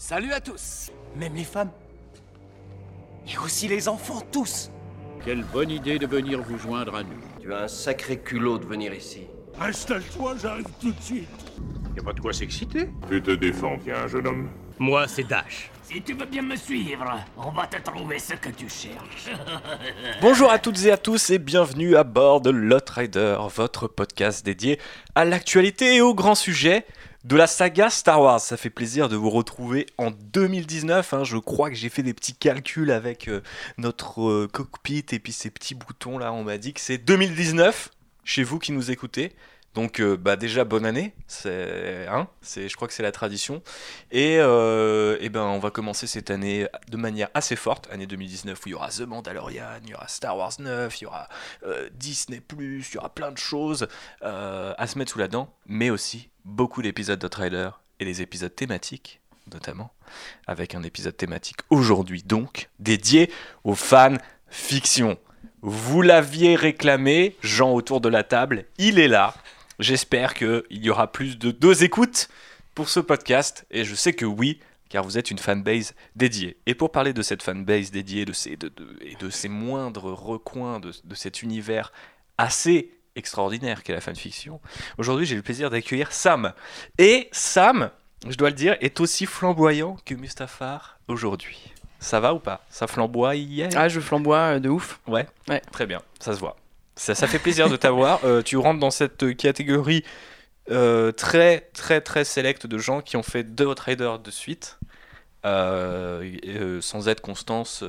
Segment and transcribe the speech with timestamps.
[0.00, 1.70] Salut à tous Même les femmes
[3.28, 4.70] Et aussi les enfants, tous
[5.26, 7.20] Quelle bonne idée de venir vous joindre à nous.
[7.38, 9.26] Tu as un sacré culot de venir ici.
[9.60, 11.28] Installe-toi, j'arrive tout de suite.
[11.94, 12.88] Y a pas de quoi s'exciter.
[13.10, 14.48] Tu te défends bien, jeune homme.
[14.78, 15.70] Moi, c'est Dash.
[15.82, 19.28] Si tu veux bien me suivre, on va te trouver ce que tu cherches.
[20.22, 24.46] Bonjour à toutes et à tous et bienvenue à bord de Lot Rider, votre podcast
[24.46, 24.80] dédié
[25.14, 26.86] à l'actualité et aux grands sujets
[27.24, 28.40] de la saga Star Wars.
[28.40, 31.14] Ça fait plaisir de vous retrouver en 2019.
[31.14, 31.24] hein.
[31.24, 33.42] Je crois que j'ai fait des petits calculs avec euh,
[33.78, 36.32] notre euh, cockpit et puis ces petits boutons là.
[36.32, 37.90] On m'a dit que c'est 2019
[38.24, 39.34] chez vous qui nous écoutez.
[39.74, 43.62] Donc euh, bah déjà bonne année, c'est hein, c'est je crois que c'est la tradition
[44.10, 48.58] et, euh, eh ben on va commencer cette année de manière assez forte, année 2019
[48.58, 51.28] où il y aura The Mandalorian, il y aura Star Wars 9, il y aura
[51.64, 53.86] euh, Disney+, il y aura plein de choses
[54.22, 58.54] à se mettre sous la dent, mais aussi beaucoup d'épisodes de trailer et des épisodes
[58.54, 59.20] thématiques
[59.52, 59.92] notamment,
[60.46, 63.32] avec un épisode thématique aujourd'hui donc dédié
[63.64, 64.16] aux fans
[64.48, 65.18] fiction.
[65.62, 69.34] Vous l'aviez réclamé, Jean autour de la table, il est là.
[69.80, 72.28] J'espère qu'il y aura plus de deux écoutes
[72.74, 76.56] pour ce podcast, et je sais que oui, car vous êtes une fanbase dédiée.
[76.66, 80.12] Et pour parler de cette fanbase dédiée, de ces, de, de- et de ces moindres
[80.12, 81.92] recoins de, de cet univers
[82.38, 84.60] assez extraordinaire qu'est la fanfiction,
[84.98, 86.52] aujourd'hui j'ai le plaisir d'accueillir Sam.
[86.98, 87.90] Et Sam,
[88.28, 91.58] je dois le dire, est aussi flamboyant que Mustafar aujourd'hui.
[91.98, 92.64] Ça va ou pas?
[92.70, 93.32] Ça flamboie
[93.74, 95.00] Ah, je flamboie euh, de ouf.
[95.06, 95.26] Ouais.
[95.48, 95.60] Ouais.
[95.72, 96.56] Très bien, ça se voit.
[96.96, 98.20] Ça, ça fait plaisir de t'avoir.
[98.24, 100.04] Euh, tu rentres dans cette catégorie
[100.70, 104.78] euh, très, très, très sélecte de gens qui ont fait deux Outriders de suite,
[105.46, 107.82] euh, sans être Constance,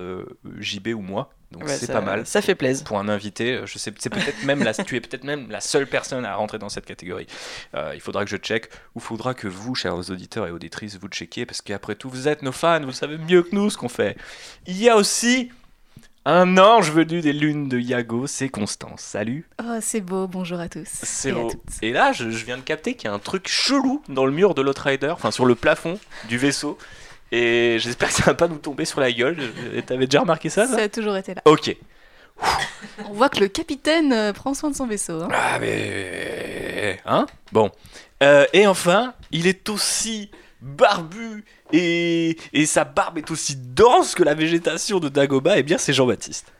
[0.60, 1.34] JB ou moi.
[1.52, 2.26] Donc Ouais, c'est pas mal.
[2.26, 2.86] Ça fait plaisir.
[2.86, 5.86] Pour un invité, je sais, c'est peut-être même la, tu es peut-être même la seule
[5.86, 7.28] personne à rentrer dans cette catégorie.
[7.76, 11.10] Euh, il faudra que je check, ou faudra que vous, chers auditeurs et auditrices, vous
[11.10, 13.90] checkiez, parce qu'après tout, vous êtes nos fans, vous savez mieux que nous ce qu'on
[13.90, 14.18] fait.
[14.66, 15.52] Il y a aussi
[16.26, 19.02] un ange venu des lunes de Yago, c'est Constance.
[19.02, 19.48] Salut.
[19.64, 20.88] Oh, c'est beau, bonjour à tous.
[20.88, 21.52] C'est beau.
[21.82, 24.32] Et là, je, je viens de capter qu'il y a un truc chelou dans le
[24.32, 26.00] mur de l'Outrider, enfin sur le plafond
[26.30, 26.78] du vaisseau.
[27.32, 29.38] Et j'espère que ça va pas nous tomber sur la gueule.
[29.86, 31.42] T'avais déjà remarqué ça, Ça a toujours été là.
[31.46, 31.76] Ok.
[33.10, 35.22] On voit que le capitaine euh, prend soin de son vaisseau.
[35.22, 35.30] hein.
[35.32, 37.00] Ah mais...
[37.06, 37.26] Hein?
[37.52, 37.72] Bon.
[38.22, 40.30] Euh, et enfin, il est aussi
[40.62, 45.58] barbu et, et sa barbe est aussi dense que la végétation de Dagoba.
[45.58, 46.52] Eh bien, c'est Jean-Baptiste.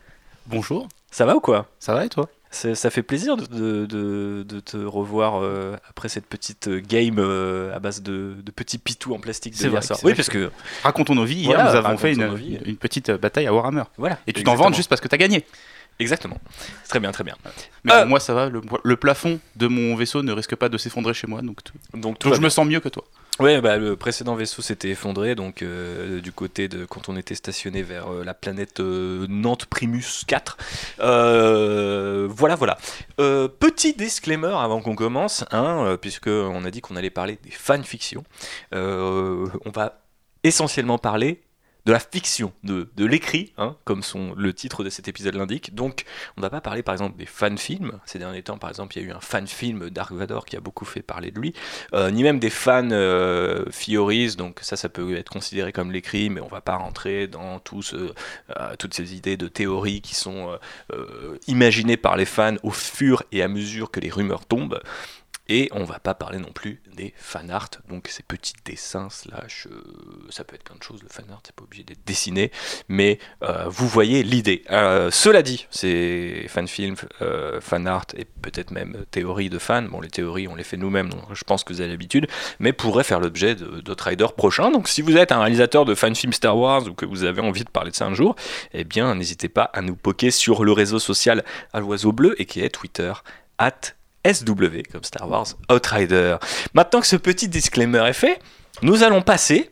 [0.48, 1.68] Bonjour, Ça va ou quoi?
[1.80, 2.28] Ça va et toi?
[2.54, 7.16] Ça fait plaisir de, de- de- de te revoir euh, après cette petite euh, game
[7.18, 10.00] euh, à base de, de petits pitous en plastique de vrai, hier soir.
[10.04, 10.52] Oui, vrai parce que
[10.84, 11.36] Racontons nos vies.
[11.44, 12.60] Hier, Voilà, nous avons fait une, vies.
[12.66, 13.84] une petite bataille à Warhammer.
[13.98, 14.20] voilà.
[14.28, 15.46] Et tu t'en vantes juste parce que t'as gagné.
[16.00, 16.40] Exactement.
[16.90, 17.36] Très bien, très bien.
[17.86, 18.04] Mais Euh.
[18.04, 18.50] bon, moi, ça va.
[18.50, 21.42] Le, le plafond de mon vaisseau ne risque pas de s'effondrer chez moi.
[21.42, 23.06] Donc, tout- Donc, tout donc va je me sens mieux que toi.
[23.40, 27.34] Ouais, bah, le précédent vaisseau s'était effondré, donc euh, du côté de quand on était
[27.34, 30.58] stationné vers euh, la planète euh, Nantes Primus 4.
[31.00, 32.78] Euh, voilà, voilà.
[33.18, 38.24] Petit disclaimer avant qu'on commence, hein, puisque on a dit qu'on allait parler des fanfictions.
[38.72, 40.02] On va
[40.44, 41.42] essentiellement parler
[41.86, 44.04] de la fiction, de, l'écrit, hein, comme
[44.38, 45.74] le titre de cet épisode l'indique.
[45.74, 46.04] Donc,
[46.38, 48.00] on ne va pas parler par exemple des fan-films.
[48.06, 50.60] Ces derniers temps, par exemple, il y a eu un fan-film Dark Vador qui a
[50.60, 51.54] beaucoup fait parler de lui.
[51.94, 53.66] Euh, ni même des fans euh,
[54.38, 57.96] donc ça, ça peut être considéré comme l'écrit, mais on va pas rentrer dans ce-
[57.96, 60.58] euh, toutes ces idées de théories qui sont euh,
[60.94, 64.82] euh, imaginées par les fans au fur et à mesure que les rumeurs tombent.
[65.54, 69.68] Et on va pas parler non plus des fan art, donc ces petits dessins slash,
[69.70, 69.84] euh,
[70.30, 72.52] ça peut être plein de choses, le fan art, c'est pas obligé d'être dessiné,
[72.88, 74.64] mais euh, vous voyez l'idée.
[74.72, 79.82] Euh, cela dit, c'est fan film, euh, fan art et peut-être même théorie de fans.
[79.82, 82.28] Bon, les théories, on les fait nous-mêmes, je pense que vous avez l'habitude,
[82.60, 84.72] mais pourraient faire l'objet de- d'Outriders prochains.
[84.72, 87.42] Donc si vous êtes un réalisateur de fan film Star Wars ou que vous avez
[87.42, 88.38] envie de parler de ça un jour,
[88.72, 92.46] eh bien n'hésitez pas à nous poquer sur le réseau social à l'oiseau bleu et
[92.46, 93.12] qui est Twitter,
[93.58, 93.82] at
[94.26, 96.38] SW comme Star Wars Outrider.
[96.74, 98.40] Maintenant que ce petit disclaimer est fait,
[98.82, 99.70] nous allons passer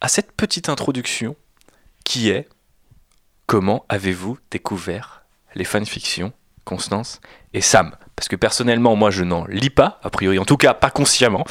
[0.00, 1.36] à cette petite introduction
[2.04, 2.48] qui est
[3.46, 5.24] comment avez-vous découvert
[5.54, 6.32] les fanfictions,
[6.64, 7.20] Constance
[7.52, 7.96] et Sam?
[8.18, 11.44] Parce que personnellement, moi, je n'en lis pas, a priori, en tout cas pas consciemment,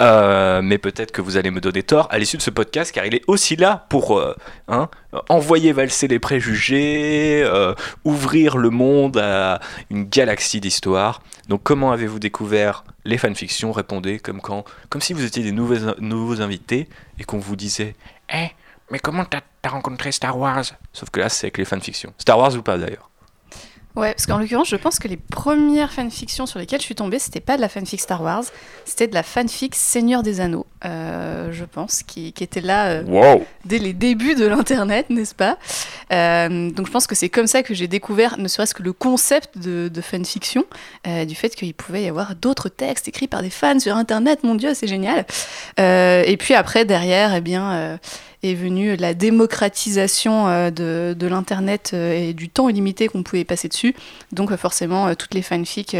[0.00, 3.06] Euh, mais peut-être que vous allez me donner tort à l'issue de ce podcast, car
[3.06, 4.34] il est aussi là pour euh,
[4.66, 4.88] hein,
[5.28, 7.72] envoyer valser les préjugés, euh,
[8.02, 9.60] ouvrir le monde à
[9.90, 11.22] une galaxie d'histoires.
[11.48, 13.70] Donc, comment avez-vous découvert les fanfictions?
[13.70, 16.88] Répondez comme quand, comme si vous étiez des nouveaux, invités
[17.20, 17.94] et qu'on vous disait,
[18.34, 18.48] eh,
[18.90, 20.64] mais comment t'as t'as rencontré Star Wars?
[20.92, 22.12] Sauf que là, c'est avec les fanfictions.
[22.18, 23.07] Star Wars ou pas d'ailleurs
[23.96, 27.18] Ouais, parce qu'en l'occurrence, je pense que les premières fanfictions sur lesquelles je suis tombée,
[27.18, 28.44] c'était pas de la fanfic Star Wars,
[28.84, 33.02] c'était de la fanfic Seigneur des Anneaux, euh, je pense, qui, qui était là euh,
[33.02, 35.58] Wow dès les débuts de l'internet, n'est-ce pas?
[36.12, 38.92] Euh, Donc je pense que c'est comme ça que j'ai découvert, ne serait-ce que le
[38.92, 40.64] concept de, de fanfiction,
[41.04, 44.44] du fait qu'il pouvait y avoir d'autres textes écrits par des fans sur internet.
[44.44, 45.26] Mon Dieu, c'est génial.
[45.78, 47.98] Et puis après, derrière, eh bien.
[48.42, 53.44] Est venue la démocratisation euh, de, de l'internet euh, et du temps illimité qu'on pouvait
[53.44, 53.94] passer dessus.
[54.32, 55.96] Donc euh, forcément, toutes les fanfics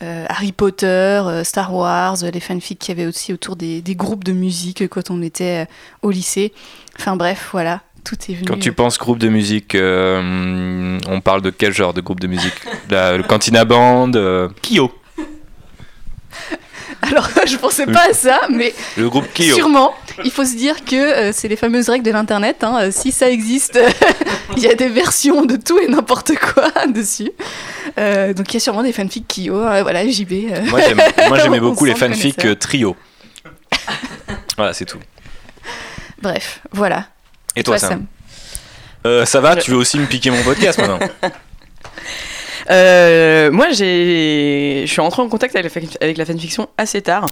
[0.00, 4.32] Harry Potter, Star Wars, les fanfics qu'il y avait aussi autour des, des groupes de
[4.32, 5.66] musique quand on était
[6.02, 6.52] au lycée.
[6.96, 8.46] Enfin bref, voilà, tout est venu.
[8.46, 12.26] Quand tu penses groupe de musique, euh, on parle de quel genre de groupe de
[12.26, 12.54] musique?
[12.90, 14.90] La, Le Cantina Band euh, Kyo.
[17.02, 19.94] Alors je pensais pas à ça, mais Le groupe Kyo sûrement.
[20.24, 22.64] Il faut se dire que euh, c'est les fameuses règles de l'internet.
[22.64, 22.76] hein.
[22.80, 23.78] Euh, Si ça existe,
[24.56, 27.30] il y a des versions de tout et n'importe quoi dessus.
[27.98, 29.54] Euh, donc il y a sûrement des fanfics Kyo.
[29.60, 30.32] voilà, JB.
[30.68, 30.80] Moi,
[31.38, 32.96] j'aimais beaucoup les fanfics trio.
[34.56, 34.98] voilà, c'est tout.
[36.20, 37.06] Bref, voilà.
[37.54, 38.06] Et toi, Toi, Sam
[39.06, 40.98] Euh, Ça va Tu veux aussi me piquer mon podcast maintenant
[42.70, 47.26] Euh, moi, j'ai, je suis rentré en contact avec la, fanfiction assez tard,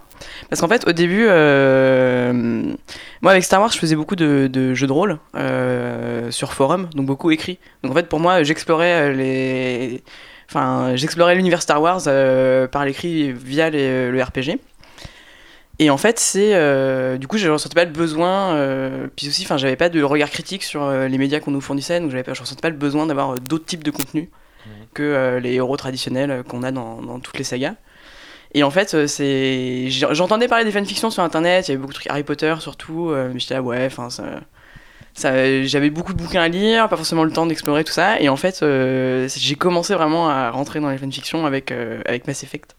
[0.48, 2.72] parce qu'en fait, au début, euh,
[3.20, 7.06] moi avec Star Wars, je faisais beaucoup de, jeux de rôle euh, sur forum, donc
[7.06, 7.58] beaucoup écrit.
[7.82, 10.02] Donc en fait, pour moi, j'explorais les,
[10.48, 12.02] enfin, j'explorais l'univers Star Wars
[12.70, 14.58] par l'écrit via le RPG.
[15.78, 18.58] Et en fait, c'est du coup, je ressentais pas le besoin,
[19.16, 22.10] puis aussi, enfin, j'avais pas de regard critique sur les médias qu'on nous fournissait, donc
[22.10, 24.28] j'avais je ressentais pas le besoin d'avoir d'autres types de contenus
[24.96, 27.74] que euh, les héros traditionnels qu'on a dans, toutes les sagas.
[28.54, 31.92] Et en fait, euh, c'est j'entendais parler des fanfictions sur internet, il y avait beaucoup
[31.92, 34.08] de trucs Harry Potter surtout, euh, mais j'étais là, ouais, enfin,
[35.14, 38.36] j'avais beaucoup de bouquins à lire, pas forcément le temps d'explorer tout ça, et en
[38.36, 38.64] fait,
[39.36, 42.76] j'ai commencé vraiment à rentrer dans les fanfictions avec, avec Mass Effect.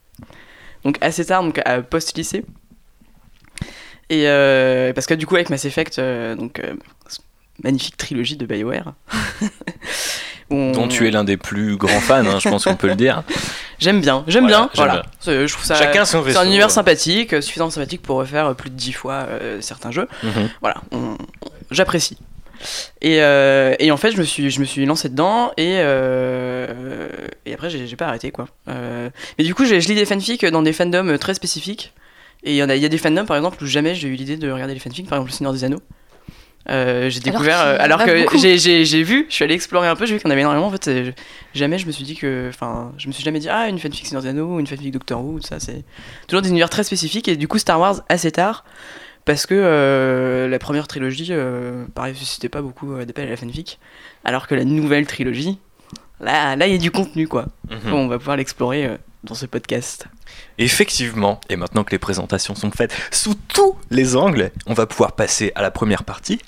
[0.83, 2.43] Donc assez tard, donc à post-lycée.
[4.09, 4.25] Et
[4.95, 6.61] parce que du coup, avec Mass Effect, donc
[7.63, 8.93] magnifique trilogie de BioWare.
[10.49, 12.95] on- Dont tu es l'un des plus grands fans, hein, je pense qu'on peut le
[12.95, 13.23] dire.
[13.79, 14.69] J'aime bien, j'aime Voilà, bien.
[14.73, 14.93] Voilà.
[14.93, 15.03] bien.
[15.19, 15.75] C'est- Je trouve ça.
[15.75, 19.27] Chacun son C'est un univers sympathique, euh, suffisamment sympathique pour refaire plus de 10 fois
[19.29, 20.07] euh, certains jeux.
[20.23, 20.49] Mhm.
[20.61, 20.81] Voilà,
[21.69, 22.17] j'apprécie.
[23.01, 27.07] Et, euh, et en fait, je me suis, je me suis lancé dedans et, euh,
[27.45, 28.47] et après, j'ai pas arrêté quoi.
[28.67, 31.93] Mais du coup, je lis des fanfics dans des fandoms très spécifiques.
[32.43, 34.49] Et il y, y a des fandoms par exemple où jamais j'ai eu l'idée de
[34.49, 35.81] regarder les fanfics, par exemple Le Seigneur des Anneaux.
[36.69, 39.87] Euh, j'ai Alors découvert, euh, alors que j'ai- j'ai j'ai vu, je suis allé explorer
[39.87, 40.67] un peu, j'ai vu qu'il y en avait énormément.
[40.67, 41.13] En fait, c'est-
[41.53, 42.47] jamais je me suis dit que.
[42.49, 44.91] Enfin, je me suis jamais dit, ah, une fanfic Seigneur des Anneaux, ou une fanfic
[44.91, 45.83] Doctor Who, tout ça, c'est
[46.27, 47.27] toujours des univers très spécifiques.
[47.29, 48.65] Et du coup, Star Wars assez tard,
[49.23, 53.37] parce que euh, la première trilogie, euh, pareil, suscitait pas beaucoup euh, d'appels à la
[53.37, 53.79] fanfic,
[54.25, 55.59] alors que la nouvelle trilogie,
[56.19, 57.45] là, là, il y a du contenu, quoi.
[57.69, 57.91] Mhm.
[57.91, 60.07] Bon, on va pouvoir l'explorer euh, dans ce podcast.
[60.57, 65.13] Effectivement, et maintenant que les présentations sont faites sous tous les angles, on va pouvoir
[65.13, 66.39] passer à la première partie.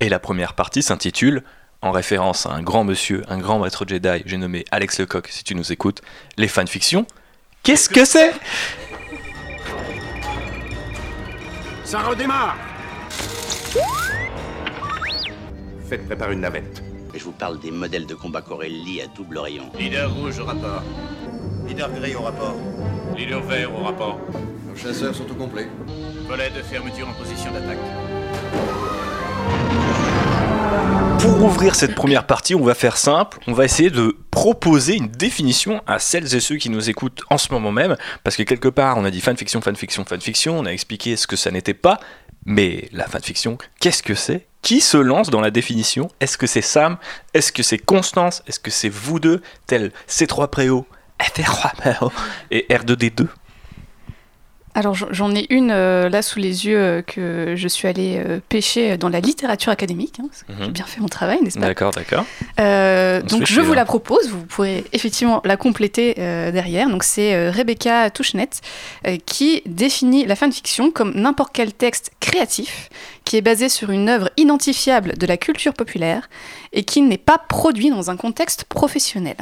[0.00, 1.42] Et la première partie s'intitule,
[1.80, 5.42] en référence à un grand monsieur, un grand maître Jedi, j'ai nommé Alex Lecoq, si
[5.42, 6.02] tu nous écoutes,
[6.36, 7.06] les fanfictions.
[7.62, 8.32] Qu'est-ce que c'est?
[11.84, 12.56] Ça redémarre
[15.88, 16.82] Faites préparer une navette.
[17.14, 19.70] Je vous parle des modèles de combat Corelli à double rayon.
[19.78, 20.82] Leader rouge au rapport.
[21.66, 22.56] Leader gris au rapport.
[23.16, 24.20] Leader vert au rapport.
[24.68, 25.68] Nos chasseurs sont au complet.
[26.28, 27.78] Volet de fermeture en position d'attaque.
[31.18, 35.08] Pour ouvrir cette première partie, on va faire simple, on va essayer de proposer une
[35.08, 38.68] définition à celles et ceux qui nous écoutent en ce moment même, parce que quelque
[38.68, 41.98] part on a dit fanfiction, fanfiction, fanfiction, on a expliqué ce que ça n'était pas,
[42.44, 44.46] mais la fanfiction, qu'est-ce que c'est?
[44.62, 46.08] Qui se lance dans la définition?
[46.20, 46.96] Est-ce que c'est Sam?
[47.34, 48.42] Est-ce que c'est Constance?
[48.46, 50.86] Est-ce que c'est vous deux, tel C3 Préau,
[51.20, 52.12] FR3 Préau
[52.50, 53.26] et R2D2
[54.78, 58.40] Alors j'en- ai une euh, là sous les yeux euh, que je suis allée euh,
[58.46, 60.16] pêcher dans la littérature académique.
[60.20, 60.28] hein,
[60.58, 60.70] J'ai Mhm.
[60.72, 61.64] bien fait mon travail, n'est-ce pas?
[61.66, 62.24] D'accord, d'accord.
[63.26, 63.76] Donc je vous hein.
[63.76, 66.90] la propose, vous pourrez effectivement la compléter derrière.
[66.90, 68.50] Donc c'est Rebecca Touchenet
[69.06, 72.90] euh, qui définit la fanfiction comme n'importe quel texte créatif
[73.24, 76.28] qui est basé sur une œuvre identifiable de la culture populaire
[76.74, 79.36] et qui n'est pas produit dans un contexte professionnel.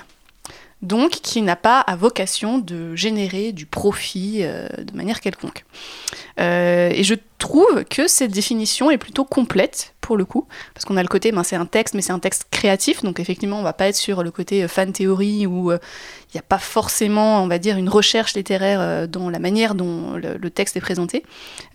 [0.85, 5.65] Donc qui n'a pas à vocation de générer du profit euh, de manière quelconque.
[6.39, 7.15] Euh, et je
[7.45, 11.31] trouve que cette définition est plutôt complète pour le coup, parce qu'on a le côté,
[11.31, 13.97] ben, c'est un texte, mais c'est un texte créatif, donc effectivement, on va pas être
[13.97, 15.79] sur le côté euh, fan théorie où euh,
[16.35, 19.77] il n'y a pas forcément, on va dire, une recherche littéraire euh, dans la manière
[19.77, 21.23] dont le, texte est présenté,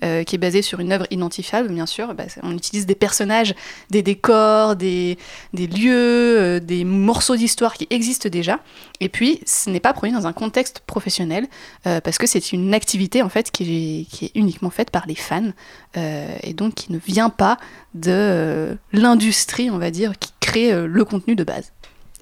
[0.03, 2.13] euh, qui est basé sur une œuvre identifiable, bien sûr.
[2.13, 3.55] Bah, on utilise des personnages,
[3.89, 5.17] des décors, des,
[5.53, 8.59] des lieux, euh, des morceaux d'histoire qui existent déjà.
[8.99, 11.47] Et puis, ce n'est pas produit dans un contexte professionnel,
[11.87, 15.07] euh, parce que c'est une activité en fait qui est, qui est uniquement faite par
[15.07, 15.51] les fans,
[15.97, 17.57] euh, et donc qui ne vient pas
[17.93, 21.71] de euh, l'industrie, on va dire, qui crée euh, le contenu de base.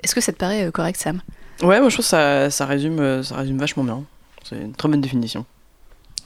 [0.04, 1.22] Est-ce que ça te paraît euh, correct, Sam?
[1.62, 4.04] Ouais, moi je trouve que ça, ça, résume, ça résume vachement bien.
[4.44, 5.46] C'est une très bonne définition.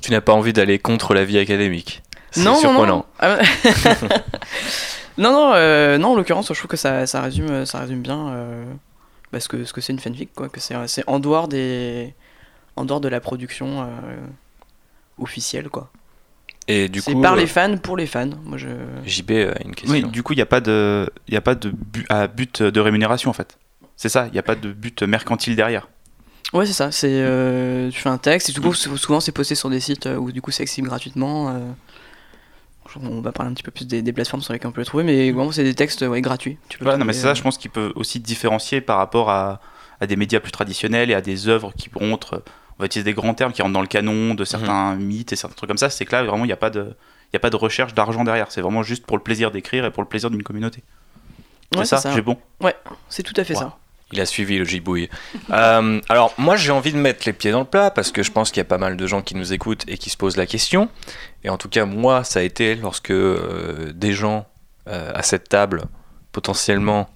[0.02, 2.02] Tu n'as pas envie d'aller contre la vie académique?
[2.32, 2.98] C'est Non, surprenant.
[2.98, 3.06] non.
[3.20, 3.38] Ah
[5.18, 8.30] non, non, euh, non, en l'occurrence, je trouve que ça, ça, résume, ça résume bien
[8.30, 8.64] euh,
[9.32, 10.50] bah, ce que ce que c'est une fanfic, quoi.
[10.50, 12.14] Que c'est c'est en dehors des,
[12.76, 13.86] en dehors de la production euh,
[15.20, 15.92] officielle, quoi.
[16.68, 18.30] Et du C'est coup, par euh, les fans pour les fans.
[18.46, 18.68] Moi, je.
[19.06, 19.92] JB a une question.
[19.92, 22.28] Oui, du coup, il n'y a pas de, il y a pas de but, à
[22.28, 23.58] but de rémunération en fait.
[23.98, 25.90] C'est ça, il n'y a pas de but mercantile derrière.
[26.54, 26.92] Ouais, c'est ça.
[26.92, 29.80] C'est euh, tu fais un texte et du coup, sou- souvent c'est posté sur des
[29.80, 31.50] sites euh, où du coup c'est accessible gratuitement.
[31.50, 31.60] euh.
[33.02, 34.86] On va parler un petit peu plus des, des plateformes sur lesquelles on peut le
[34.86, 36.58] trouver, mais vraiment c'est des textes ouais, gratuits.
[36.68, 38.98] Tu peux Voilà, non, mais c'est ça, euh, je pense qu'il peut aussi différencier par
[38.98, 39.62] rapport à,
[40.02, 42.44] à des médias plus traditionnels et à des œuvres qui être,
[42.82, 45.36] on va utiliser des grands termes qui rentrent dans le canon de certains mythes et
[45.36, 45.92] certains trucs comme ça.
[45.92, 47.94] C'est que là, vraiment, il n'y a pas de, il y a pas de recherche
[47.94, 48.48] d'argent derrière.
[48.52, 50.82] C'est vraiment juste pour le plaisir d'écrire et pour le plaisir d'une communauté.
[51.76, 52.38] Ouais, c'est ça, j'ai bon.
[52.60, 52.76] Ouais,
[53.08, 53.60] c'est tout à fait Wow.
[53.60, 53.78] ça.
[54.14, 55.10] Il a suivi le gibouille.
[55.52, 58.32] Euh, alors, moi, j'ai envie de mettre les pieds dans le plat parce que je
[58.32, 60.38] pense qu'il y a pas mal de gens qui nous écoutent et qui se posent
[60.38, 60.90] la question.
[61.44, 64.48] Et en tout cas, moi, ça a été lorsque euh, des gens
[64.88, 65.84] euh, à cette table,
[66.32, 67.10] potentiellement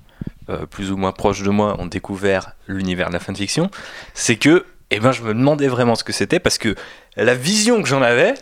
[0.49, 3.71] euh, plus ou moins proches de moi, ont découvert l'univers de la fanfiction.
[4.13, 6.75] C'est que, eh ben, je me demandais vraiment ce que c'était parce que
[7.15, 8.33] la vision que j'en avais,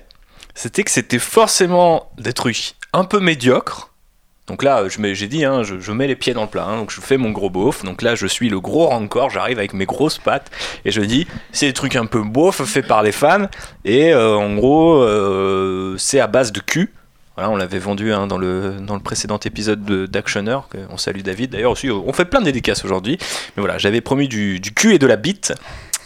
[0.56, 3.90] c'était que c'était forcément des trucs un peu médiocres.
[4.48, 7.00] Donc là, j'ai dit, hein, je, mets les pieds dans le plat, hein, donc je
[7.00, 7.86] fais mon gros beauf.
[7.86, 10.52] Donc là, je suis le gros rancor, j'arrive avec mes grosses pattes
[10.84, 13.48] et je dis, c'est des trucs un peu beauf faits par les fans.
[13.86, 16.94] Et euh, en gros, euh, c'est à base de cul.
[17.36, 20.60] Voilà, on l'avait vendu hein, dans, le, dans le précédent épisode de- d'Actioner.
[20.90, 21.52] On salue David.
[21.52, 23.18] D'ailleurs, aussi, on fait plein de dédicaces aujourd'hui.
[23.56, 25.54] Mais voilà, j'avais promis du cul et de la bite.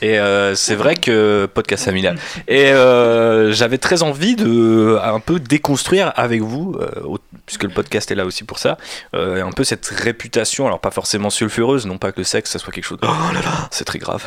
[0.02, 2.18] Et euh, c'est vrai que podcast familial.
[2.48, 8.12] Et euh, j'avais très envie de un peu déconstruire avec vous, euh, puisque le podcast
[8.12, 8.78] est là aussi pour ça,
[9.14, 12.72] un peu cette réputation, alors pas forcément sulfureuse, non pas que le sexe ça soit
[12.72, 13.00] quelque chose.
[13.02, 14.24] Oh là là, c'est très grave.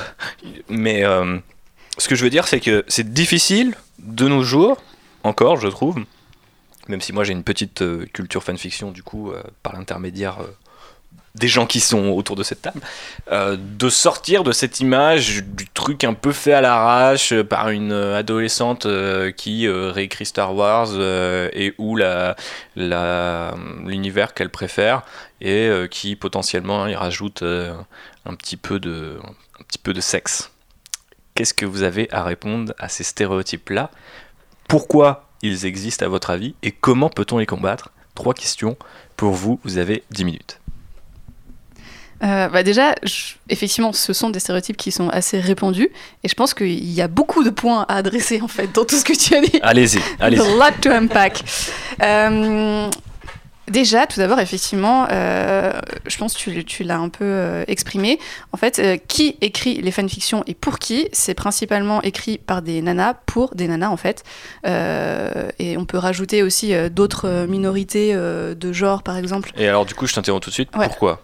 [0.69, 1.03] Mais
[1.99, 4.83] ce que je veux dire, c'est que c'est difficile de nos jours,
[5.23, 5.97] encore, je trouve,
[6.89, 10.39] même si moi j'ai une petite culture fanfiction, du coup, par l'intermédiaire
[11.37, 12.81] des gens qui sont autour de cette table,
[13.31, 17.69] euh, de sortir de cette image du truc un peu fait à l'arrache euh, par
[17.71, 18.87] une euh, adolescente
[19.37, 20.89] qui réécrit Star Wars
[21.53, 22.37] et où la,
[22.77, 23.55] la-
[23.87, 25.03] l'univers qu'elle préfère
[25.41, 29.19] et qui potentiellement y rajoute un petit peu de
[29.59, 30.51] un petit peu de sexe.
[31.35, 33.91] Qu'est-ce que vous avez à répondre à ces stéréotypes-là?
[34.69, 36.55] Pourquoi ils existent à votre avis?
[36.63, 37.91] Et comment peut-on les combattre?
[38.15, 38.77] Trois questions
[39.17, 40.60] pour vous, vous avez 10 minutes.
[42.23, 45.89] Euh, bah déjà, je- effectivement, ce sont des stéréotypes qui sont assez répandus,
[46.23, 48.97] et je pense qu'il y a beaucoup de points à adresser en fait dans tout
[48.97, 49.59] ce que tu as dit.
[49.62, 50.41] Allez-y, allez-y.
[50.41, 51.43] A lot to unpack.
[52.03, 52.89] Euh,
[53.69, 55.73] déjà, tout d'abord, effectivement, euh,
[56.07, 58.19] je pense que tu, tu l'as un peu euh, exprimé.
[58.53, 61.09] En fait, euh, qui écrit les fanfictions et pour qui?
[61.12, 64.25] C'est principalement écrit par des nanas pour des nanas, en fait.
[64.67, 69.53] Et on peut rajouter aussi d'autres minorités de genre, par exemple.
[69.57, 70.69] Et alors du coup, je t'interromps tout de suite.
[70.77, 70.87] Ouais.
[70.87, 71.23] Pourquoi?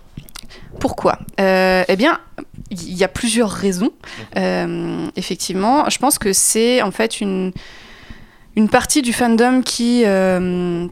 [0.81, 2.19] Pourquoi Euh, Eh bien,
[2.71, 3.90] il y a plusieurs raisons.
[4.37, 7.52] Euh, effectivement, je pense que c'est en fait une,
[8.57, 10.87] une partie du fandom qui, euh,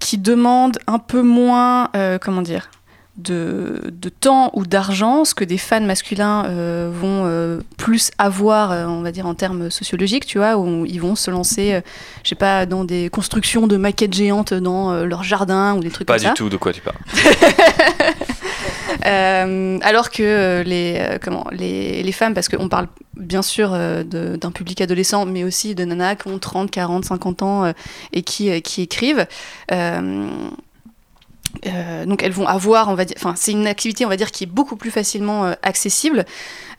[0.00, 1.90] qui demande un peu moins,
[2.20, 2.70] comment dire,
[3.16, 8.72] de, de temps ou d'argent, ce que des fans masculins euh, vont euh, plus avoir,
[8.72, 11.80] euh, on va dire en termes sociologiques, tu vois, où ils vont se lancer,
[12.22, 16.06] je sais pas, dans des constructions de maquettes géantes dans leur jardin ou des trucs
[16.06, 16.34] Pas comme du ça.
[16.34, 16.96] tout de quoi tu parles.
[19.06, 24.02] Euh, alors que les, euh, comment, les, les femmes, parce qu'on parle bien sûr euh,
[24.02, 27.72] d'un public adolescent, mais aussi de nanas qui ont 30, 40, 50 ans
[28.12, 29.26] et qui, qui écrivent.
[31.66, 34.30] Euh, donc elles vont avoir, on va dire, enfin c'est une activité, on va dire,
[34.30, 36.24] qui est beaucoup plus facilement euh, accessible.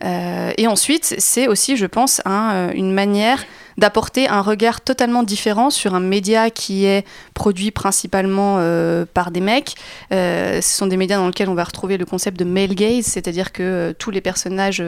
[0.04, 3.44] Euh, et ensuite, c'est aussi, je pense, un, une manière
[3.78, 9.40] d'apporter un regard totalement différent sur un média qui est produit principalement euh, par des
[9.40, 9.74] mecs.
[10.12, 13.04] Euh, ce sont des médias dans lesquels on va retrouver le concept de male gaze,
[13.04, 14.82] c'est-à-dire que euh, tous les personnages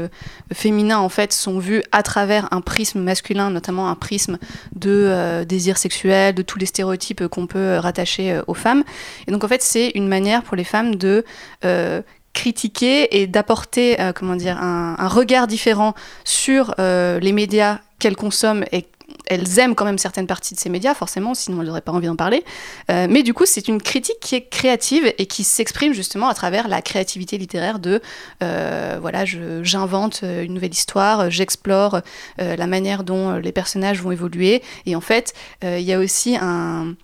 [0.53, 4.39] féminins en fait sont vus à travers un prisme masculin, notamment un prisme
[4.75, 8.85] de désir sexuel, de tous les stéréotypes qu'on peut rattacher aux femmes.
[9.27, 11.25] Et donc en fait, c'est une manière pour les femmes de
[12.33, 18.87] critiquer et d'apporter comment dire un, regard différent sur les médias qu'elles consomment et
[19.27, 22.07] elles aiment quand même certaines parties de ces médias, forcément, sinon elles n'auraient pas envie
[22.07, 22.45] d'en parler.
[22.91, 26.35] Euh, mais du coup, c'est une critique qui est créative et qui s'exprime justement à
[26.35, 28.03] travers la créativité littéraire de,
[28.43, 32.01] euh, voilà, j'invente euh, une nouvelle histoire, j'explore
[32.39, 34.63] la manière dont les personnages vont évoluer.
[34.87, 36.95] Et en fait, il y a aussi un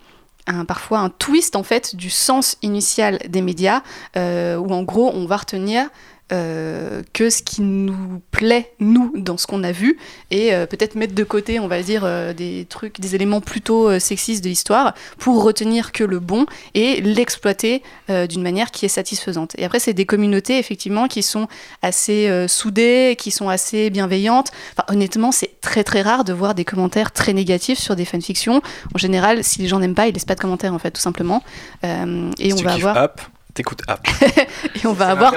[0.47, 3.81] un- parfois un twist en fait du sens initial des médias
[4.15, 5.89] où en gros on va retenir
[6.33, 9.99] euh, que ce qui nous plaît nous dans ce qu'on a vu
[10.31, 13.99] et euh, peut-être mettre de côté on va dire euh, des trucs des éléments plutôt
[13.99, 19.53] sexistes de l'histoire pour retenir que le bon et l'exploiter d'une manière qui est satisfaisante.
[19.59, 21.47] Et après c'est des communautés effectivement qui sont
[21.83, 24.51] assez soudées qui sont assez bienveillantes.
[24.73, 28.63] Enfin, honnêtement c'est très très rare de voir des commentaires très négatifs sur des fanfictions.
[28.95, 31.03] En général, si les gens n'aiment pas, ils laissent pas de commentaires en fait, tout
[31.03, 31.43] simplement.
[31.83, 33.11] Et Si on va avoir
[33.55, 34.07] t'écoutes App.
[34.83, 35.33] et on va avoir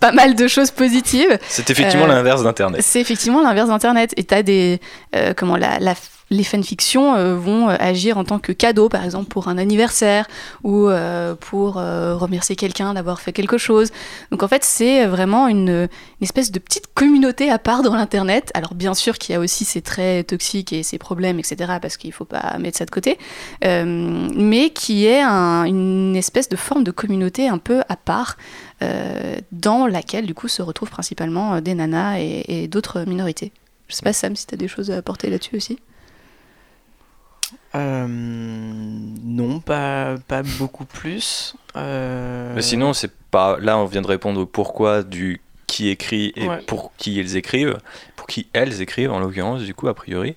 [0.00, 1.38] pas mal de choses positives.
[1.48, 2.80] C'est effectivement Euh, l'inverse d'Internet.
[2.82, 4.12] C'est effectivement l'inverse d'Internet.
[4.16, 4.80] Et t'as des
[5.14, 5.94] euh, comment la, la-
[6.30, 10.26] les fanfictions euh, vont euh, agir en tant que cadeau, par exemple pour un anniversaire
[10.62, 13.90] ou euh, pour remercier quelqu'un d'avoir fait quelque chose.
[14.30, 15.88] Donc en fait, c'est vraiment une,
[16.20, 18.50] espèce de petite communauté à part dans l'Internet.
[18.54, 21.74] Alors bien sûr qu'il y a aussi ses traits toxiques et ses problèmes, etc.
[21.80, 23.18] Parce qu'il faut pas mettre ça de côté.
[23.62, 28.36] Mais qui est un- une espèce de forme de communauté un peu à part.
[29.52, 33.52] dans laquelle du coup se retrouvent principalement des nanas et, et d'autres minorités.
[33.88, 35.78] Je sais pas Sam si tu as des choses à apporter là-dessus aussi.
[37.74, 41.54] Euh, non, pas, pas beaucoup plus.
[41.76, 43.56] Euh, Mais sinon, c'est pas.
[43.60, 46.58] Là, on vient de répondre au pourquoi du qui écrit et Ouais.
[46.66, 47.78] pour qui ils écrivent,
[48.16, 50.36] pour qui elles écrivent en l'occurrence, du coup, a priori.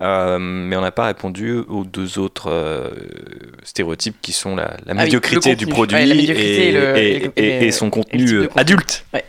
[0.00, 2.88] Euh, mais on n'a pas répondu aux deux autres euh,
[3.64, 6.72] stéréotypes qui sont la, la Ah oui, médiocrité du produit Ouais, la médiocrité et, et
[6.72, 9.04] le- et- et le- et- et- et son contenu adulte.
[9.12, 9.24] Ouais.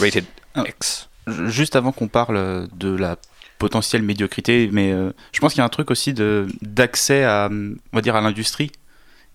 [0.00, 0.62] Rated Ah.
[0.68, 1.08] X.
[1.26, 3.16] Juste avant qu'on parle de la
[3.64, 7.48] potentielle médiocrité, mais euh, je pense qu'il y a un truc aussi de d'accès à,
[7.50, 8.70] on va dire, à l'industrie.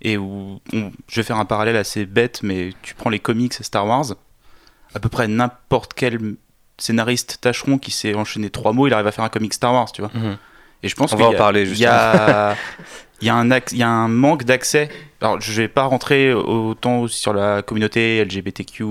[0.01, 3.53] Et où, on- je vais faire un parallèle assez bête, mais tu prends les comics
[3.53, 4.05] Star Wars,
[4.93, 6.19] à peu près n'importe quel
[6.77, 9.91] scénariste tâcheron qui s'est enchaîné trois mots, il arrive à faire un comic Star Wars,
[9.91, 10.11] tu vois.
[10.13, 10.37] Mhm.
[10.83, 11.35] Et je pense qu'il va y
[11.81, 12.55] y a,
[13.21, 14.89] il y a un y a un manque d'accès.
[15.21, 18.83] Alors, je vais pas rentrer autant sur la communauté LGBTQ,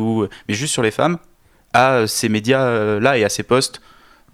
[0.49, 1.17] mais juste sur les femmes,
[1.73, 3.81] à ces médias-là et à ces postes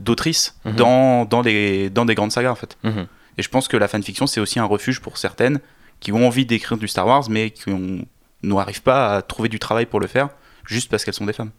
[0.01, 0.73] d'autrices Mhm.
[0.77, 2.77] dans, dans, des, dans des grandes sagas, en fait.
[2.83, 3.07] Mhm.
[3.39, 5.61] Et je pense que la fanfiction, c'est aussi un refuge pour certaines
[6.01, 7.71] qui ont envie d'écrire du Star Wars, mais qui
[8.43, 10.29] n'arrivent pas à trouver du travail pour le faire,
[10.67, 11.51] juste parce qu'elles sont des femmes.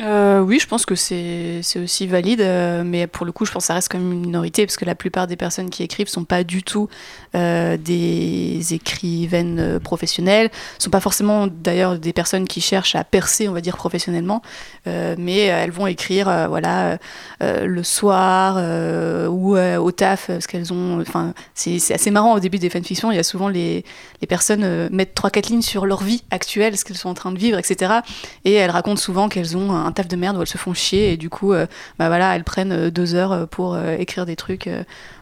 [0.00, 3.64] Euh, oui, je pense que c'est aussi valide, euh, mais pour le coup, je pense
[3.64, 6.08] que ça reste quand même une minorité, parce que la plupart des personnes qui écrivent
[6.08, 6.88] sont pas du tout
[7.34, 13.52] euh, des écrivaines professionnelles, sont pas forcément d'ailleurs des personnes qui cherchent à percer, on
[13.52, 14.42] va dire, professionnellement,
[14.86, 16.98] mais elles vont écrire voilà,
[17.40, 18.56] le soir
[19.30, 21.02] ou au taf, parce qu'elles ont.
[21.54, 23.84] C'est assez marrant au début des fanfictions, il y a souvent les,
[24.20, 27.38] les personnes mettent 3-4 lignes sur leur vie actuelle, ce qu'elles sont en train de
[27.38, 28.00] vivre, etc.
[28.44, 31.12] Et elles racontent souvent qu'elles ont un taf de merde où elles se font chier
[31.12, 31.66] et du coup, euh,
[31.98, 34.68] bah voilà, elles prennent euh, deux heures euh, pour écrire des trucs.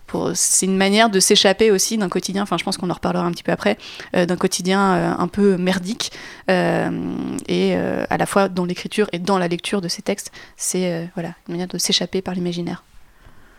[0.07, 0.31] pour...
[0.35, 3.31] C'est une manière de s'échapper aussi d'un quotidien, enfin je pense qu'on en reparlera un
[3.33, 3.77] petit peu après,
[4.15, 6.13] d'un quotidien un peu merdique.
[6.49, 11.31] et à la fois dans l'écriture et dans la lecture de ces textes, c'est voilà,
[11.49, 12.83] une manière de s'échapper par l'imaginaire.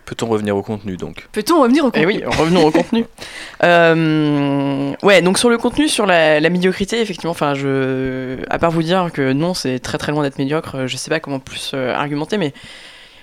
[0.08, 3.06] Peut-on revenir au contenu donc Peut-on revenir au Eh contenu oui, revenons au contenu.
[3.63, 8.70] Euh, ouais, donc sur le contenu, sur la, la médiocrité, effectivement, enfin, je, à part
[8.70, 11.72] vous dire que non, c'est très très loin d'être médiocre, je sais pas comment plus
[11.74, 12.54] euh, argumenter, mais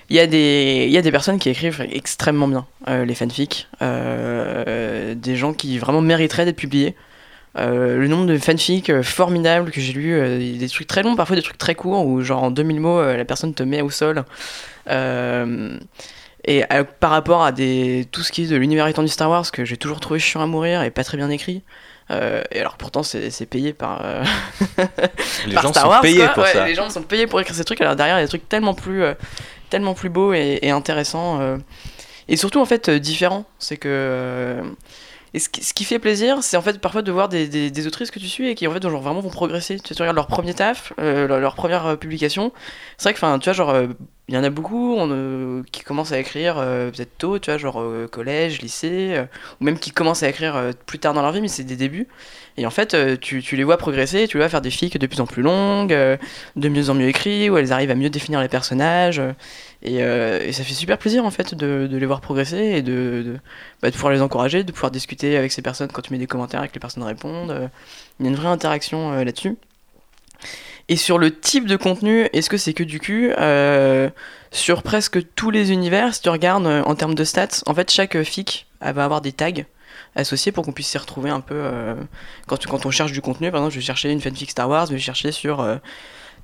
[0.09, 3.15] il y a des, il y a des personnes qui écrivent extrêmement bien euh, les
[3.15, 6.95] fanfics, euh, des gens qui vraiment mériteraient d'être publiés.
[7.57, 11.15] Euh, le nombre de fanfics euh, formidables que j'ai lu, euh, des trucs très longs,
[11.15, 13.81] parfois des trucs très courts, où genre en 2000 mots, euh, la personne te met
[13.81, 14.25] au sol.
[14.89, 15.77] Euh,
[16.45, 19.49] et euh, par rapport à des, tout ce qui est de l'univers étendu Star Wars,
[19.51, 21.63] que j'ai toujours trouvé chiant à mourir et pas très bien écrit.
[22.11, 24.23] euh, et alors pourtant c'est payé par, euh,
[25.47, 26.29] Les par gens Star sont Wars, payés quoi.
[26.29, 26.65] pour Ouais, ça.
[26.67, 27.81] Les gens sont payés pour écrire ces trucs.
[27.81, 29.13] Alors derrière il y a des trucs tellement plus, euh,
[29.69, 31.39] tellement plus beaux et, et intéressants.
[32.27, 33.45] et surtout en fait différents.
[33.59, 34.61] C'est que
[35.35, 38.09] Et ce qui, fait plaisir, c'est en fait parfois de voir des, des, des autrices
[38.09, 39.77] que tu suis et qui en fait genre vraiment vont progresser.
[39.81, 42.53] Tu, sais, tu regardes leur premier taf, euh, leur, leur première euh, publication.
[42.97, 43.87] C'est vrai que tu vois genre euh,
[44.27, 47.59] il y en a beaucoup euh, qui commencent à écrire euh, peut-être tôt, tu vois
[47.59, 49.25] genre euh, collège, lycée, euh,
[49.61, 51.75] ou même qui commencent à écrire euh, plus tard dans leur vie, mais c'est des
[51.75, 52.07] débuts.
[52.57, 55.05] Et en fait euh, tu, les vois progresser, tu les vois faire des fics de
[55.05, 56.17] plus en plus longues, euh,
[56.55, 59.21] de mieux en mieux écrits, où elles arrivent à mieux définir les personnages.
[59.87, 63.95] Euh, et, ça fait super plaisir en fait de, les voir progresser et bah, de
[63.95, 66.67] pouvoir les encourager, de pouvoir discuter avec ces personnes quand tu mets des commentaires et
[66.67, 67.51] que les personnes répondent.
[67.51, 67.67] euh,
[68.19, 69.57] Il y a une vraie interaction euh, là-dessus.
[70.87, 73.33] Et sur le type de contenu, est-ce que c'est que du cul
[74.51, 78.21] Sur presque tous les univers, si tu regardes en termes de stats, en fait chaque
[78.21, 79.63] fic va avoir des tags
[80.15, 81.71] associés pour qu'on puisse s'y retrouver un peu
[82.45, 83.49] quand, quand on cherche du contenu.
[83.49, 85.65] Par exemple, je vais chercher une fanfic Star Wars, je vais chercher sur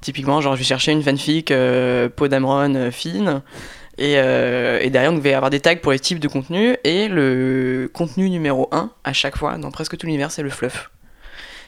[0.02, 3.42] typiquement genre je vais chercher une fanfic euh, Poe Dameron euh, Finn.
[3.98, 6.76] Et, euh, derrière, donc, il va y avoir des tags pour les types de contenus.
[6.84, 10.90] Et le contenu numéro 1, à chaque fois, dans presque tout l'univers, c'est le fluff.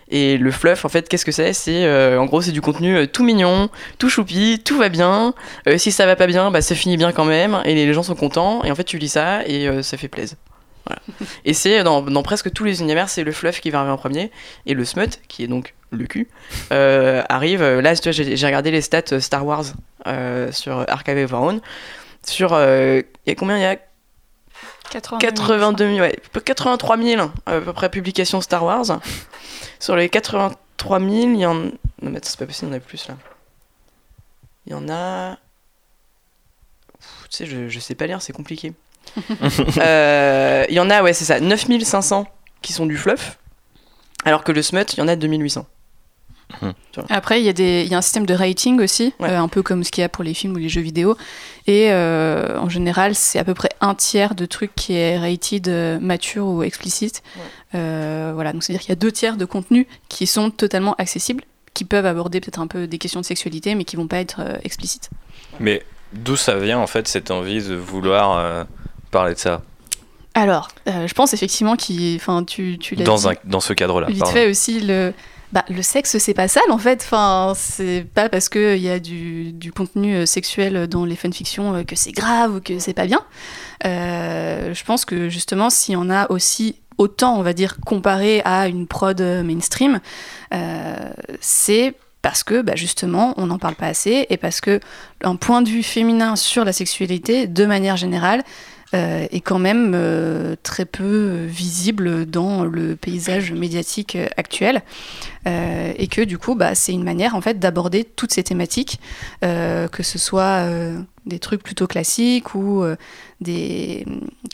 [0.10, 1.54] Et le fluff, en fait, qu'est-ce que c'est?
[1.54, 3.70] C'est en gros, c'est du contenu tout mignon,
[4.00, 5.34] tout choupi, tout va bien.
[5.78, 7.62] Si ça va pas bien, bah ça finit bien quand même.
[7.66, 8.64] Et les, gens sont contents.
[8.64, 10.38] Et en fait, tu lis ça et ça fait plaisir.
[10.86, 11.02] Voilà.
[11.46, 13.98] Et c'est dans, dans presque tous les univers, c'est le fluff qui va arriver en
[13.98, 14.32] premier.
[14.66, 16.28] Et le smut, qui est donc le cul,
[16.72, 17.62] euh, arrive.
[17.62, 19.66] euh, Là, tu vois, j'ai regardé les stats euh, Star Wars
[20.08, 21.62] euh, sur Archive of Our Own.
[22.26, 22.54] Sur.
[22.54, 23.78] euh, Il y a combien Il y a
[24.90, 29.00] 82 000, 82 000, ouais, 83 000 à peu près publications Star Wars.
[29.80, 31.54] Sur les 83 000, il y en.
[31.56, 33.16] Non, mais c'est pas possible, il y en a plus là.
[34.68, 35.38] Il y en a.
[37.00, 38.74] Pff, Tu sais, je, je sais pas lire, c'est compliqué.
[39.80, 42.26] Euh, Il y en a, ouais, c'est ça, 9500
[42.62, 43.38] qui sont du fluff,
[44.26, 45.66] alors que le smut, il y en a 2800.
[47.10, 49.30] Après, il y, a des- il y a un système de rating aussi, Ouais.
[49.32, 51.18] euh, un peu comme ce qu'il y a pour les films ou les jeux vidéo.
[51.66, 55.68] Et euh, en général, c'est à peu près un tiers de trucs qui est rated
[55.68, 57.24] euh, mature ou explicite.
[57.74, 61.44] Euh, voilà, donc c'est-à-dire qu'il y a deux tiers de contenus qui sont totalement accessibles,
[61.74, 64.40] qui peuvent aborder peut-être un peu des questions de sexualité, mais qui vont pas être
[64.40, 65.10] euh, explicites.
[65.60, 65.82] Mais
[66.14, 68.64] d'où ça vient en fait cette envie de vouloir euh,
[69.14, 69.62] parler de ça
[70.34, 72.16] Alors, euh, je pense effectivement qu'il.
[72.18, 73.28] Enfin, tu, tu l'as dans, dit.
[73.30, 74.34] un, dans ce cadre-là Vite pardon.
[74.34, 75.14] fait aussi, le,
[75.54, 77.02] bah, le sexe, c'est pas sale en fait.
[77.06, 81.76] Enfin, c'est pas parce qu'il y a du, du contenu euh, sexuel dans les fanfictions
[81.76, 83.22] euh, que c'est grave ou que c'est pas bien.
[83.86, 88.42] Euh, je pense que justement, s'il y en a aussi autant, on va dire, comparé
[88.46, 90.00] à une prod mainstream,
[90.54, 90.96] euh,
[91.40, 94.80] c'est parce que bah, justement on n'en parle pas assez et parce que
[95.24, 98.44] un point de vue féminin sur la sexualité de manière générale
[98.94, 104.84] est quand même euh, très peu euh, visible dans le paysage médiatique euh, actuel
[105.46, 109.02] Euh, et que du coup bah, c'est une manière en fait d'aborder toutes ces thématiques
[109.44, 112.96] euh, que ce soit euh, des trucs plutôt classiques ou euh,
[113.42, 114.06] des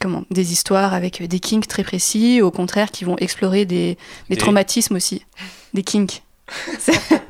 [0.01, 3.97] comment des histoires avec des kinks très précis au contraire qui vont explorer des,
[4.39, 5.25] traumatismes aussi
[5.75, 6.23] des kinks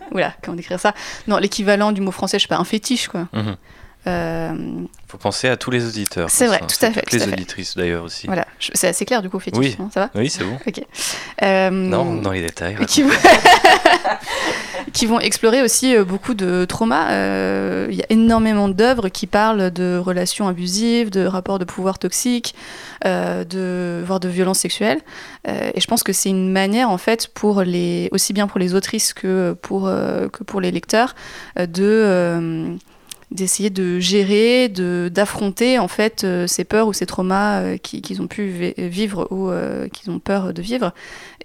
[0.11, 0.93] Oula, comment décrire ça?
[1.27, 3.27] Non, l'équivalent du mot français, je sais pas, un fétiche, quoi.
[3.33, 3.57] Mhm.
[4.09, 4.53] Euh,
[5.07, 7.23] faut penser à tous les auditeurs C'est vrai, ça, tout à fait, toutes tout les
[7.23, 7.33] à fait.
[7.33, 9.89] auditrices d'ailleurs aussi voilà, c'est assez clair du coup, fétiche, Oui.
[9.91, 10.81] ça va oui c'est bon Ok.
[11.43, 13.09] Euh, non dans les détails qui, vont...
[14.93, 17.11] qui vont explorer aussi euh, beaucoup de traumas.
[17.11, 21.99] Euh, Il y a énormément d'œuvres qui parlent de relations abusives, de rapports de pouvoir
[21.99, 22.55] toxiques,
[23.05, 24.99] euh, de, voire de violences sexuelles.
[25.47, 28.75] Et je pense que c'est une manière, en fait, pour les, aussi bien pour les
[28.75, 31.15] autrices que pour, que pour les lecteurs,
[31.57, 32.77] de...
[33.31, 38.01] d'essayer de gérer, de d'affronter en fait euh, ces peurs ou ces traumas euh, qui-
[38.01, 40.93] qu'ils ont pu vi- vivre ou euh, qu'ils ont peur de vivre.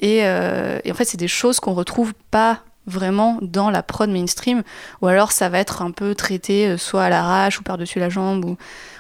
[0.01, 4.63] Et, en fait, c'est des choses qu'on retrouve pas vraiment dans la prod mainstream,
[5.01, 8.45] ou alors ça va être un peu traité soit à l'arrache ou par-dessus la jambe,
[8.45, 8.57] ou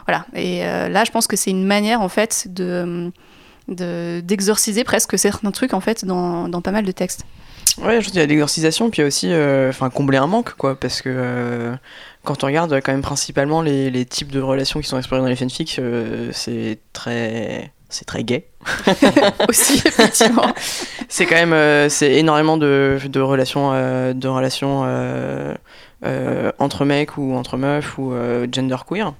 [0.06, 0.24] voilà.
[0.34, 3.10] Et là, je pense que c'est une manière en fait de
[3.68, 7.24] de- d'exorciser presque certains trucs en fait dans, dans pas mal de textes.
[7.78, 10.26] Ouais, je pense qu'il y a l'exorcisation, puis il y a aussi euh, combler un
[10.26, 11.74] manque, quoi, parce que
[12.24, 15.28] quand on regarde quand même principalement les, les types de relations qui sont explorées dans
[15.28, 17.70] les fanfics, euh, c'est très.
[17.90, 18.48] C'est très gay.
[19.48, 20.52] Aussi, effectivement.
[21.08, 24.82] c'est quand même euh, c'est énormément de, de relations euh, de relations
[26.58, 28.12] entre mecs ou entre meufs ou
[28.52, 29.14] genderqueer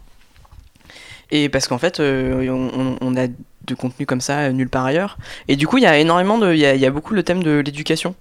[1.31, 5.17] et parce qu'en fait on, on a de contenu comme ça nulle part ailleurs
[5.49, 7.15] et du coup il y a énormément de il y a, il y a beaucoup
[7.15, 8.15] le thème de l'éducation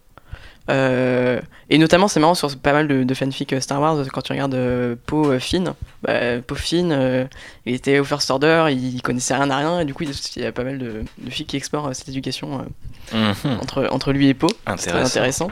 [0.70, 4.22] Euh, et notamment c'est marrant sur pas mal de, de fanfic euh, Star Wars quand
[4.22, 5.74] tu regardes euh, Poe euh, Finn
[6.04, 7.26] bah, Poe Finn euh,
[7.66, 10.46] il était au First Order il, connaissait rien à rien et du coup il y
[10.46, 12.66] a- pas mal de, de filles qui explorent cette éducation
[13.12, 13.60] Mhm.
[13.62, 14.48] entre, entre lui et Poe.
[14.78, 15.48] C'est très Intéressant.
[15.50, 15.52] intéressant.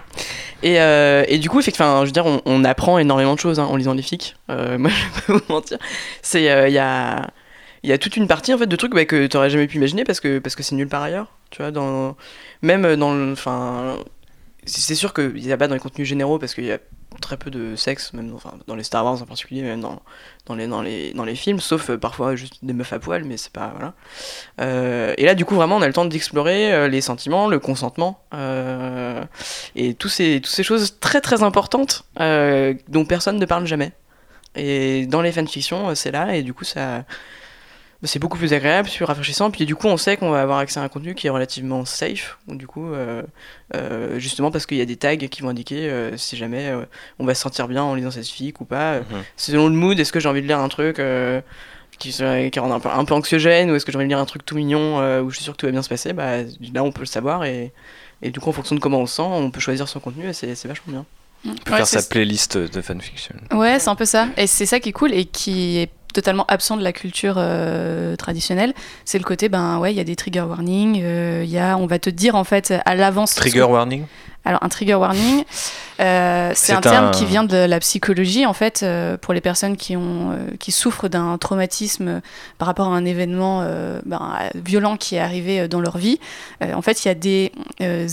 [0.63, 3.65] Et, et du coup, effectivement, je veux dire, on, on apprend énormément de choses hein,
[3.65, 4.38] en lisant les fics.
[4.47, 5.78] Moi, je peux pas vous mentir.
[6.21, 7.28] C'est, il y a,
[7.84, 9.76] il y a toute une partie en fait de trucs bah, que t'aurais jamais pu
[9.78, 11.28] imaginer parce que parce que c'est nulle part ailleurs.
[11.50, 12.15] Tu vois, dans
[12.62, 13.97] même dans le, enfin,
[14.65, 16.78] c'est sûr qu'il y a pas dans les contenus généraux parce qu'il y a
[17.19, 18.34] très peu de sexe, même
[18.67, 20.02] dans, les Star Wars en particulier, même dans,
[20.45, 23.24] dans, les, dans, les, dans les films, sauf euh, parfois juste des meufs à poil,
[23.24, 23.71] mais c'est pas.
[23.74, 23.93] Voilà.
[24.62, 27.60] Euh, et là, du coup, vraiment, on a le temps d'explorer euh, les sentiments, le
[27.60, 28.24] consentement,
[29.76, 33.91] et tous ces, toutes ces choses très très importantes dont personne ne parle jamais.
[34.56, 37.04] Et dans les fanfictions, c'est là, et du coup, ça.
[38.01, 40.59] Bah, C'est beaucoup plus agréable, plus rafraîchissant, puis du coup on sait qu'on va avoir
[40.59, 43.23] accès à un contenu qui est relativement safe, donc du coup euh,
[43.75, 46.83] euh, justement parce qu'il y a des tags qui vont indiquer euh, si jamais euh,
[47.19, 48.99] on va se sentir bien en lisant cette fic ou pas.
[48.99, 49.05] Mhm.
[49.37, 51.41] Selon le mood, est-ce que j'ai envie de lire un truc euh,
[51.99, 52.11] qui,
[52.59, 54.43] rend un peu, un peu anxiogène ou est-ce que j'ai envie de lire un truc
[54.43, 56.13] tout mignon euh, où je suis sûr que tout va bien se passer?
[56.13, 56.37] Bah,
[56.73, 57.71] Là on peut le savoir et,
[58.23, 60.27] et du coup en fonction de comment on se sent, on peut choisir son contenu
[60.27, 61.05] et c'est c'est vachement bien.
[61.45, 63.35] On peut faire sa playlist de fanfiction.
[63.51, 64.27] Ouais, c'est un peu ça.
[64.37, 68.15] Et c'est ça qui est cool et qui est totalement absent de la culture euh,
[68.15, 68.74] traditionnelle.
[69.06, 71.78] C'est le côté, ben ouais, il y a des trigger warnings, euh, il y a,
[71.78, 73.36] on va te dire en fait à l'avance.
[73.36, 74.06] Trigger warning?
[74.43, 75.43] Alors un trigger warning,
[75.99, 79.41] euh, c'est un terme un- qui vient de la psychologie en fait euh, pour les
[79.41, 82.21] personnes qui ont euh, qui souffrent d'un traumatisme
[82.58, 83.63] par rapport à un événement
[84.06, 86.19] ben, violent qui est arrivé dans leur vie.
[86.62, 87.51] En fait, il y a des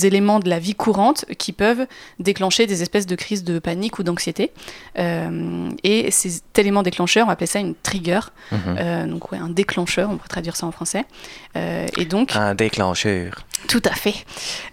[0.05, 1.87] éléments de la vie courante qui peuvent
[2.19, 4.53] déclencher des espèces de crises de panique ou d'anxiété.
[4.99, 8.21] Et ces éléments déclencheurs, on appeler ça une trigger.
[8.53, 9.11] Mhm.
[9.11, 11.05] Donc ouais, un déclencheur, on pourrait traduire ça en français.
[11.55, 13.45] Et donc Un déclencheur.
[13.69, 14.15] tout à fait.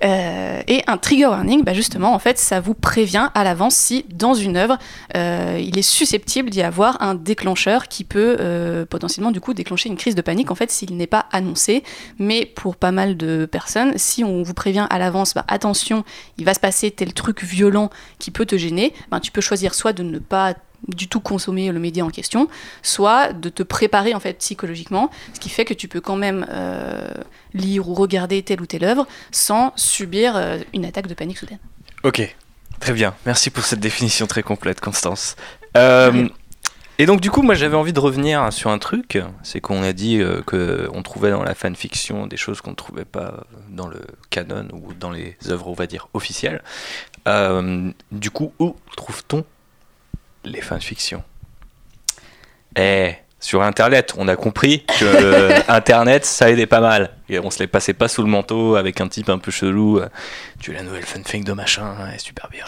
[0.02, 4.34] Et un trigger warning, bah justement, en fait, ça vous prévient à l'avance si dans
[4.34, 4.78] une œuvre,
[5.16, 9.90] euh, il est susceptible d'y avoir un déclencheur qui peut euh, potentiellement du coup déclencher
[9.90, 11.84] une crise de panique, en fait, s'il n'est pas annoncé.
[12.20, 16.04] Mais pour pas mal de personnes, si on vous prévient à l'avance, bah, attention,
[16.38, 19.74] il va se passer tel truc violent qui peut te gêner, ben, tu peux choisir
[19.74, 20.56] soit de ne pas
[20.88, 22.48] du tout consommer le média en question,
[22.84, 26.46] soit de te préparer en fait psychologiquement, ce qui fait que tu peux quand même
[26.50, 27.08] euh,
[27.54, 31.60] lire ou regarder telle ou telle œuvre sans subir euh, une attaque de panique soudaine.
[32.04, 32.36] Ok,
[32.80, 33.16] très bien.
[33.26, 35.36] Merci pour cette définition très complète, Constance.
[35.76, 36.28] Euh,
[36.98, 39.92] et donc du coup, moi j'avais envie de revenir sur un truc, c'est qu'on a
[39.92, 44.00] dit que on trouvait dans la fanfiction des choses qu'on ne trouvait pas dans le
[44.30, 46.64] canon ou dans les œuvres, on va dire, officielles.
[48.12, 49.44] Du coup, où trouve-t-on
[50.46, 51.24] les fanfictions
[52.78, 57.12] Eh, sur Internet, on a compris que Internet, ça aidait pas mal.
[57.30, 60.00] Et on se les passait pas sous le manteau avec un type un peu chelou.
[60.00, 60.10] euh,
[60.60, 62.66] tu es la nouvelle fanfic de machin, ouais, super bien.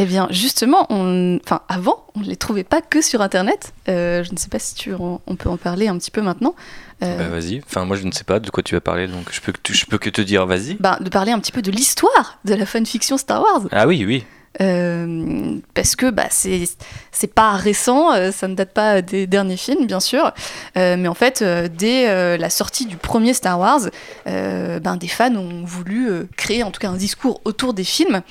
[0.00, 1.40] Eh bien, justement, on...
[1.44, 3.72] enfin, avant, on ne les trouvait pas que sur Internet.
[3.88, 6.20] Euh, je ne sais pas si tu en- on peut en parler un petit peu
[6.22, 6.54] maintenant.
[7.02, 7.60] Euh, Bah vas-y.
[7.66, 9.58] Enfin, moi je ne sais pas de quoi tu vas parler, donc je peux que,
[9.62, 10.74] tu- je peux que te dire vas-y.
[10.74, 13.62] ben, de parler un petit peu de l'histoire de la fanfiction Star Wars.
[13.72, 14.24] Ah oui, oui.
[14.60, 19.86] Euh, parce que bah, c'est pas récent, euh, ça ne date pas des derniers films,
[19.86, 20.32] bien sûr,
[20.76, 23.80] Euh, mais en fait, dès la sortie du premier Star Wars,
[24.26, 28.22] ben, des fans ont voulu créer en tout cas un discours autour des films.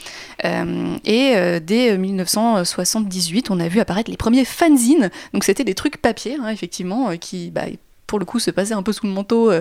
[0.43, 5.09] Et dès 1978, on a vu apparaître les premiers fanzines.
[5.33, 7.63] Donc c'était des trucs papier, hein, effectivement, qui bah,
[8.05, 9.51] pour le coup se passaient un peu sous le manteau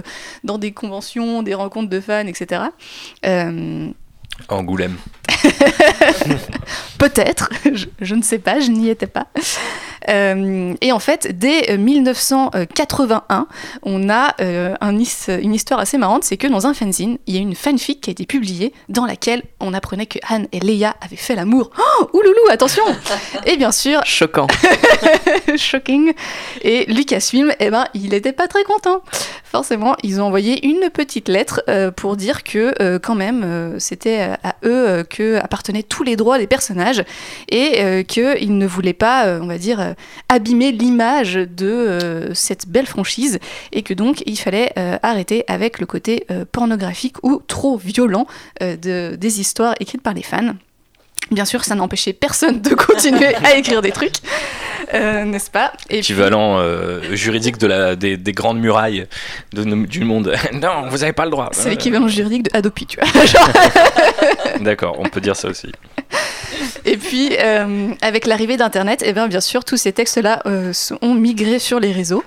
[0.45, 2.63] dans des conventions, des rencontres de fans, etc.
[4.49, 4.97] Angoulême.
[6.99, 7.51] Peut-être,
[8.01, 9.27] je, ne sais pas, je n'y étais pas.
[10.09, 13.47] Euh, et en fait, dès euh, 1981,
[13.83, 17.39] on a euh, un une histoire assez marrante, c'est que dans un fanzine, il y
[17.39, 20.97] a une fanfic qui a été publiée dans laquelle on apprenait que Han et Leia
[21.01, 21.71] avaient fait l'amour.
[21.79, 22.83] Oh, ouloulou, attention
[23.47, 24.47] Et bien sûr, Choquant.
[25.57, 26.13] shocking.
[26.63, 29.03] Et Lucasfilm, eh ben, il n'était pas très content.
[29.45, 33.79] Forcément, ils ont envoyé une petite lettre euh, pour dire que euh, quand même, euh,
[33.79, 37.05] c'était à eux euh, que appartenaient tous les droits des personnages
[37.49, 42.35] et euh, qu'ils ne voulaient pas, euh, on va dire, euh, abîmer l'image de euh,
[42.35, 43.39] cette belle franchise
[43.73, 48.27] et que donc il fallait euh, arrêter avec le côté pornographique ou trop violent
[48.61, 50.55] de, des histoires écrites par les fans.
[51.33, 54.15] Bien sûr, ça n'empêchait personne de continuer à écrire des trucs,
[54.95, 55.73] euh, n'est-ce pas?
[55.89, 59.07] Puis- Équivalent euh, juridique de la, des, des grandes murailles
[59.53, 60.33] de, du monde.
[60.53, 61.49] non, vous n'avez pas le droit.
[61.51, 63.25] C'est l'équivalent juridique de Adopi, tu vois.
[63.27, 63.51] Genre-
[64.61, 65.73] D'accord, on peut dire ça aussi.
[66.85, 71.15] Et puis, euh, avec l'arrivée d'Internet, eh bien, bien sûr, tous ces textes-là euh, ont
[71.15, 72.25] migré sur les réseaux.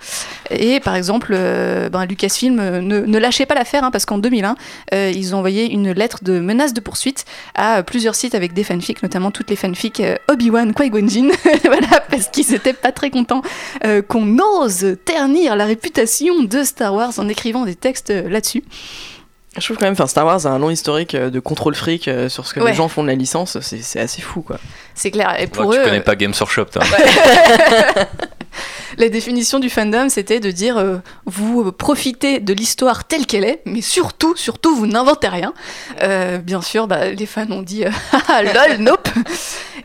[0.49, 4.55] Et par exemple, euh, ben, Lucasfilm ne, lâchait pas l'affaire, hein, parce qu'en 2001,
[4.93, 8.63] euh, ils ont envoyé une lettre de menace de poursuite à plusieurs sites avec des
[8.63, 11.31] fanfics, notamment toutes les fanfics Obi-Wan, Qui-Gon Jinn,
[12.09, 13.41] parce qu'ils n'étaient pas très contents
[14.07, 18.63] qu'on ose ternir la réputation de Star Wars en écrivant des textes là-dessus.
[19.60, 22.08] Je trouve quand même, enfin, Star Wars a un long historique euh, de contrôle fric
[22.08, 22.72] euh, sur ce que Ouais.
[22.72, 24.58] les gens font de la licence, c'est c'est assez fou quoi.
[24.95, 25.36] C'est clair.
[25.39, 26.84] Et pour Ouais, eux, tu connais pas Games Workshop, toi.
[28.98, 33.62] la définition du fandom, c'était de dire euh, vous profitez de l'histoire telle qu'elle est,
[33.65, 35.54] mais surtout, surtout, vous n'inventez rien.
[36.02, 37.91] Euh, bien sûr, bah, les fans ont dit euh,
[38.28, 39.10] Ah, lol, nope.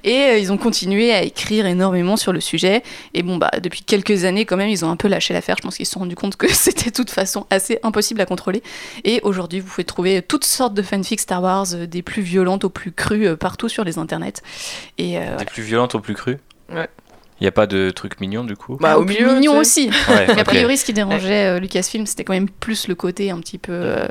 [0.04, 2.82] Et euh, ils ont continué à écrire énormément sur le sujet.
[3.14, 5.56] Et bon, bah, depuis quelques années, quand même, ils ont un peu lâché l'affaire.
[5.58, 8.26] Je pense qu'ils se sont rendus compte que c'était de toute façon assez impossible à
[8.26, 8.62] contrôler.
[9.04, 12.64] Et aujourd'hui, vous pouvez trouver toutes sortes de fanfics Star Wars, euh, des plus violentes
[12.64, 14.42] aux plus crues, euh, partout sur les internets.
[14.98, 15.44] Et euh, Des voilà.
[15.46, 16.38] plus violentes au plus cru?
[16.70, 16.88] Ouais.
[17.44, 19.90] Il n'y a pas de trucs mignons du coup Bah, Ah, au milieu, mignon aussi.
[20.08, 23.38] Ouais, a priori, ce qui dérangeait euh, Lucasfilm, c'était quand même plus le côté un
[23.38, 23.72] petit peu.
[23.74, 24.08] euh,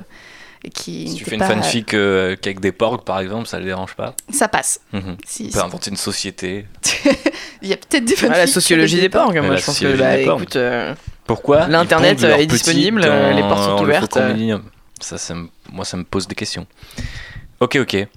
[0.71, 3.65] qui Si tu fais une pas- fanfic euh, qu'avec des porcs par exemple, ça le
[3.65, 4.81] dérange pas Ça passe.
[4.93, 5.17] Mhm.
[5.25, 6.67] Si, On peut inventer une société.
[7.63, 9.79] Il y a peut-être des Ah, la fanfics sociologie des porcs, moi la je pense
[9.79, 10.41] que sociologie bah, des porcs.
[10.41, 10.93] écoute, euh,
[11.25, 14.57] Pourquoi L'Internet, est disponible, dans euh, les portes sont ouvertes, euh.
[15.01, 16.67] Ça, ça me- moi, ça me pose des questions.
[17.61, 18.07] Ok, ok.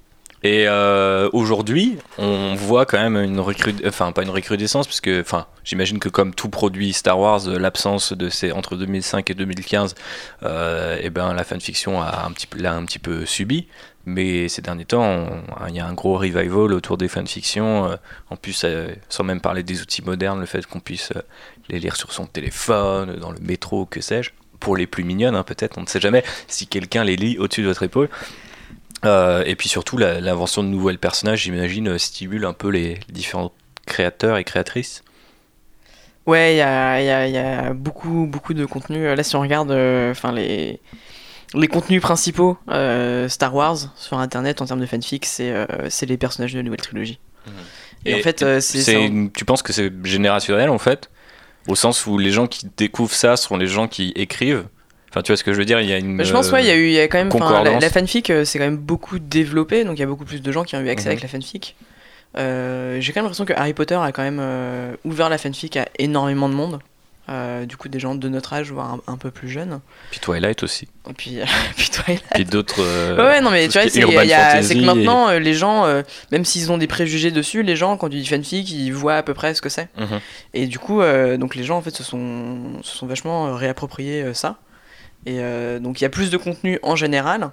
[0.46, 5.20] Et euh, aujourd'hui, on voit quand même une recrudescence, enfin pas une recrudescence, parce que,
[5.20, 9.34] enfin, j'imagine que comme tout produit Star Wars, euh, l'absence de ces entre 2005 et
[9.34, 9.96] 2015,
[10.44, 13.66] euh, et ben la fanfiction a un petit l'a un petit peu subi.
[14.04, 15.26] Mais ces derniers temps,
[15.66, 17.98] il y a un gros revival autour des fanfictions.
[18.30, 18.64] en plus,
[19.08, 21.12] sans même parler des outils modernes, le fait qu'on puisse
[21.68, 24.30] les lire sur son téléphone, dans le métro, que sais-je.
[24.60, 27.62] Pour les plus mignonnes, hein, peut-être, on ne sait jamais si quelqu'un les lit au-dessus
[27.62, 28.08] de votre épaule.
[29.04, 33.12] Euh, et puis surtout, l'invention de nouveaux personnages, j'imagine, euh, stimule un peu les, les
[33.12, 33.52] différents
[33.86, 35.02] créateurs et créatrices.
[36.26, 39.04] Ouais, il y a, il y a- il y a beaucoup, beaucoup de contenu.
[39.14, 40.80] Là, si on regarde euh, les,
[41.54, 45.66] les contenus principaux euh, Star Wars sur Internet en termes de fanfic, c'est euh,
[46.02, 47.20] les personnages de la nouvelle trilogie.
[48.04, 48.96] Et, en fait, c'est...
[48.96, 51.10] un- tu penses que c'est générationnel en fait?
[51.68, 54.66] Au sens où les gens qui découvrent ça seront les gens qui écrivent?
[55.16, 56.22] Enfin, tu vois ce que je veux dire Il y a une.
[56.22, 57.30] Je pense ouais, il y a eu, il y a quand même,
[57.80, 60.52] la, fanfic, euh, c'est quand même beaucoup développé, donc il y a beaucoup plus de
[60.52, 61.12] gens qui ont eu accès Mhm.
[61.12, 61.74] avec la fanfic.
[62.36, 65.76] Euh, J'ai quand même l'impression que Harry Potter a quand même euh, ouvert la fanfic
[65.78, 66.80] à énormément de monde.
[67.28, 69.80] Euh, du coup, des gens de notre âge, voire un, un peu plus jeunes.
[70.12, 70.86] Puis Twilight aussi.
[71.10, 71.38] Et puis,
[71.76, 72.22] puis Twilight.
[72.34, 72.76] Puis d'autres.
[72.80, 76.70] euh, Ouais, non, mais tu vois, c'est que maintenant, euh, les gens, euh, même s'ils
[76.70, 79.54] ont des préjugés dessus, les gens, quand tu dis fanfic, ils voient à peu près
[79.54, 79.88] ce que c'est.
[79.98, 80.20] Mhm.
[80.54, 83.54] Et du coup, euh, donc les gens, en fait, se sont, se sont vachement euh,
[83.54, 84.58] réappropriés euh, ça.
[85.26, 87.50] Et euh, donc, il y a plus de contenu en général.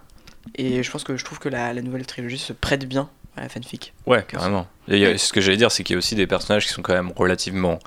[0.56, 3.42] Et je pense que je trouve que la, la nouvelle trilogie se prête bien à
[3.42, 3.94] la fanfic.
[4.06, 4.68] Ouais, carrément.
[4.88, 6.82] Et a- ce que j'allais dire, c'est qu'il y a aussi des personnages qui sont
[6.82, 7.80] quand même relativement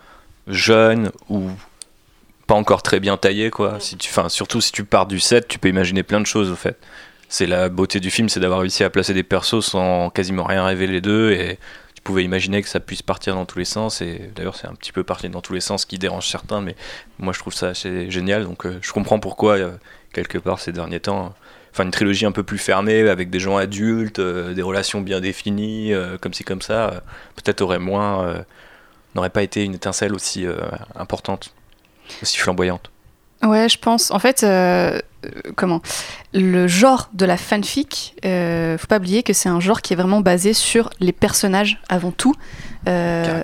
[0.49, 1.51] jeunes ou
[2.47, 3.79] pas encore très bien taillés, quoi.
[3.81, 6.57] Si tu, surtout si tu pars du set, tu peux imaginer plein de choses, au
[6.57, 6.79] fait.
[7.29, 10.65] C'est la beauté du film, c'est d'avoir réussi à placer des persos sans quasiment rien
[10.65, 11.59] révéler d'eux et
[12.07, 14.93] pouvais imaginer que ça puisse partir dans tous les sens et d'ailleurs c'est un petit
[14.93, 16.77] peu parti dans tous les sens qui dérange certains mais
[17.19, 19.73] moi je trouve ça assez génial donc euh, je comprends pourquoi euh,
[20.13, 21.35] quelque part ces derniers temps
[21.73, 25.21] enfin une trilogie un peu plus fermée avec des gens adultes, euh, des relations bien
[25.21, 27.03] définies, comme ci comme ça,
[27.35, 28.45] peut-être aurait moins,
[29.15, 30.47] n'aurait pas été une étincelle aussi
[30.95, 31.53] importante,
[32.23, 32.91] aussi flamboyante.
[33.43, 34.11] Ouais, je pense.
[34.11, 34.99] En fait, euh,
[35.55, 35.81] comment?
[36.33, 39.97] Le genre de la fanfic, euh, faut pas oublier que c'est un genre qui est
[39.97, 42.35] vraiment basé sur les personnages avant tout.
[42.89, 43.43] Euh.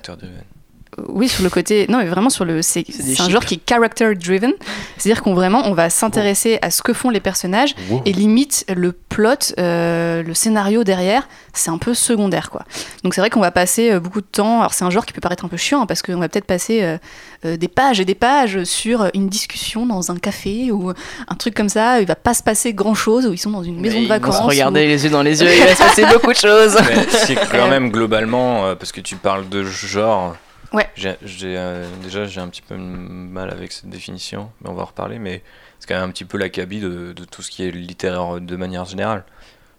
[1.08, 1.86] Oui, sur le côté.
[1.88, 2.62] Non, mais vraiment sur le.
[2.62, 4.52] C'est C'est des c'est un genre qui est character driven.
[4.98, 8.02] C'est-à-dire qu'on vraiment, on va s'intéresser à ce que font les personnages Wow.
[8.04, 12.62] et limite le plot, euh, le scénario derrière, c'est un peu secondaire quoi.
[13.02, 14.60] Donc c'est vrai qu'on va passer euh, beaucoup de temps.
[14.60, 16.44] Alors c'est un genre qui peut paraître un peu chiant hein, parce qu'on va peut-être
[16.46, 16.96] passer
[17.44, 20.90] euh, des pages et des pages sur une discussion dans un café ou
[21.28, 22.00] un truc comme ça.
[22.00, 24.08] Il va pas se passer grand chose où ils sont dans une maison Mais de
[24.08, 24.36] vacances.
[24.36, 26.32] Ils vont se ou- regarder les yeux dans les yeux, il va se passer beaucoup
[26.32, 26.76] de choses.
[26.88, 30.36] Mais c'est quand même globalement, euh, parce que tu parles de genre.
[30.72, 30.88] Ouais.
[31.04, 35.18] Euh, déjà, j'ai un petit peu mal avec cette définition, mais on va en reparler.
[35.18, 35.42] Mais
[35.78, 38.56] c'est quand même un petit peu l'acabit de, de tout ce qui est littéraire de
[38.56, 39.24] manière générale.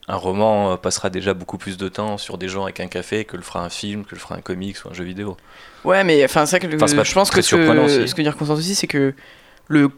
[0.07, 3.23] Un roman euh, passera déjà beaucoup plus de temps sur des gens avec un café
[3.23, 5.37] que le fera un film, que le fera un comics ou un jeu vidéo.
[5.85, 8.59] Ouais, mais enfin, vrai que Enfin, je pense que ce que, ce que dire Constance
[8.59, 9.13] aussi, c'est que
[9.67, 9.89] le,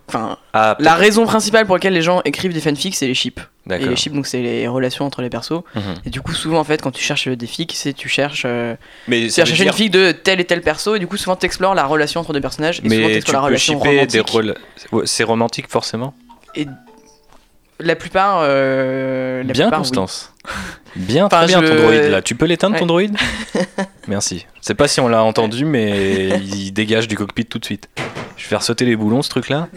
[0.54, 3.40] Ah, la raison principale pour laquelle les gens écrivent des fanfics, c'est les ships.
[3.70, 5.64] Et les ships, donc c'est les relations entre les persos.
[5.74, 5.82] Mhm.
[6.06, 8.76] Et du coup, souvent, en fait, quand tu cherches des fics, c'est tu cherches, euh,
[9.08, 11.18] Mais tu veut cherches une dire- fic de tel et tel perso, et du coup,
[11.18, 13.46] souvent, tu explores la relation entre deux personnages, et souvent, mais tu tu la peux
[13.46, 14.56] relation des rôles.
[15.06, 16.14] C'est romantique forcément.
[16.54, 16.68] Et
[17.80, 19.88] la plupart, euh, la bien plupart, oui.
[20.96, 22.22] Bien, Enfin, très bien je ton droïde là.
[22.22, 23.16] Tu peux l'éteindre ton droïde?
[24.08, 24.46] Merci.
[24.62, 27.90] Je sais pas si on l'a entendu, mais il dégage du cockpit tout de suite.
[28.38, 29.68] Je vais faire sauter les boulons ce truc là.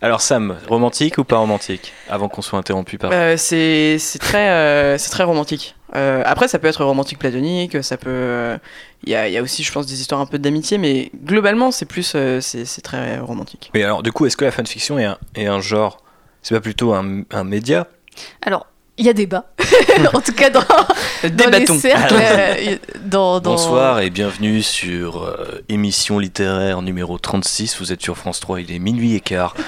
[0.00, 3.10] Alors Sam, romantique ou pas romantique Avant qu'on soit interrompu par.
[3.12, 5.76] Euh, c'est très, euh, c'est très romantique.
[5.94, 8.08] Euh, après, ça peut être romantique platonique, ça peut.
[8.10, 8.58] euh,
[9.04, 11.10] Il y, a, il y a aussi, je pense, des histoires un peu d'amitié, mais
[11.22, 12.14] globalement, c'est plus.
[12.16, 13.70] euh, c'est c'est très romantique.
[13.74, 15.98] Mais alors du coup, est-ce que la fanfiction est un, est un genre
[16.42, 17.86] C'est pas plutôt un, un média?
[18.40, 18.66] Alors,
[18.98, 19.46] il y a débat.
[20.14, 20.60] en tout cas, dans,
[21.30, 27.78] dans les cercles, euh, dans, dans- Bonsoir et bienvenue sur euh, émission littéraire numéro 36.
[27.80, 29.54] Vous êtes sur France 3, il est minuit et quart.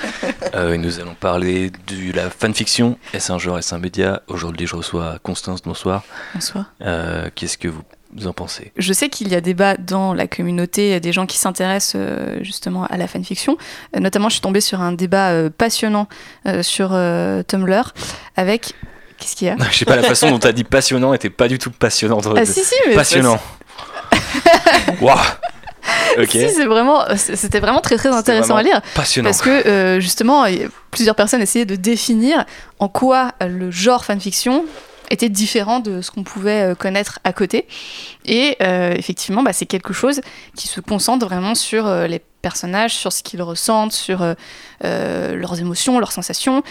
[0.54, 2.96] Euh, et nous allons parler de la fanfiction.
[3.12, 4.22] Est-ce un genre, est-ce un média?
[4.28, 5.62] Aujourd'hui, je reçois Constance.
[5.62, 6.04] Bonsoir.
[6.32, 6.66] Bonsoir.
[6.82, 8.70] Euh, Qu'est-ce que vous en pensez?
[8.76, 12.84] Je sais qu'il y a débat dans la communauté des gens qui s'intéressent euh, justement
[12.84, 13.56] à la fanfiction.
[13.96, 16.06] Euh, notamment, je suis tombée sur un débat euh, passionnant
[16.46, 17.92] euh, sur euh, Tumblr
[18.36, 18.74] avec.
[19.24, 21.30] Qu'est-ce qu'il y a Je sais pas, la façon dont tu as dit passionnant était
[21.30, 22.28] pas du tout passionnante.
[22.36, 22.94] Ah, si, si, mais.
[22.94, 23.40] Passionnant.
[25.00, 25.18] Waouh
[26.18, 26.28] Ok.
[26.28, 28.82] Si, c'est vraiment, c'était vraiment très très intéressant à lire.
[28.94, 29.28] Passionnant.
[29.30, 30.44] Parce que euh, justement,
[30.90, 32.44] plusieurs personnes essayaient de définir
[32.78, 34.64] en quoi le genre fanfiction
[35.10, 37.66] était différent de ce qu'on pouvait euh, connaître à côté.
[38.24, 40.20] Et euh, effectivement, bah, c'est quelque chose
[40.56, 44.34] qui se concentre vraiment sur euh, les personnages, sur ce qu'ils ressentent, sur
[44.82, 46.62] leurs émotions, leurs sensations.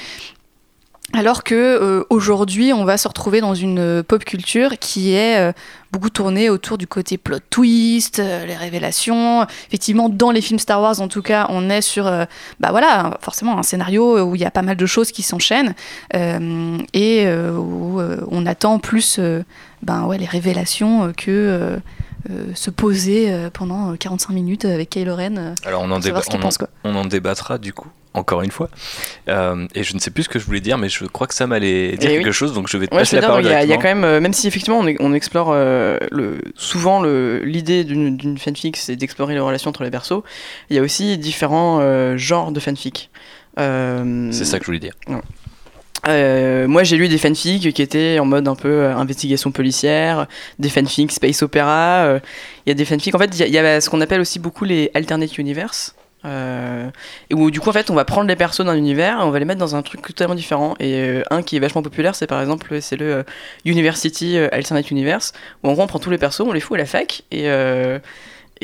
[1.12, 5.38] Alors que euh, aujourd'hui, on va se retrouver dans une euh, pop culture qui est
[5.38, 5.52] euh,
[5.92, 9.44] beaucoup tournée autour du côté plot twist, les révélations.
[9.68, 12.06] Effectivement, dans les films Star Wars, en tout cas, on est sur,
[12.60, 15.76] bah voilà, forcément un scénario où il y a pas mal de choses qui s'enchaînent
[16.14, 18.02] et où
[18.32, 19.20] on attend plus,
[19.84, 21.80] ben ouais, les révélations que
[22.30, 25.36] euh, se poser euh, pendant 45 minutes avec Kylo Ren.
[25.38, 26.40] euh, Alors en, déba- en,
[26.86, 28.70] on en débattra du coup, encore une fois.
[29.30, 31.34] Euh, et je ne sais plus ce que je voulais dire, mais je crois que
[31.34, 32.34] ça m'allait dire Eh quelque oui.
[32.34, 33.84] chose, donc je vais te Ouais, passer la dire, parole il y, a- y quand
[33.84, 38.96] même, euh, même si effectivement on, on explore euh, le, souvent l'idée d'une fanfic, c'est
[38.96, 40.22] d'explorer les relations entre les persos,
[40.70, 43.10] il y a aussi différents euh, genres de fanfic.
[43.58, 44.94] C'est ça que je voulais dire.
[46.08, 50.28] euh, moi, j'ai lu des fanfics qui étaient en mode un peu euh, investigation policière,
[50.60, 52.04] des fanfics space opéra.
[52.04, 52.20] euh,
[52.66, 53.16] Il y a des fanfics.
[53.16, 55.96] En fait, il y y, a ce qu'on appelle aussi beaucoup les alternate universe.
[56.26, 56.90] Euh,
[57.30, 59.32] et où du coup, en fait, on va prendre les persos d'un univers et on
[59.32, 60.76] va les mettre dans un truc totalement différent.
[60.80, 63.24] Et euh, un qui est vachement populaire, c'est par exemple c'est le euh,
[63.66, 66.76] University euh, Alternate Universe, où en gros, on prend tous les persos, on les fout
[66.76, 68.00] à la fac et euh,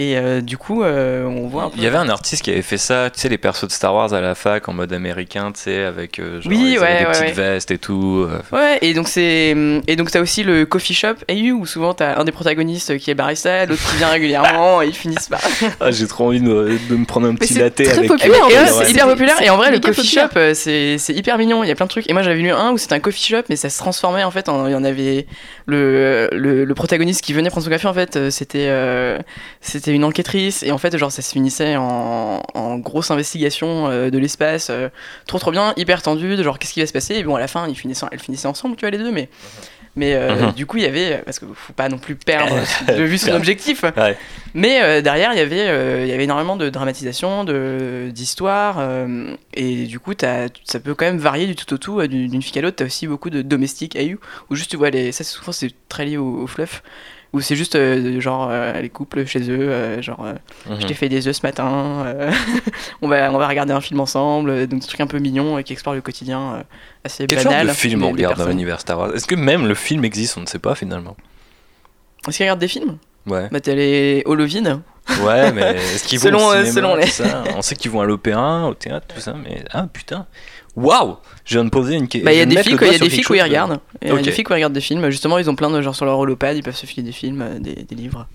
[0.02, 1.76] et euh, du coup, euh, on voit un peu.
[1.78, 3.94] Il y avait un artiste qui avait fait ça, tu sais, les persos de Star
[3.94, 7.06] Wars à la fac en mode américain, tu sais, avec euh, genre, Oui, ouais, des
[7.06, 7.32] ouais, petites ouais.
[7.34, 8.26] vestes et tout.
[8.30, 8.40] euh.
[8.56, 9.54] Ouais, et donc c'est
[9.88, 13.12] et donc t'as aussi le coffee shop AU où souvent t'as un des protagonistes qui
[13.12, 15.42] est barista, l'autre qui vient régulièrement et ils finissent par.
[15.82, 18.08] Ah, j'ai trop envie de, de me prendre un petit c'est latte très avec.
[18.08, 20.30] populaire, Et c'est hyper populaire et en vrai le coffee populaire.
[20.34, 22.52] shop c'est c'est hyper mignon, il y a plein de trucs et moi j'avais lu
[22.52, 24.76] un où c'était un coffee shop mais ça se transformait en fait en il y
[24.76, 25.26] en avait
[25.66, 30.64] le, le, le protagoniste qui venait prendre son café en fait euh, c'était une enquêtrice
[30.64, 34.90] et en fait genre ça se finissait en, en grosse investigation euh, de l'espace euh,
[35.28, 37.16] trop trop bien hyper tendu de genre qu'est-ce qui va se passer?
[37.16, 39.30] Et bon à la fin ils finissaient elles finissaient ensemble tu vois les deux mais
[39.96, 40.52] mais euh, Mhm.
[40.54, 42.56] du coup il y avait parce que faut pas non plus perdre
[42.96, 44.16] de vue son objectif Ouais.
[44.54, 48.82] mais euh, derrière, il y avait, il y avait énormément de dramatisation, de d'histoire,
[49.54, 52.06] et du coup, t'as- ça peut quand même varier du tout au tout.
[52.08, 54.18] D'une fille à l'autre, t'as aussi beaucoup de domestiques AU,
[54.50, 56.84] où juste tu vois les, ça c'est souvent c'est très lié au, au fluff,
[57.34, 60.26] où c'est juste euh, genre euh, les couples chez eux, euh, genre
[60.70, 60.82] Mhm.
[60.82, 62.16] je t'ai fait des œufs ce matin,
[63.02, 65.64] on va on va regarder un film ensemble, donc des trucs un peu mignons et
[65.64, 66.64] qui explorent le quotidien
[67.04, 67.68] assez Quel genre banal.
[67.68, 69.14] de film des- on regarde dans l'univers Star Wars?
[69.16, 70.38] Est-ce que même le film existe?
[70.38, 71.16] On ne sait pas finalement.
[72.28, 72.98] Est-ce qu'ils regardent des films?
[73.28, 73.48] Ouais.
[73.52, 74.82] Bah t'as les Holovin.
[75.24, 77.76] Ouais, mais est-ce qu'ils vont Selon, au euh, cinéma, selon les- tout ça On sait
[77.76, 80.26] qu'ils vont à l'opéra, au théâtre, tout ça, mais ah putain,
[80.76, 82.26] waouh Je viens de poser une question.
[82.26, 83.80] Bah, il y a des filles, il y a des filles où ils regardent.
[84.02, 85.10] Il y a des filles qui regardent des films.
[85.10, 87.42] Justement, ils ont plein de genre sur leur holopad, ils peuvent se filer des films,
[87.42, 88.28] euh, des, des livres.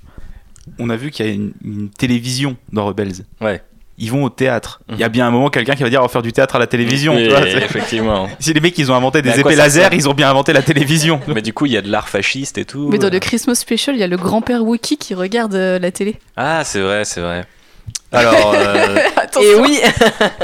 [0.79, 3.13] On a vu qu'il y a une, une télévision dans Rebels.
[3.41, 3.63] Ouais.
[3.97, 4.81] Ils vont au théâtre.
[4.91, 5.13] Il y a Mhm.
[5.13, 7.17] bien un moment quelqu'un qui va dire on va faire du théâtre à la télévision.
[7.17, 8.29] tu vois, c'est- effectivement.
[8.41, 10.63] si les mecs ils ont inventé des épées ça laser, ils ont bien inventé la
[10.63, 11.21] télévision.
[11.29, 12.89] mais du coup, il y a de l'art fasciste et tout.
[12.91, 15.91] Mais dans le Christmas Special, il y a le grand-père Wookie qui regarde euh, la
[15.93, 16.17] télé.
[16.37, 17.45] Ah, c'est vrai, c'est vrai.
[18.13, 18.97] Alors, euh,
[19.43, 19.81] Et oui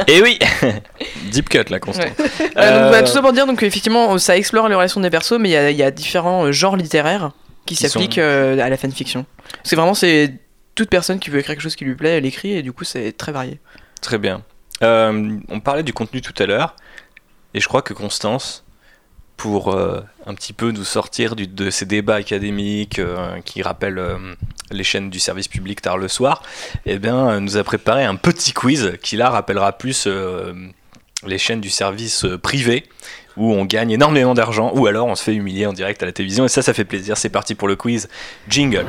[0.09, 0.39] et oui
[1.31, 2.03] Deep cut là, constant.
[2.03, 2.13] Ouais.
[2.57, 5.39] Euh, donc, bah, tout ça pour dire donc effectivement ça explore les relations des persos
[5.39, 7.31] mais il y a, il y a différents genres littéraires
[7.67, 9.25] qui, Qui s'appliquent sont- euh, à la fanfiction
[9.63, 10.35] c'est vraiment c'est
[10.75, 12.85] toute personne qui veut écrire quelque chose qui lui plaît elle écrit et du coup
[12.85, 13.61] c'est très varié
[14.01, 14.43] Très bien.
[14.83, 16.75] Euh, on parlait du contenu tout à l'heure,
[17.53, 18.65] et je crois que Constance,
[19.37, 24.03] pour euh, un petit peu nous sortir de ces débats académiques euh, qui rappellent
[24.71, 26.43] les chaînes du service public tard le soir,
[26.87, 30.09] eh bien, nous a préparé un petit quiz qui là rappellera plus
[31.27, 32.85] les chaînes du service privé
[33.37, 36.13] où on gagne énormément d'argent ou alors on se fait humilier en direct à la
[36.13, 37.17] télévision et ça ça fait plaisir.
[37.17, 38.09] C'est parti pour le quiz.
[38.49, 38.87] Jingle.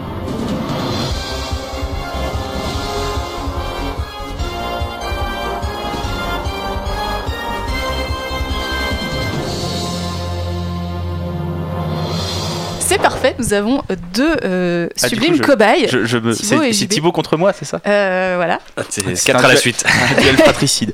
[13.52, 13.82] Nous avons
[14.14, 15.88] deux euh, Ah, coup, sublimes je- cobayes.
[15.90, 16.88] Je, je me- Thibaut et c'est.
[16.88, 18.60] Thibaut contre moi, c'est ça Euh, voilà.
[18.90, 19.84] C'est C'est 4 un à la suite.
[20.22, 20.94] Duel fratricide.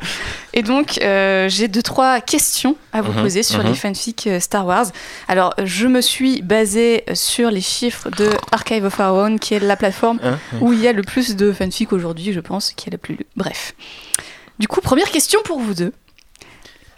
[0.53, 3.67] Et donc, euh, j'ai deux, trois questions à vous Mhm, poser sur mhm.
[3.67, 4.87] les fanfics Star Wars.
[5.27, 9.59] Alors, je me suis basée sur les chiffres de Archive of Our Own, qui est
[9.59, 12.89] la plateforme Hein où il y a le plus de fanfics aujourd'hui, je pense, qui
[12.89, 13.25] est la plus lue.
[13.35, 13.73] Bref.
[14.59, 15.93] Du coup, première question pour vous deux.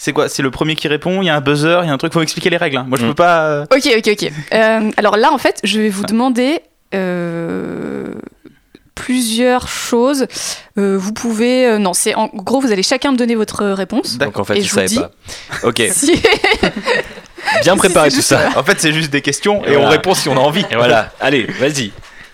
[0.02, 1.94] C'est quoi C'est le premier qui répond, il y a un buzzer, il y a
[1.94, 2.78] un truc, faut expliquer les règles.
[2.78, 2.86] hein.
[2.88, 3.10] Moi je Mm.
[3.10, 3.44] peux pas.
[3.44, 4.32] euh, Ok, ok, ok.
[4.54, 6.62] Euh, alors là, en fait, je vais vous demander
[6.96, 8.14] euh,
[8.96, 10.26] plusieurs choses.
[10.78, 11.66] Euh, vous pouvez.
[11.68, 14.18] euh, non, c'est en gros, vous allez chacun me donner votre réponse.
[14.18, 15.12] Donc en fait, Et je savais dis- pas.
[15.64, 16.22] Ok, Si-
[17.64, 18.50] bien préparé tout ça.
[18.56, 20.66] En fait, c'est juste des questions et, Et on répond si on a envie.
[20.72, 21.92] Et voilà, allez, vas-y.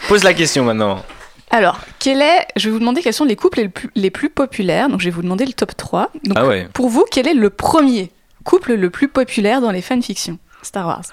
[0.08, 1.04] Pose la question maintenant.
[1.52, 4.30] Alors, quel est, je vais vous demander quels sont les couples les plus, les plus
[4.30, 4.90] populaires.
[4.90, 6.12] Donc, je vais vous demander le top 3.
[6.24, 6.68] Donc, Ah ouais.
[6.74, 8.12] pour vous, quel est le premier
[8.44, 10.38] couple le plus populaire dans les fanfictions?
[10.62, 11.04] Star Wars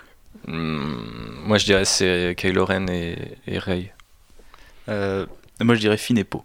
[0.49, 3.17] Hmm, moi je dirais c'est Kylo Ren et,
[3.47, 3.93] et Rey.
[4.89, 5.25] Euh,
[5.61, 6.43] moi je dirais Finn et Po.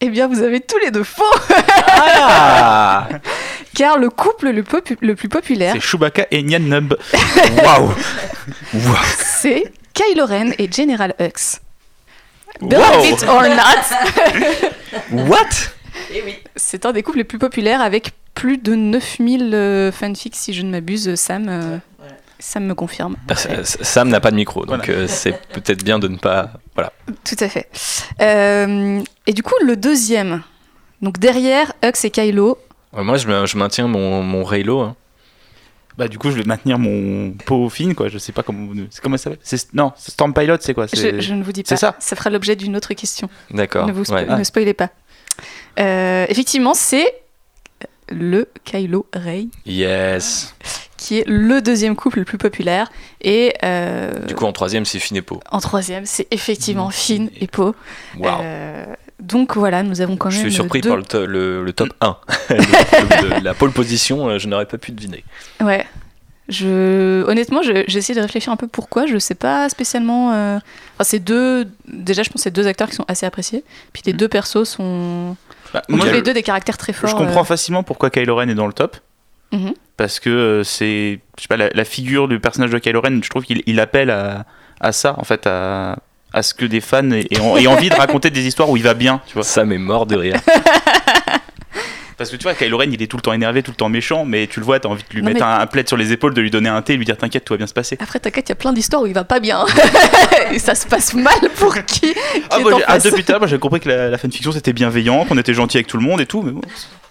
[0.00, 3.08] Eh bien, vous avez tous les deux faux, Ah
[3.74, 6.94] car le couple le, popu- le plus populaire, C'est Chewbacca et Nyan Nub.
[7.62, 7.92] Waouh
[9.18, 11.60] c'est Kylo Ren et General Hux.
[12.60, 12.68] Wow.
[12.68, 13.84] Believe it or not
[15.28, 15.48] What?
[16.56, 20.62] C'est un des couples les plus populaires avec plus de 9000 euh, fanfics, si je
[20.62, 21.14] ne m'abuse.
[21.16, 21.78] Sam, euh,
[22.38, 23.16] Sam me confirme.
[23.50, 25.00] Euh, Sam n'a pas de micro, donc Voilà.
[25.00, 26.50] euh, c'est peut-être bien de ne pas.
[26.74, 26.92] Voilà.
[27.24, 27.68] Tout à fait.
[28.20, 30.42] Euh, et du coup, le deuxième,
[31.02, 32.58] donc derrière Hux et Kylo,
[32.92, 34.80] Ouais, Moi je, me- je maintiens mon, mon Raylo.
[34.80, 34.96] hein.
[35.98, 38.08] Bah du coup je vais maintenir mon Po Finn quoi.
[38.08, 38.68] Je sais pas comment.
[38.90, 39.58] C'est comment ça s'appelle?
[39.72, 40.86] Non, Storm Pilot c'est quoi?
[40.92, 41.76] Je, ne vous dis pas.
[41.76, 43.28] c'est ça fera l'objet d'une autre question.
[43.50, 43.86] D'accord.
[43.86, 44.38] Ne vous spo- ouais.
[44.38, 44.90] ne spoilez pas.
[45.78, 47.14] Euh, effectivement, c'est
[48.08, 50.54] le Kylo Rey Yes.
[50.96, 52.90] qui est le deuxième couple le plus populaire.
[53.20, 55.40] Et euh, Du coup en troisième c'est Finepo.
[55.50, 57.74] en troisième, c'est effectivement Finn et Poe.
[58.18, 58.40] Waouh.
[58.42, 58.84] Euh,
[59.20, 60.46] donc voilà, nous avons quand Je même.
[60.46, 62.16] suis surpris deux- par le, to- le- le top 1.
[62.50, 65.24] Le- de la pole position, euh, je n'aurais pas pu deviner.
[65.60, 65.86] Ouais.
[66.48, 67.24] Je...
[67.26, 69.06] Honnêtement, je- j'ai essayé de réfléchir un peu pourquoi.
[69.06, 70.32] Je sais pas spécialement.
[70.32, 70.56] euh,
[70.94, 71.66] Enfin, c'est deux.
[71.88, 73.64] Déjà, je pense que c'est deux acteurs qui sont assez appréciés.
[73.92, 75.36] Puis les deux persos sont.
[75.74, 77.10] Bah, moi, tous je- les deux des caractères très forts.
[77.10, 77.44] Je comprends euh.
[77.44, 78.96] facilement pourquoi Kylo Ren est dans le top.
[79.52, 79.74] Mhm.
[79.96, 81.20] Parce que euh, c'est.
[81.36, 83.80] Je sais pas, la, la figure du personnage de Kylo Ren, je trouve qu'il il
[83.80, 84.44] appelle à,
[84.80, 85.96] à ça, en fait, à,
[86.36, 88.76] à ce que des fans aient, aient en- aient envie de raconter des histoires où
[88.76, 89.42] il va bien, tu vois.
[89.42, 90.36] Sam est mort de rire.
[92.16, 93.90] Parce que tu vois, Kylo Ren, il est tout le temps énervé, tout le temps
[93.90, 95.96] méchant, mais tu le vois, t'as envie de lui Non, mettre un, un plaid sur
[95.96, 97.74] les épaules, de lui donner un thé, et lui dire T'inquiète, tout va bien se
[97.74, 97.98] passer.
[98.00, 99.64] Après, t'inquiète, il y a plein d'histoires où il va pas bien.
[100.52, 102.14] Et ça se passe mal pour qui, qui
[102.50, 105.38] Ah, moi, ah, depuis l'heure, moi, j'ai compris que la, la fanfiction c'était bienveillant, qu'on
[105.38, 106.62] était gentil avec tout le monde et tout, mais bon.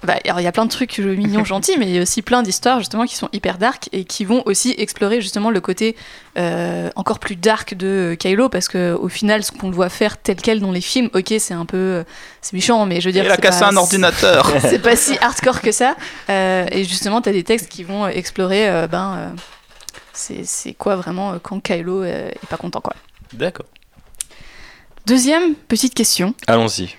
[0.06, 2.02] Bah, alors, il y a plein de trucs euh, mignons, gentils, mais il y a
[2.02, 5.60] aussi plein d'histoires justement qui sont hyper dark et qui vont aussi explorer justement le
[5.62, 5.96] côté
[6.38, 10.18] euh, encore plus dark de Kylo parce que au final, ce qu'on le voit faire
[10.18, 12.04] tel quel dans les films, ok, c'est un peu, euh,
[12.48, 15.18] c'est méchant, mais je veux dire, il a cassé pas- un ordinateur c'est pas si
[15.20, 15.96] hardcore que ça.
[16.30, 19.30] Euh, et justement, tu as des textes qui vont explorer, euh, ben, euh,
[20.14, 22.94] c'est quoi vraiment euh, quand Kylo euh, est pas content, quoi.
[23.34, 23.66] D'accord.
[25.06, 26.34] Deuxième petite question.
[26.48, 26.96] Allons-y.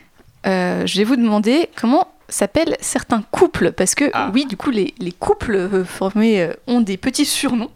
[0.47, 4.31] Euh, je vais vous demander comment s'appellent certains couples, parce que Ah.
[4.35, 7.71] oui, du coup, les, les couples euh, formés euh, ont des petits surnoms.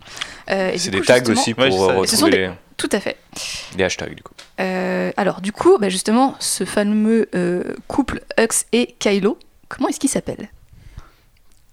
[0.50, 1.98] Euh, C'est des coup, tags aussi pour Ouais, je savais.
[2.00, 3.18] euh, Ce sont retrouver des- Tout à fait.
[3.36, 4.32] les, les hashtags du coup.
[4.58, 10.00] Euh, alors, du coup, bah, justement, ce fameux euh, couple Hux et Kylo, comment est-ce
[10.00, 10.48] qu'il s'appelle?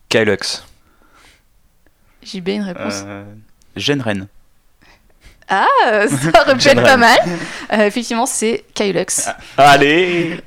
[0.10, 0.66] Kylux.
[2.24, 3.24] JB, une réponse Euh,
[3.78, 4.28] Gene Ren.
[5.48, 5.66] Ah,
[6.10, 7.18] ça être pas mal.
[7.72, 9.30] Euh, effectivement, c'est Kylux.
[9.58, 10.42] Allez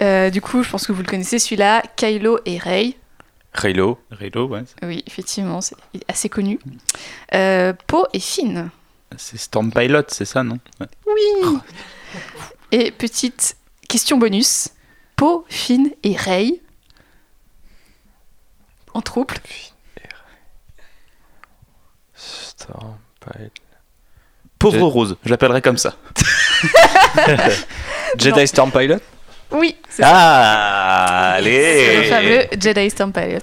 [0.00, 2.94] Euh, du coup, je pense que vous le connaissez, celui-là, Kylo et Rey.
[3.54, 3.98] Raylo.
[4.12, 4.62] Raylo, ouais.
[4.84, 6.60] Oui, effectivement, c'est il est assez connu.
[7.34, 8.70] Euh, Poe et Finn.
[9.18, 10.58] C'est Storm Pilot, c'est ça, non?
[10.80, 10.86] Ouais.
[11.06, 11.58] Oui
[12.70, 13.56] Et petite
[13.88, 14.68] question bonus.
[15.16, 16.60] Poe, Finn et Rey.
[18.94, 19.34] En trouble.
[22.14, 23.50] Storm Pilot.
[24.58, 25.96] Pauvre Je- Rose, je l'appellerai comme ça.
[28.18, 28.46] Jedi Non.
[28.46, 28.98] Storm Pilot?
[29.50, 33.40] Oui, Ah c'est le Allez fameux Jedi Storm Pilot.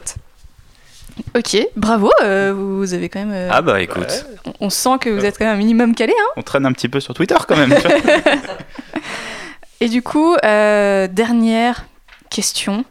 [1.35, 3.31] Ok, bravo, euh, vous avez quand même...
[3.33, 4.25] euh, Ah bah écoute.
[4.45, 6.13] on, on sent que vous êtes quand même un minimum calé.
[6.17, 7.73] Hein On traîne un petit peu sur Twitter quand même.
[7.75, 7.97] tu vois.
[9.81, 11.85] Et du coup, euh, dernière
[12.29, 12.83] question.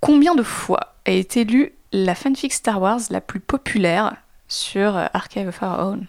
[0.00, 4.14] Combien de fois a été lue la fanfic Star Wars la plus populaire
[4.48, 6.06] sur euh, Archive of Our Own?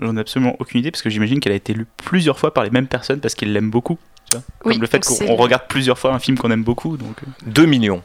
[0.00, 2.64] J'en ai absolument aucune idée parce que j'imagine qu'elle a été lue plusieurs fois par
[2.64, 3.98] les mêmes personnes parce qu'ils l'aiment beaucoup.
[4.30, 4.44] tu vois.
[4.60, 6.96] Comme Oui, le fait donc c'est- qu'on regarde plusieurs fois un film qu'on aime beaucoup,
[6.96, 8.02] donc euh, 2 millions.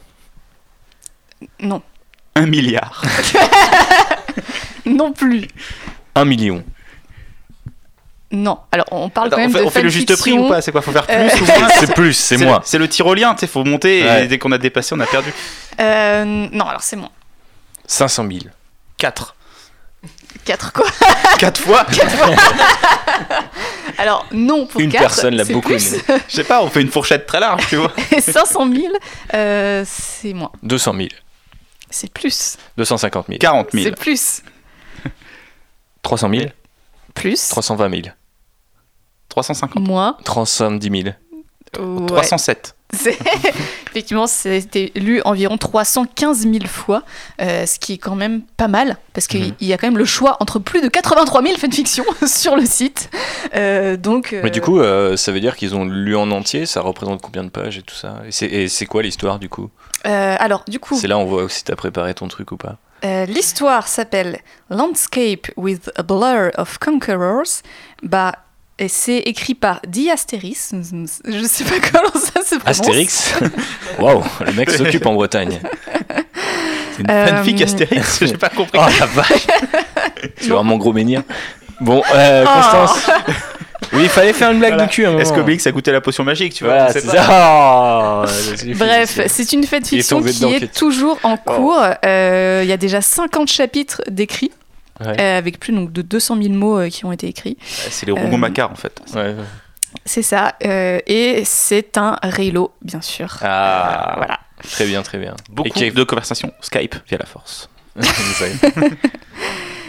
[1.59, 1.81] Non.
[2.35, 3.01] un milliard.
[4.85, 5.47] non plus.
[6.15, 6.63] Un million.
[8.31, 8.59] Non.
[8.71, 10.49] Alors, on parle Attends, quand on même fait, de on fait le juste prix ou
[10.49, 10.61] pas?
[10.61, 10.81] C'est quoi?
[10.81, 11.69] Faut faire plus Euh, ou moins?
[11.79, 12.61] C'est plus, c'est moi.
[12.65, 14.27] C'est le tyrolien, tu sais, faut monter et Ouais.
[14.27, 15.31] dès qu'on a dépassé, on a perdu.
[15.79, 17.11] Euh, non, alors c'est moins.
[17.85, 18.39] 500 000.
[18.97, 19.35] 4.
[20.43, 20.85] 4 quoi?
[21.39, 21.85] 4 fois?
[23.97, 25.01] Alors, non pour Une 4.
[25.01, 25.93] personne l'a beaucoup plus.
[25.93, 26.03] aimé.
[26.27, 27.91] Je sais pas, on fait une fourchette très large, tu vois.
[28.11, 28.87] Et 500 000,
[29.33, 30.51] euh, c'est moins.
[30.63, 31.07] 200 000.
[31.97, 32.57] C'est plus.
[32.77, 33.37] 250 000.
[33.39, 33.85] 40 000.
[33.85, 34.41] C'est plus.
[36.01, 36.45] 300 000.
[37.13, 37.47] Plus.
[37.47, 38.01] 320 000.
[39.29, 39.87] 350.
[39.87, 40.17] Moins.
[40.25, 41.15] 310 000.
[41.79, 42.05] Ouais.
[42.07, 42.75] 307.
[42.93, 43.17] C'est-
[43.91, 47.03] Effectivement, c'était lu environ 315 000 fois,
[47.41, 49.55] euh, ce qui est quand même pas mal, parce qu'il Mhm.
[49.61, 53.09] y a quand même le choix entre plus de 83 000 fanfictions sur le site.
[53.55, 56.65] Euh, donc, Mais euh, du coup, euh, ça veut dire qu'ils ont lu en entier,
[56.65, 58.21] ça représente combien de pages et tout ça?
[58.41, 59.69] Et c'est quoi l'histoire du coup?
[60.05, 62.77] Euh, alors, du coup, C'est là on voit si t'as préparé ton truc ou pas.
[63.03, 64.39] euh, l'histoire s'appelle
[64.69, 67.61] Landscape with a Blur of Conquerors.
[68.03, 68.33] Bah,
[68.77, 70.71] et c'est écrit par Diasteris.
[71.25, 72.67] Je sais pas comment ça se prononce.
[72.79, 73.33] Astérix
[73.99, 75.59] Waouh, le mec s'occupe en Bretagne.
[76.95, 78.77] C'est une Euh, fanfic Astérix, j'ai pas compris.
[78.81, 79.47] Oh la vache
[80.41, 81.23] Tu vois mon gros menhir
[81.81, 82.87] Bon, euh, Oh.
[83.93, 84.87] Oui, il fallait faire une blague Voilà.
[84.87, 85.03] de cul.
[85.05, 86.73] Est-ce qu'Obélix a goûté la potion magique, tu vois?
[86.73, 88.25] Voilà, c'est ça Oh,
[88.75, 91.83] Bref, c'est- une fanfiction tombé qui est toujours en cours.
[92.05, 94.51] Euh, Il y a déjà 50 chapitres d'écrits,
[95.05, 95.19] Ouais.
[95.19, 97.57] euh, avec plus donc, de 200 000 mots euh, qui ont été écrits.
[97.61, 98.99] C'est les Rougon Euh, Macquart en fait.
[99.13, 99.35] Ouais, ouais.
[100.05, 100.55] C'est ça.
[100.65, 103.37] euh, et c'est un Raylo, bien sûr.
[103.41, 104.39] Ah, Euh, voilà.
[104.71, 105.35] très bien, très bien.
[105.49, 107.69] Beaucoup Et de conversations Skype via la force.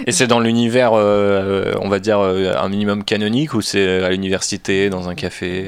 [0.07, 4.11] Et c'est dans l'univers, euh, on va dire, euh, un minimum canonique ou c'est à
[4.11, 5.66] l'université, dans un café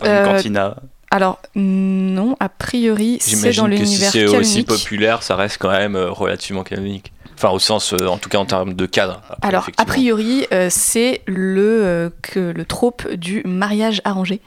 [0.00, 0.76] Dans une Euh, cantina.
[1.10, 5.70] Alors, non, a priori, c'est dans que si l'univers c'est aussi populaire, ça reste quand
[5.70, 7.13] même relativement canonique.
[7.44, 9.20] Enfin, au sens, euh, en tout cas en termes de cadre.
[9.28, 14.40] Après, Alors, a priori, euh, c'est le, euh, que le trope du mariage arrangé,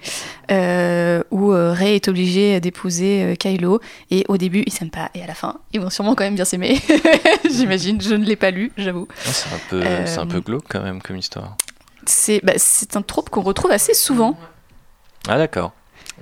[1.30, 5.36] où Rey est obligé d'épouser Kylo, et au début, ils s'aiment pas, et à la
[5.36, 6.80] fin, ils vont sûrement quand même bien s'aimer.
[7.48, 9.08] J'imagine, je ne l'ai pas lu, j'avoue.
[9.26, 11.56] C'est un, peu, c'est un peu glauque quand même comme histoire.
[12.08, 14.36] C'est bah, c'est un trope qu'on retrouve assez souvent.
[15.30, 15.74] Ah d'accord.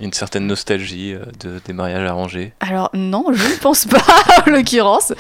[0.02, 2.54] Une certaine nostalgie euh, de, des mariages arrangés.
[2.60, 4.02] Alors non, je ne pense pas
[4.46, 5.14] en l'occurrence,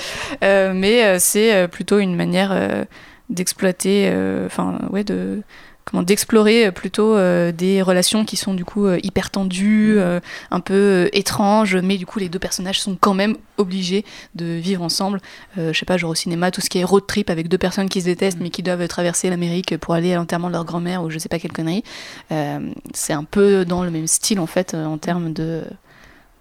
[0.44, 2.84] Euh, mais euh, c'est euh, plutôt une manière euh,
[3.30, 5.42] d'exploiter, euh, enfin ouais, de
[5.86, 10.20] comment d'explorer euh, plutôt euh, des relations qui sont du coup euh, hyper tendues, euh,
[10.52, 14.46] un peu euh, étranges, mais du coup les deux personnages sont quand même obligés de
[14.46, 15.22] vivre ensemble.
[15.58, 17.58] Euh, je sais pas, genre au cinéma, tout ce qui est road trip avec deux
[17.58, 20.66] personnes qui se détestent mais qui doivent traverser l'Amérique pour aller à l'enterrement de leur
[20.66, 21.84] grand-mère ou je sais pas quelle connerie.
[22.32, 22.60] Euh,
[22.94, 25.64] c'est un peu dans le même style en fait en termes de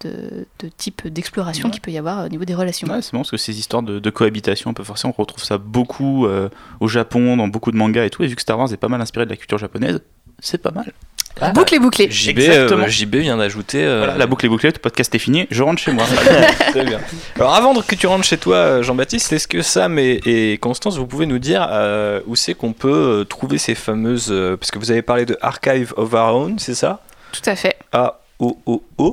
[0.03, 1.71] de, de type d'exploration Ouais.
[1.71, 2.89] qu'il peut y avoir au niveau des relations.
[2.89, 5.43] Ouais, c'est bon parce que ces histoires de, de cohabitation un peu forcée, on retrouve
[5.45, 6.49] ça beaucoup euh,
[6.81, 8.23] au Japon, dans beaucoup de mangas et tout.
[8.23, 10.01] Et vu que Star Wars est pas mal inspiré de la culture japonaise,
[10.41, 10.93] c'est pas mal.
[11.41, 12.09] Ah, Boucle et bouclée.
[12.09, 12.85] JB, Exactement.
[12.85, 13.83] euh, JB vient d'ajouter.
[13.85, 16.05] euh, Voilà, la boucle est bouclée, le podcast est fini, je rentre chez moi.
[16.71, 17.01] Très bien.
[17.35, 20.97] Alors avant que tu rentres chez toi, euh, Jean-Baptiste, est-ce que Sam et, et Constance,
[20.97, 24.29] vous pouvez nous dire euh, où c'est qu'on peut euh, trouver ces fameuses...
[24.31, 27.03] euh, parce que vous avez parlé de Archive of Our Own, c'est ça?
[27.33, 27.77] Tout à fait.
[27.93, 29.13] A-O-O-O Oui.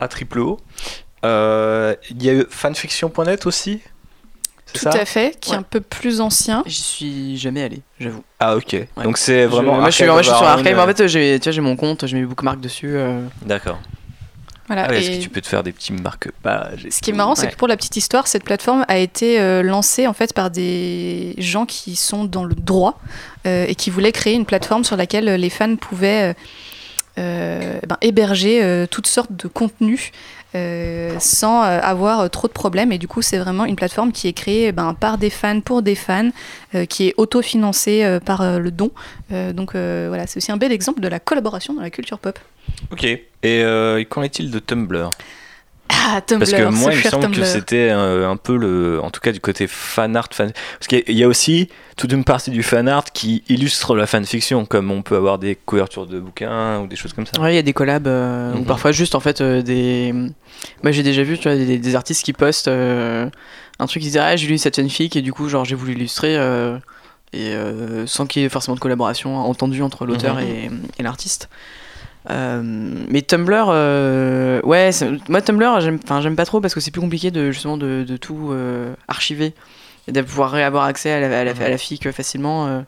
[0.00, 0.58] A triple O.
[1.24, 3.80] Euh, Il y a eu fanfiction.net aussi
[4.66, 6.62] C'est Tout ça à fait, qui est un peu plus ancien.
[6.66, 8.22] J'y suis jamais allé, j'avoue.
[8.40, 8.76] Ah ok.
[9.02, 9.74] Donc c'est vraiment...
[9.76, 10.78] Je- moi, je suis, moi, je suis sur Archive.
[10.78, 12.96] euh, En fait, j'ai, tu vois, j'ai mon compte, j'ai mes bookmarks dessus.
[12.96, 13.22] euh.
[13.44, 13.78] D'accord.
[14.66, 14.86] Voilà.
[14.86, 17.12] Ah ouais, Est-ce et que tu peux te faire des petits marque-pages Ce qui est
[17.14, 20.32] marrant, c'est que pour la petite histoire, cette plateforme a été euh, lancée en fait
[20.34, 22.98] par des gens qui sont dans le droit
[23.46, 26.34] euh, et qui voulaient créer une plateforme sur laquelle les fans pouvaient euh, euh,
[27.16, 30.12] ben, héberger euh, toutes sortes de contenus
[30.54, 32.92] euh, sans euh, avoir trop de problèmes.
[32.92, 35.82] Et du coup, c'est vraiment une plateforme qui est créée ben, par des fans pour
[35.82, 36.30] des fans,
[36.74, 38.90] euh, qui est autofinancée euh, par euh, le don.
[39.32, 42.18] Euh, donc euh, voilà, c'est aussi un bel exemple de la collaboration dans la culture
[42.18, 42.38] pop.
[42.90, 43.04] Ok.
[43.04, 45.10] Et euh, qu'en est-il de Tumblr?
[46.08, 49.10] Ah, Tumblr, Parce que moi, il me semble que c'était euh, un peu le, en
[49.10, 50.52] tout cas du côté fan art, fan.
[50.78, 53.42] Parce qu'il y a- il y a aussi toute une partie du fan art qui
[53.48, 57.26] illustre la fanfiction, comme on peut avoir des couvertures de bouquins ou des choses comme
[57.26, 57.40] ça.
[57.40, 58.64] Ouais, il y a des collabs, euh, ou Mhm.
[58.66, 60.12] parfois juste en fait euh, des.
[60.84, 63.28] Moi j'ai déjà vu tu vois, des, des artistes qui postent euh,
[63.80, 65.92] un truc, ils disent Ah, j'ai lu cette fanfic et du coup, genre j'ai voulu
[65.94, 66.78] illustrer, euh,
[67.32, 70.42] et euh, sans qu'il y ait forcément de collaboration entendue entre l'auteur Mhm.
[70.42, 71.48] et, et l'artiste.
[72.30, 72.60] Euh,
[73.08, 74.90] mais Tumblr, euh, ouais,
[75.28, 78.04] moi Tumblr, j'aime, enfin j'aime pas trop parce que c'est plus compliqué de justement de,
[78.06, 79.54] de tout euh, archiver
[80.08, 82.66] et de pouvoir avoir accès à la, à la, à la fic facilement.
[82.66, 82.80] euh.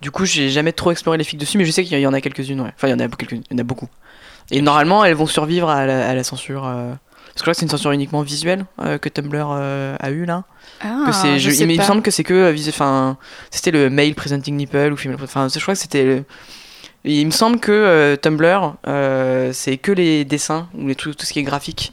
[0.00, 2.12] Du coup, j'ai jamais trop exploré les fics dessus, mais je sais qu'il y en
[2.12, 2.70] a quelques-unes, ouais.
[2.76, 3.88] Enfin, il y en a quelques, il y en a beaucoup.
[4.50, 6.66] Et normalement, elles vont survivre à la, à la censure.
[6.66, 6.90] euh.
[6.90, 10.10] Parce que je crois que c'est une censure uniquement visuelle euh, que Tumblr euh, a
[10.10, 10.44] eu là.
[10.80, 13.16] Ah, que c'est, je je- sais il, me semble que c'est que vis- enfin,
[13.50, 15.18] c'était le male presenting nipple ou female.
[15.22, 16.04] Enfin, je crois que c'était.
[16.04, 16.24] le-
[17.04, 21.26] Il me semble que euh, Tumblr, euh, c'est que les dessins ou les trucs, tout
[21.26, 21.92] ce qui est graphique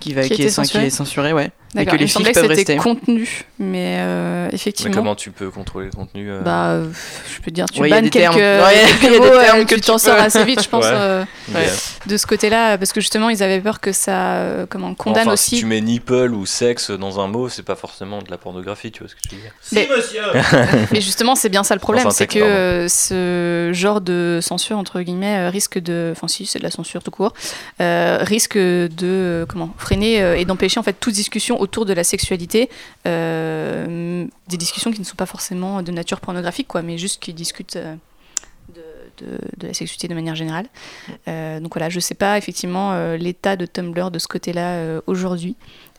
[0.00, 1.50] qui va, Qui qui, était est, cen- qui censuré est censuré, ouais.
[1.74, 2.76] Et que il les me filles semblait que peuvent c'était rester.
[2.76, 4.92] contenu, mais euh, Mais effectivement.
[4.94, 6.86] comment tu peux contrôler le contenu euh, Bah, euh,
[7.34, 8.36] je peux te dire, tu Ouais, il bannes quelques, termes.
[8.36, 10.62] Ouais, il y a quelques des mots, termes euh, que tu t'en sors assez vite,
[10.62, 10.90] je pense, Ouais.
[10.92, 11.66] euh, mais,
[12.06, 15.32] de ce côté-là, parce que justement, ils avaient peur que ça euh, comment, condamne enfin,
[15.32, 15.56] aussi.
[15.56, 18.92] Si tu mets nipple ou sexe dans un mot, c'est pas forcément de la pornographie,
[18.92, 19.52] tu vois ce que je veux dire.
[19.72, 20.22] Mais- monsieur
[20.92, 25.00] Mais justement, c'est bien ça le problème, c'est que euh, ce genre de censure, entre
[25.00, 26.12] guillemets, euh, risque de.
[26.14, 27.32] Enfin, si, c'est de la censure tout court,
[27.80, 31.92] euh, risque de euh, comment, freiner euh, et d'empêcher en fait toute discussion autour de
[31.92, 32.68] la sexualité,
[33.06, 37.32] euh, des discussions qui ne sont pas forcément de nature pornographique, quoi, mais juste qui
[37.32, 37.76] discutent.
[37.76, 37.96] euh,
[39.58, 40.66] de, la sexualité de manière générale.
[41.28, 45.54] Euh, donc voilà, je sais pas effectivement l'état de Tumblr de ce côté-là aujourd'hui,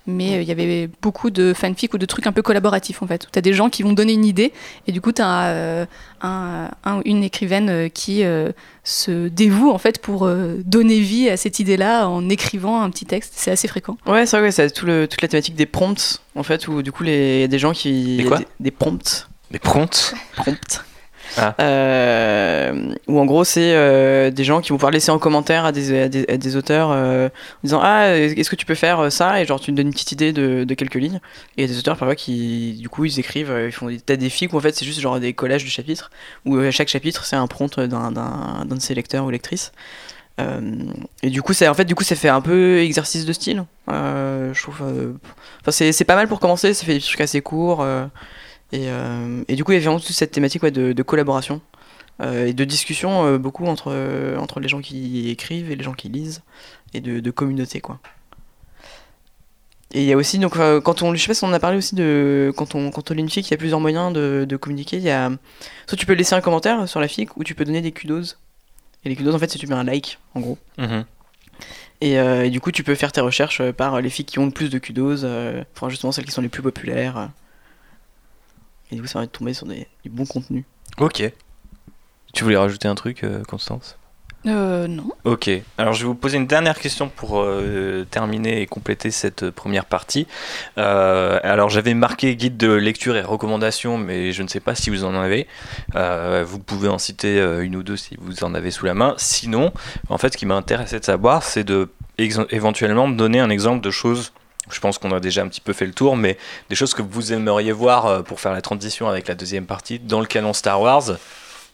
[0.07, 3.07] mais euh, il y avait beaucoup de fanfic ou de trucs un peu collaboratifs en
[3.07, 3.27] fait.
[3.31, 4.51] Tu as des gens qui vont donner une idée
[4.87, 5.85] et du coup tu as
[6.21, 8.51] un, un ou une écrivaine euh, qui euh,
[8.83, 13.05] se dévoue en fait pour euh, donner vie à cette idée-là en écrivant un petit
[13.05, 13.33] texte.
[13.35, 13.97] C'est assez fréquent.
[14.05, 16.81] Ouais, c'est vrai, ouais, c'est tout le, toute la thématique des prompts, en fait, où
[16.81, 18.17] du coup, les- il y a des gens qui.
[18.17, 18.39] Des quoi?
[18.39, 19.27] des, des prompts.
[19.61, 20.83] Promptes Prompts.
[21.37, 21.55] Ah.
[21.59, 25.71] Euh, où en gros, c'est euh, des gens qui vont pouvoir laisser en commentaire à
[25.71, 29.41] des, à à auteurs euh, en disant Ah, est-ce que tu peux faire ça?
[29.41, 31.19] Et genre, tu me donnes une petite idée de, quelques lignes.
[31.57, 34.57] Et des auteurs parfois qui, du coup, ils écrivent, ils font des tas défis où
[34.57, 36.11] en fait, c'est juste genre des collages de chapitres,
[36.45, 38.11] où euh, chaque chapitre, c'est un prompt d'un,
[38.65, 39.71] de ses lecteurs ou lectrices.
[41.21, 43.65] Et du coup, c'est en fait, du coup, ça fait un peu exercice de style.
[43.87, 44.81] Je trouve.
[45.61, 46.73] Enfin, c'est pas mal pour commencer.
[46.73, 47.85] Ça fait des trucs assez courts.
[48.73, 51.03] Euh, et, et du coup, il y avait vraiment toute cette thématique ouais, de, de
[51.03, 51.61] collaboration
[52.21, 55.93] euh, et de discussion euh, beaucoup entre, entre les gens qui écrivent et les gens
[55.93, 56.41] qui lisent
[56.93, 57.99] et de, de communauté quoi.
[59.95, 61.59] Et il y a aussi donc euh, quand on je sais pas si on a
[61.59, 64.11] parlé aussi de quand on quand on lit une fic, il y a plusieurs moyens
[64.11, 64.97] de, de communiquer.
[64.97, 65.29] Il y a
[65.85, 68.37] soit tu peux laisser un commentaire sur la fic ou tu peux donner des kudos.
[69.05, 70.57] Et les kudos en fait c'est tu mets un like en gros.
[70.79, 71.05] Mhm.
[72.01, 74.45] Et, euh, et du coup, tu peux faire tes recherches par les filles qui ont
[74.45, 77.29] le plus de kudos, euh, enfin justement celles qui sont les plus populaires.
[78.93, 78.97] Euh.
[78.97, 80.65] Et du coup, ça va tomber sur des, du bon contenu.
[80.97, 81.23] Ok.
[82.33, 83.97] Tu voulais rajouter un truc, euh, Constance?
[84.45, 85.09] Euh, non.
[85.23, 89.49] Ok, alors je vais vous poser une dernière question pour euh, terminer et compléter cette
[89.51, 90.27] première partie.
[90.77, 94.89] Euh, alors j'avais marqué guide de lecture et recommandations, mais je ne sais pas si
[94.89, 95.47] vous en avez.
[95.95, 98.93] Euh, vous pouvez en citer euh, une ou deux si vous en avez sous la
[98.93, 99.13] main.
[99.17, 99.71] Sinon,
[100.09, 103.91] en fait, ce qui m'intéressait de savoir, c'est de éventuellement me donner un exemple de
[103.91, 104.33] choses.
[104.71, 106.37] Je pense qu'on a déjà un petit peu fait le tour, mais
[106.69, 109.99] des choses que vous aimeriez voir euh, pour faire la transition avec la deuxième partie
[109.99, 111.17] dans le canon Star Wars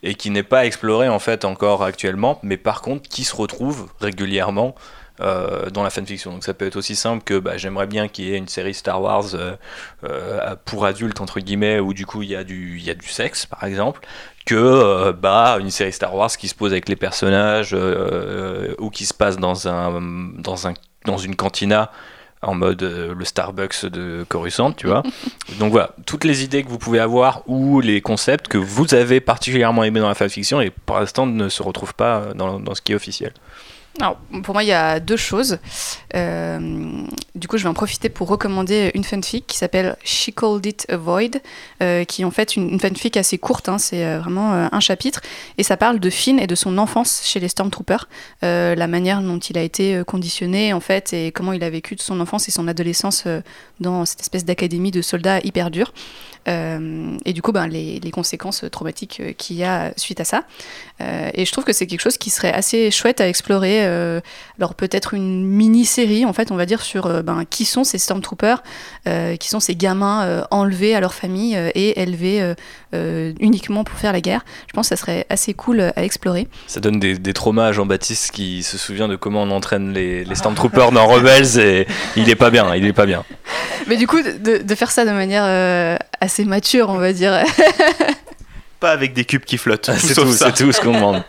[0.01, 3.89] et qui n'est pas exploré en fait encore actuellement, mais par contre qui se retrouve
[3.99, 4.73] régulièrement
[5.19, 6.31] euh, dans la fanfiction.
[6.31, 8.73] Donc ça peut être aussi simple que bah, j'aimerais bien qu'il y ait une série
[8.73, 13.45] Star Wars euh, pour adultes entre guillemets où du coup il y a du sexe
[13.45, 13.99] par exemple
[14.45, 17.75] que bah une série Star Wars qui se pose avec les personnages
[18.79, 19.55] ou qui se passe dans
[21.17, 21.91] une cantina
[22.41, 25.03] en mode euh, le Starbucks de Coruscant, tu vois.
[25.59, 29.19] Donc voilà, toutes les idées que vous pouvez avoir ou les concepts que vous avez
[29.19, 32.75] particulièrement aimés dans la fanfiction et pour l'instant ne se retrouvent pas euh, dans, dans
[32.75, 33.33] ce qui est officiel.
[34.43, 35.59] Pour moi, il y a deux choses.
[36.15, 37.03] Euh,
[37.35, 40.85] du coup, je vais en profiter pour recommander une fanfic qui s'appelle She Called It
[40.89, 41.41] a Void,
[41.81, 45.21] euh, qui est en fait une, fanfic assez courte, hein, c'est euh, vraiment un chapitre,
[45.57, 48.07] et ça parle de Finn et de son enfance chez les Stormtroopers,
[48.41, 52.01] la manière dont il a été conditionné, en fait, et comment il a vécu de
[52.01, 53.25] son enfance et son adolescence
[53.79, 55.93] dans cette espèce d'académie de soldats hyper durs.
[56.47, 60.45] Et du coup, ben, les, conséquences traumatiques qu'il y a suite à ça.
[60.99, 63.88] Et je trouve que c'est quelque chose qui serait assez chouette à explorer.
[63.89, 64.21] Euh,
[64.57, 67.97] alors peut-être une mini-série, en fait, on va dire, sur euh, ben, qui sont ces
[67.97, 68.63] Stormtroopers,
[69.07, 72.53] euh, qui sont ces gamins euh, enlevés à leur famille euh, et élevés euh,
[72.93, 74.45] euh, uniquement pour faire la guerre.
[74.67, 76.47] Je pense que ça serait assez cool à explorer.
[76.67, 80.23] Ça donne des, des traumas à Jean-Baptiste qui se souvient de comment on entraîne les,
[80.23, 83.23] les Stormtroopers dans Rebels et il est pas bien, il est pas bien.
[83.87, 87.43] Mais du coup, de, de faire ça de manière euh, assez mature, on va dire.
[88.79, 89.89] Pas avec des cubes qui flottent.
[89.89, 91.23] Ah, c'est tout, tout ce qu'on demande.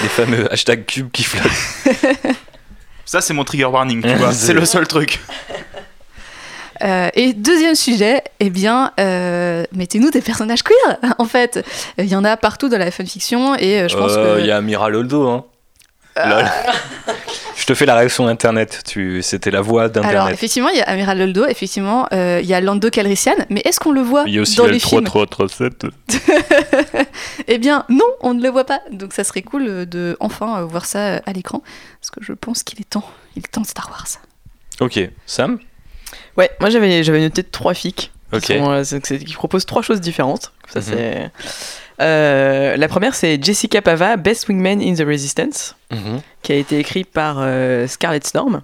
[0.00, 1.52] Les fameux hashtag cubes qui flottent.
[3.04, 4.32] Ça, c'est mon trigger warning, tu vois.
[4.32, 5.20] C'est- le seul truc.
[6.82, 10.96] Euh, et deuxième sujet, eh bien, euh, mettez-nous des personnages queer.
[11.18, 11.64] En fait,
[11.96, 14.40] il y en a partout dans la fanfiction et euh, je pense Euh, que.
[14.40, 15.44] Il y a Amiral Holdo, hein.
[16.16, 16.44] Lol.
[17.56, 18.82] Je te fais la réaction internet.
[18.86, 20.34] Tu, c'était la voix Alors d'internet.
[20.34, 23.78] effectivement, il y a Amiral Loldo, effectivement, euh, il y a Lando Calrissian, mais est-ce
[23.78, 25.86] qu'on le voit Il y a aussi dans le les films 3337.
[27.48, 28.80] Eh bien, non, on ne le voit pas.
[28.90, 31.62] Donc ça serait cool euh, de enfin euh, voir ça euh, à l'écran,
[32.00, 33.04] parce que je pense qu'il est temps.
[33.36, 34.06] Il est temps de Star Wars.
[34.80, 35.58] Ok, Sam?
[36.36, 38.44] Ouais, moi j'avais j'avais noté trois fics qui, Ok.
[38.44, 40.52] sont, euh, qui proposent trois choses différentes.
[40.72, 40.84] Ça, Mhm.
[40.86, 41.30] c'est...
[42.00, 46.20] Euh, la première, c'est Jessica Pava, Best Wingman in the Resistance, Mhm.
[46.42, 48.62] qui a été écrit par euh, Scarlett Storm.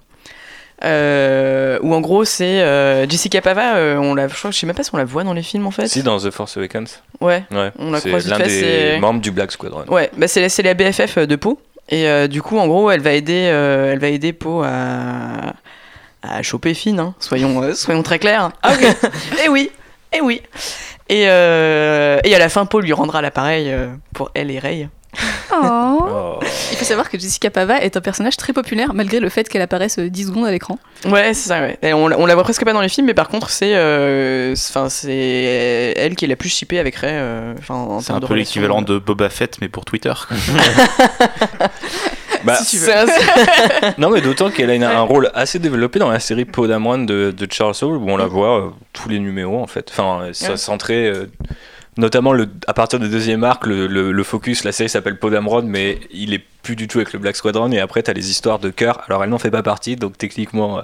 [0.85, 4.77] Euh, où en gros, c'est euh, Jessica Pava, on la, je, crois, je sais même
[4.77, 5.89] pas si on la voit dans les films en fait.
[5.89, 7.03] Si, dans The Force Awakens.
[7.21, 7.73] Ouais, Ouais.
[7.79, 9.85] On la c'est croise l'un des membres du Black Squadron.
[9.89, 11.59] Ouais, bah c'est la, la BFF de Poe.
[11.89, 15.55] Et du coup, en gros, elle va aider, elle va aider Poe à,
[16.23, 17.15] à choper Finn, hein.
[17.19, 18.51] soyons, soyons très clairs.
[18.63, 18.97] Ah ok.
[19.45, 19.71] et oui,
[20.13, 20.43] et oui.
[21.09, 24.89] Et, euh, et à la fin, Poe lui rendra l'appareil euh, pour elle et Rey.
[25.51, 25.99] Oh.
[26.03, 26.39] Oh.
[26.71, 29.63] Il faut savoir que Jessica Pava est un personnage très populaire malgré le fait qu'elle
[29.63, 30.79] apparaisse euh, 10 secondes à l'écran.
[31.07, 31.79] Ouais, c'est ça, ouais.
[31.83, 33.75] Et on, la- on la voit presque pas dans les films, mais par contre, c'est
[33.75, 38.21] euh, c'est- enfin, c'est elle qui est la plus shippée avec euh, en C'est un
[38.21, 40.13] peu l'équivalent de Boba Fett, mais pour Twitter.
[42.45, 42.85] Bah, Si tu
[43.99, 47.31] Non, mais d'autant qu'elle a une- un rôle assez développé dans la série Podamon de,
[47.37, 49.89] de Charles Soule, où on la voit euh, tous les numéros en fait.
[49.91, 50.57] Enfin, euh, ça Ouais.
[50.57, 51.07] centré.
[51.09, 51.27] euh,
[51.97, 55.63] notamment le, à partir du deuxième arc, le, le- le focus, la série s'appelle Podamron,
[55.63, 57.73] mais il est plus du tout avec le Black Squadron.
[57.73, 59.03] Et après, t'as les histoires de cœur.
[59.09, 60.81] Alors, elle n'en fait pas partie, donc techniquement,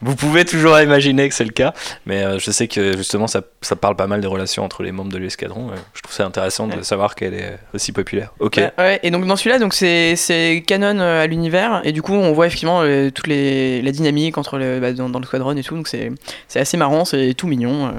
[0.00, 1.72] vous pouvez toujours imaginer que c'est le cas.
[2.06, 4.92] Mais euh, je sais que justement, ça, ça parle pas mal des relations entre les
[4.92, 5.70] membres de l'escadron.
[5.70, 8.32] euh, je trouve ça intéressant de savoir qu'elle est aussi populaire.
[8.38, 8.56] Ok.
[8.58, 12.02] Ouais, ouais, et donc dans celui-là, donc c'est c'est canon euh, à l'univers, et du
[12.02, 15.24] coup on voit effectivement euh, toute les, la dynamique entre le, bah, dans, dans le
[15.26, 16.12] squadron et tout, donc c'est
[16.46, 17.92] c'est assez marrant, c'est tout mignon, euh,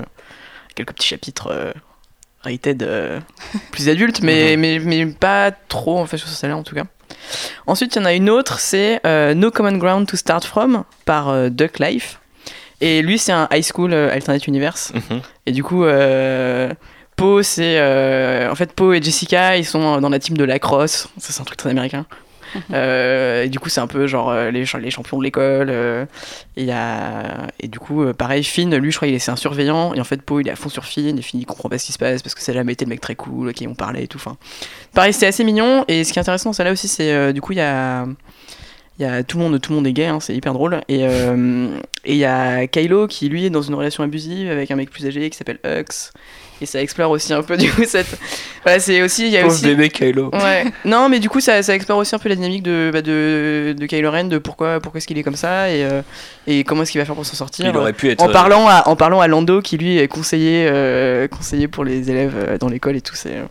[0.75, 1.71] quelques petits chapitres euh,
[2.41, 3.19] rated euh,
[3.71, 6.83] plus adultes, mais, mais, mais pas trop en fait sur celle-là en tout cas.
[7.67, 10.83] Ensuite, il y en a une autre, c'est euh, No Common Ground to Start From
[11.05, 12.19] par euh, Duck Life.
[12.81, 14.93] Et lui, c'est un high school euh, alternate universe.
[14.93, 15.21] Mhm.
[15.45, 15.83] Et du coup,
[17.15, 17.79] Poe, c'est.
[18.49, 21.07] en fait, Poe et Jessica, ils sont dans la team de lacrosse.
[21.17, 22.05] Ça, c'est un truc très américain.
[22.71, 25.69] Euh, du coup, c'est un peu genre euh, les, les champions de l'école.
[25.69, 26.05] euh,
[26.55, 26.75] et, il
[27.59, 29.93] et du coup, pareil, Finn, lui, je crois, il est c'est un surveillant.
[29.93, 31.17] Et en fait, Poe, il est à fond sur Finn.
[31.17, 32.89] Et Finn, il comprend pas ce qui se passe parce que c'est jamais été le
[32.89, 34.17] mec très cool, à qui on parlait et tout.
[34.17, 34.37] Enfin,
[34.93, 35.85] pareil, c'était assez mignon.
[35.87, 38.05] Et ce qui est intéressant, c'est là aussi, c'est du coup, il y a.
[38.99, 40.81] Il y a tout le monde, tout le monde est gay, hein, c'est hyper drôle.
[40.89, 41.69] Et euh,
[42.03, 44.89] et il y a Kylo qui lui est dans une relation abusive avec un mec
[44.89, 46.11] plus âgé qui s'appelle Hux.
[46.61, 48.17] Et ça explore aussi un peu du coup cette.
[48.63, 49.63] Voilà, c'est aussi il y a Pauvre aussi.
[49.65, 50.29] bébé Kylo.
[50.33, 50.65] Ouais.
[50.85, 53.73] Non, mais du coup, ça, ça explore aussi un peu la dynamique de, bah, de,
[53.77, 56.01] de Kylo Ren, de pourquoi, pourquoi est-ce qu'il est comme ça et, euh,
[56.47, 57.67] et comment est-ce qu'il va faire pour s'en sortir.
[57.67, 58.21] Il aurait pu être.
[58.21, 62.09] En parlant, à, en parlant à Lando, qui lui est conseiller, euh, conseiller pour les
[62.11, 63.35] élèves euh, dans l'école et tout, c'est.
[63.37, 63.45] euh,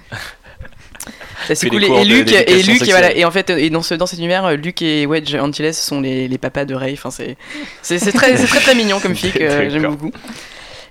[1.55, 1.85] c'est cool.
[1.85, 4.45] Et, Luc, et Luc, et voilà, et en fait, et dans ce dans cet univers,
[4.45, 6.93] euh, Luc et Wedge Antilles sont les, les papas de Rey.
[6.93, 7.37] Enfin, c'est
[7.83, 9.37] c'est c'est très, c'est très très mignon comme fic.
[9.41, 10.11] euh, J'aime beaucoup.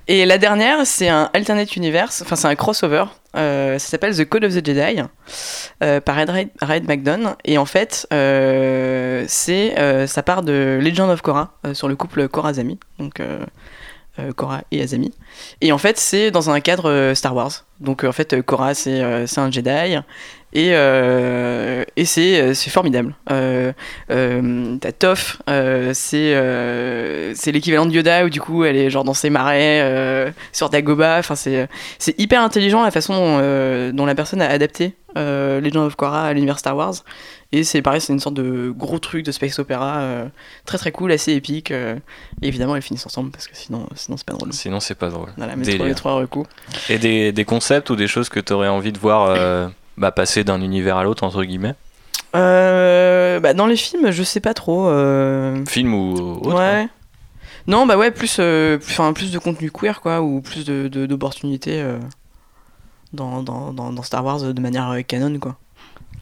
[0.09, 3.05] Et la dernière, c'est un alternate universe, enfin c'est un crossover.
[3.35, 5.01] euh, ça s'appelle The Code of the Jedi
[5.83, 7.35] euh, par Ed Red, Red McDonough.
[7.43, 9.75] Et en fait, euh, c'est
[10.07, 13.21] ça part de Legend of Korra sur le couple Korra-Azami, donc
[14.37, 15.13] Korra et Azami.
[15.59, 17.65] Et en fait, c'est dans un cadre Star Wars.
[17.81, 19.97] Donc en fait, Korra c'est un Jedi.
[20.53, 23.13] Et, euh, et c'est euh, c'est formidable.
[23.31, 23.73] Euh,
[24.09, 25.13] euh, T'as
[25.49, 29.29] euh, c'est euh, c'est l'équivalent de Yoda où du coup elle est genre dans ses
[29.29, 31.17] marais euh, sur Dagobah.
[31.19, 31.67] Enfin c'est
[31.99, 35.95] c'est hyper intelligent la façon dont, euh, dont la personne a adapté euh, Legend of
[35.95, 36.93] Korra à l'univers Star Wars.
[37.51, 40.25] Et c'est pareil, c'est une sorte de gros truc de space opéra euh,
[40.65, 41.71] très très cool, assez épique.
[41.71, 41.95] euh,
[42.41, 44.51] et évidemment, elles finissent ensemble parce que sinon, sinon c'est pas drôle.
[44.51, 45.29] Sinon, c'est pas drôle.
[45.37, 46.49] Voilà, mais trois, les trois recoups.
[46.89, 50.11] Et des, des concepts ou des choses que tu aurais envie de voir euh, bah,
[50.11, 51.75] passer d'un univers à l'autre, entre guillemets
[52.35, 54.87] Euh, bah, dans les films, je sais pas trop.
[54.87, 56.63] euh, Film ou autre ouais.
[56.83, 56.89] hein.
[57.67, 60.87] Non, bah ouais, plus, euh, plus, enfin, plus de contenu queer, quoi, ou plus de,
[60.87, 61.99] de- d'opportunités euh,
[63.11, 65.57] dans, dans, dans, Star Wars de manière euh, canon, quoi.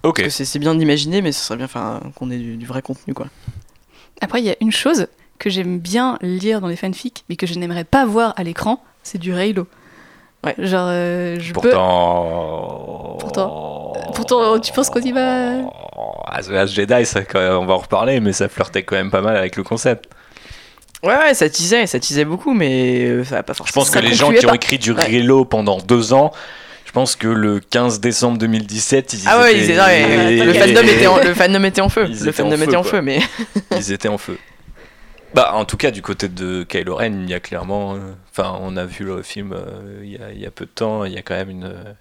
[0.03, 0.15] Ok.
[0.21, 1.67] Parce que c'est, c'est bien d'imaginer, mais ce serait bien
[2.15, 3.28] qu'on ait du, du vrai contenu, quoi.
[4.21, 5.07] Après, il y a une chose
[5.38, 8.82] que j'aime bien lire dans les fanfics, mais que je n'aimerais pas voir à l'écran,
[9.03, 9.67] c'est du Raylo.
[10.46, 10.54] Ouais.
[10.60, 11.60] Genre, euh, je peux.
[11.62, 13.18] Pourtant.
[13.20, 13.93] Pourtant.
[14.14, 15.58] Pourtant, tu penses qu'on y va?
[16.28, 18.96] As the Last Jedi, ça, quand même, on va en reparler, mais ça flirtait quand
[18.96, 20.06] même pas mal avec le concept.
[21.04, 23.84] Ouais, ouais, ça teasait, ça teasait beaucoup, mais euh, ça va pas Je forcément.
[23.86, 25.04] pense que les gens qui ont écrit du Ouais.
[25.06, 26.32] Relo pendant deux ans,
[26.86, 30.54] je pense que le 15 décembre 2017, ils Ah ouais, étaient- ils étaient- ouais, le
[30.54, 32.06] fandom était en, le fandom était en feu.
[32.08, 32.91] Ils Le étaient en fandom feu, était en quoi.
[32.91, 33.20] feu, mais.
[33.78, 34.38] ils étaient en feu.
[35.36, 37.95] Bah, en tout cas, du côté de Kylo Ren, il y a clairement.
[37.95, 40.63] euh, Enfin, on a vu le film euh, il y, a, il y a peu
[40.65, 41.93] de temps, il y a quand même une euh,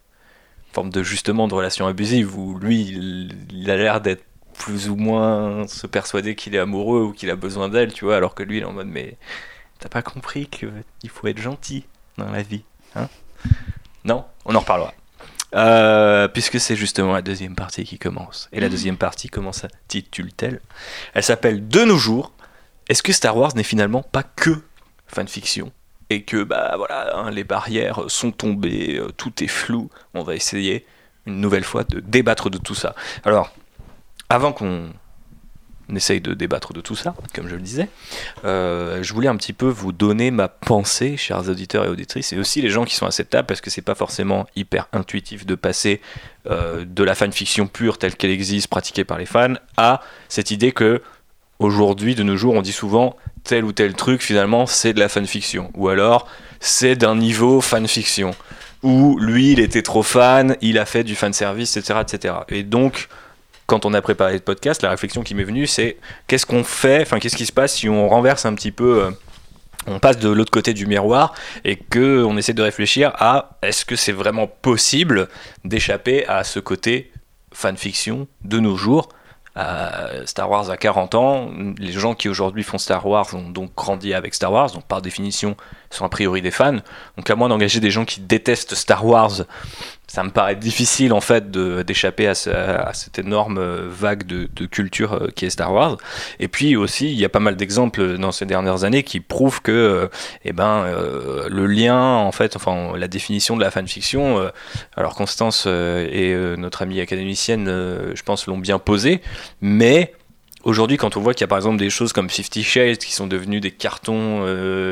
[0.72, 4.22] forme de justement de relation abusive où lui, il, il a l'air d'être
[4.56, 8.14] plus ou moins se persuader qu'il est amoureux ou qu'il a besoin d'elle, tu vois,
[8.16, 9.16] alors que lui, il est en mode, mais
[9.80, 11.86] t'as pas compris qu'il faut être gentil
[12.18, 12.62] dans la vie,
[12.94, 13.08] hein?
[14.04, 14.24] Non?
[14.44, 14.94] On en reparlera.
[15.56, 18.48] Euh, puisque c'est justement la deuxième partie qui commence.
[18.52, 20.60] Et la deuxième partie, comment s'intitule-t-elle
[21.14, 22.32] Elle s'appelle De nos jours,
[22.88, 24.62] est-ce que Star Wars n'est finalement pas que
[25.06, 25.72] fanfiction
[26.10, 29.90] et que bah voilà, hein, les barrières sont tombées, euh, tout est flou.
[30.12, 30.86] On va essayer
[31.26, 32.94] une nouvelle fois de débattre de tout ça.
[33.24, 33.54] Alors,
[34.28, 34.90] avant qu'on
[35.94, 37.88] essaye de débattre de tout ça, comme je le disais,
[38.44, 42.38] euh, je voulais un petit peu vous donner ma pensée, chers auditeurs et auditrices, et
[42.38, 45.46] aussi les gens qui sont à cette table, parce que c'est pas forcément hyper intuitif
[45.46, 46.00] de passer
[46.50, 50.72] euh, de la fanfiction pure telle qu'elle existe, pratiquée par les fans, à cette idée
[50.72, 51.00] que
[51.64, 55.08] aujourd'hui, de nos jours, on dit souvent tel ou tel truc, finalement, c'est de la
[55.08, 55.70] fanfiction.
[55.74, 56.26] Ou alors,
[56.60, 58.34] c'est d'un niveau fanfiction.
[58.82, 62.34] Ou lui, il était trop fan, il a fait du fanservice, etc., etc.
[62.48, 63.08] Et donc,
[63.66, 65.96] quand on a préparé le podcast, la réflexion qui m'est venue, c'est
[66.26, 69.04] qu'est-ce qu'on fait, enfin, qu'est-ce qui se passe si on renverse un petit peu.
[69.04, 69.10] euh,
[69.86, 71.34] on passe de l'autre côté du miroir
[71.64, 75.28] et que on essaie de réfléchir à est-ce que c'est vraiment possible
[75.64, 77.12] d'échapper à ce côté
[77.52, 79.08] fanfiction de nos jours
[80.26, 84.12] Star Wars a 40 ans, les gens qui aujourd'hui font Star Wars ont donc grandi
[84.12, 85.56] avec Star Wars, donc par définition
[85.90, 86.78] sont a priori des fans.
[87.16, 89.42] Donc à moins d'engager des gens qui détestent Star Wars,
[90.06, 94.66] ça me paraît difficile en fait d'échapper à, ce- à cette énorme euh, vague de,
[94.66, 95.96] culture euh, qui est Star Wars.
[96.38, 99.62] Et puis aussi, il y a pas mal d'exemples dans ces dernières années qui prouvent
[99.62, 100.08] que euh,
[100.44, 100.84] eh ben,
[101.48, 104.50] le lien, en fait, enfin la définition de la fanfiction,
[104.96, 109.20] alors Constance et notre amie académicienne, je pense, l'ont bien posé,
[109.60, 110.12] mais
[110.64, 113.12] aujourd'hui, quand on voit qu'il y a par exemple des choses comme Fifty Shades qui
[113.12, 114.44] sont devenus des cartons,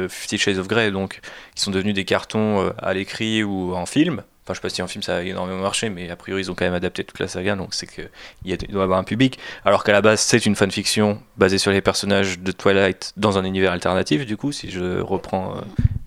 [0.08, 1.20] Fifty Shades of Grey, donc,
[1.54, 4.82] qui sont devenus des cartons à l'écrit ou en film, Enfin, je sais pas si
[4.82, 7.20] en film ça a énormément marché, mais a priori ils ont quand même adapté toute
[7.20, 8.08] la saga, donc c'est qu'il
[8.70, 9.38] doit y avoir un public.
[9.64, 13.44] Alors qu'à la base c'est une fanfiction basée sur les personnages de Twilight dans un
[13.44, 15.56] univers alternatif, du coup, si je reprends.
[15.56, 15.60] euh,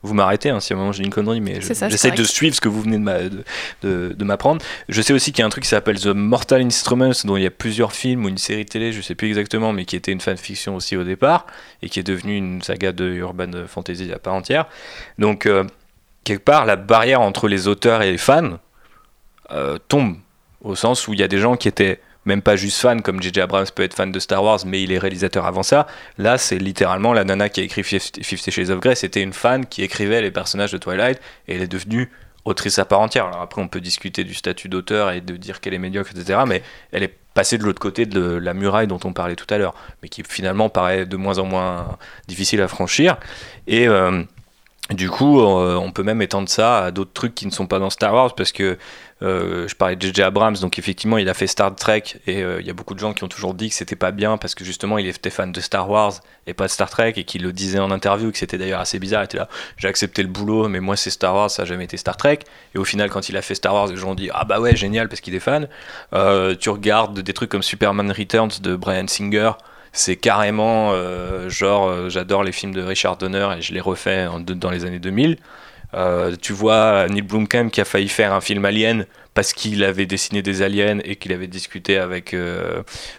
[0.04, 2.56] vous m'arrêtez hein, si à un moment j'ai une connerie, mais je- j'essaie de suivre
[2.56, 3.44] ce que vous venez de m'a- de-
[3.82, 4.64] de- de m'apprendre.
[4.90, 7.44] Je sais aussi qu'il y a un truc qui s'appelle The Mortal Instruments, dont il
[7.44, 10.12] y a plusieurs films ou une série télé, je sais plus exactement, mais qui était
[10.12, 11.48] une fanfiction aussi au départ,
[11.82, 14.68] et qui est devenue une saga de urban fantasy à part entière.
[15.18, 15.64] Donc, euh,
[16.26, 18.60] quelque part, la barrière entre les auteurs et les fans
[19.52, 20.18] euh, tombe,
[20.62, 23.22] au sens où il y a des gens qui étaient même pas juste fans, comme
[23.22, 23.42] J.J.
[23.42, 25.86] Abrams peut être fan de Star Wars, mais il est réalisateur avant ça.
[26.18, 29.66] Là, c'est littéralement la nana qui a écrit Fifty Shades of Grey, c'était une fan
[29.66, 32.12] qui écrivait les personnages de Twilight, et elle est devenue
[32.44, 33.28] autrice à part entière.
[33.28, 36.40] Alors après, on peut discuter du statut d'auteur et de dire qu'elle est médiocre, etc.,
[36.48, 39.58] mais elle est passée de l'autre côté de la muraille dont on parlait tout à
[39.58, 41.98] l'heure, mais qui finalement paraît de moins en moins
[42.28, 43.18] difficile à franchir.
[43.68, 44.24] Et euh,
[44.92, 47.80] du coup, euh, on peut même étendre ça à d'autres trucs qui ne sont pas
[47.80, 48.78] dans Star Wars, parce que
[49.24, 50.22] euh, je parlais de J.J.
[50.22, 53.00] Abrams, donc effectivement, il a fait Star Trek, et euh, il y a beaucoup de
[53.00, 55.52] gens qui ont toujours dit que c'était pas bien, parce que justement, il était fan
[55.52, 56.14] de Star Wars
[56.46, 59.00] et pas de Star Trek, et qu'il le disait en interview, que c'était d'ailleurs assez
[59.00, 59.24] bizarre.
[59.24, 61.86] Il était là, j'ai accepté le boulot, mais moi, c'est Star Wars, ça n'a jamais
[61.86, 62.40] été Star Trek.
[62.76, 64.60] Et au final, quand il a fait Star Wars, les gens ont dit, ah bah
[64.60, 65.68] ouais, génial, parce qu'il est fan.
[66.60, 69.54] Tu regardes des trucs comme Superman Returns de Brian Singer,
[69.96, 74.28] c'est carrément euh, genre, euh, j'adore les films de Richard Donner, et je les refais
[74.42, 75.38] dans les années 2000.
[75.94, 80.06] Euh, tu vois Neil Blomkamp qui a failli faire un film Alien parce qu'il avait
[80.06, 82.36] dessiné des aliens et qu'il avait discuté avec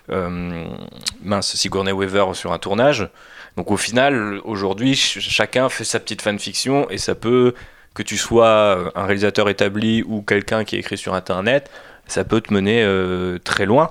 [0.09, 3.09] mince Sigourney Weaver sur un tournage.
[3.57, 7.55] Donc au final, aujourd'hui, ch- chacun fait sa petite fanfiction et ça peut
[7.95, 11.71] que tu sois un réalisateur établi ou quelqu'un qui écrit sur internet,
[12.07, 12.87] ça peut te mener
[13.45, 13.91] très loin.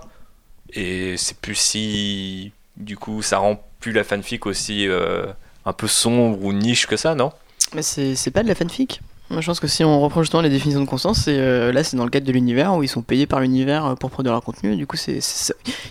[0.74, 5.26] Et c'est plus si du coup ça rend plus la fanfic aussi euh,
[5.66, 7.32] un peu sombre ou niche que ça, non?
[7.74, 9.02] Mais c'est c'est pas de la fanfic.
[9.32, 11.84] Moi, je pense que si on reprend justement les définitions de Constance, c'est euh, là
[11.84, 14.34] c'est dans le cadre de l'univers où ils sont payés par l'univers euh, pour produire
[14.34, 14.76] leur contenu.
[14.76, 15.18] Du coup, c'est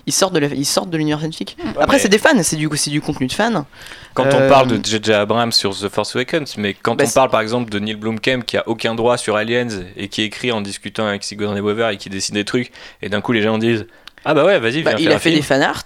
[0.06, 1.56] ils sortent de la- ils sortent de l'univers fanfic.
[1.70, 3.66] Après, mais- c'est des fans, c'est du coup c'est du contenu de fans.
[4.14, 5.12] Quand Euh, on parle de J.J.
[5.14, 8.42] Abrams sur The Force Awakens, mais quand Bah, on parle par exemple de Neil Blomkamp
[8.46, 9.66] qui a aucun droit sur Aliens
[9.96, 12.70] et qui écrit en discutant avec Sigourney Weaver et qui dessine des trucs,
[13.02, 13.86] et d'un coup les gens disent
[14.24, 15.40] Ah bah ouais, vas-y, viens Bah, il faire a un fait film.
[15.40, 15.82] des fan art.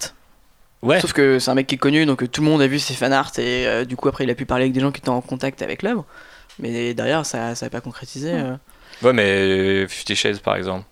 [0.83, 1.01] Ouais.
[1.01, 2.79] Sauf que c'est un mec qui est connu, donc euh, tout le monde a vu
[2.79, 4.93] ses fan art et euh, du coup après il a pu parler avec des gens
[4.93, 6.05] qui étaient en contact avec l'œuvre.
[6.61, 8.33] Mais derrière, ça ça n'a pas concrétisé.
[8.33, 8.57] euh.
[9.03, 10.85] Ouais, mais Fifty Shades par exemple.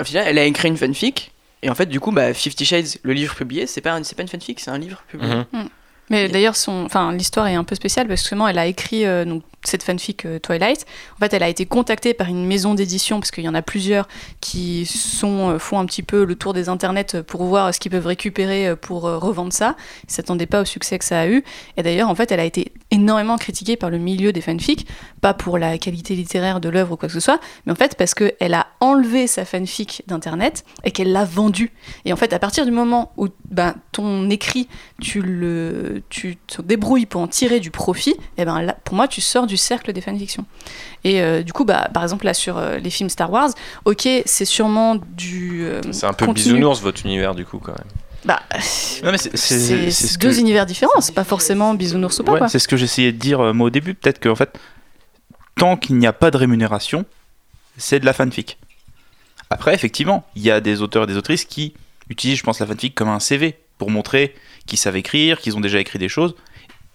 [0.00, 1.32] Au final, elle a écrit une fanfic.
[1.62, 4.14] Et en fait, du coup, bah, Fifty Shades, le livre publié, c'est pas, un- c'est
[4.14, 5.34] pas une fanfic, c'est un livre publié.
[5.52, 5.68] Mhm.
[6.10, 9.24] Mais d'ailleurs, enfin, l'histoire est un peu spéciale parce que justement, elle a écrit euh,
[9.24, 10.86] donc, cette fanfic euh, Twilight.
[11.16, 13.62] En fait, elle a été contactée par une maison d'édition parce qu'il y en a
[13.62, 14.08] plusieurs
[14.40, 17.90] qui sont, euh, font un petit peu le tour des internets pour voir ce qu'ils
[17.90, 19.76] peuvent récupérer pour revendre ça.
[20.08, 21.44] Ils s'attendaient pas au succès que ça a eu.
[21.76, 24.86] Et d'ailleurs, en fait, elle a été énormément critiquée par le milieu des fanfics,
[25.20, 27.96] pas pour la qualité littéraire de l'œuvre ou quoi que ce soit, mais en fait
[27.96, 31.72] parce qu'elle a enlevé sa fanfic d'internet et qu'elle l'a vendue.
[32.04, 34.68] Et en fait, à partir du moment où ben, ton écrit,
[35.00, 39.08] tu le, tu te débrouilles pour en tirer du profit, et ben là, pour moi,
[39.08, 40.44] tu sors du cercle des fanfictions.
[41.04, 43.50] Et euh, du coup, bah, par exemple là sur euh, les films Star Wars,
[43.84, 45.64] ok, c'est sûrement du.
[45.64, 47.86] euh, C'est un peu bisounours votre univers du coup quand même.
[48.24, 52.24] Bah, c'est- c'est- c'est c'est ce deux que- univers différents, c'est pas forcément bisounours ou
[52.24, 53.94] pas Ouais, c'est ce que j'essayais de dire euh, moi au début.
[53.94, 54.58] Peut-être qu'en fait,
[55.56, 57.04] tant qu'il n'y a pas de rémunération,
[57.76, 58.58] c'est de la fanfic.
[59.50, 61.74] Après, effectivement, il y a des auteurs et des autrices qui
[62.10, 64.34] utilisent, je pense, la fanfic comme un CV pour montrer
[64.68, 66.36] qu'ils savent écrire, qu'ils ont déjà écrit des choses.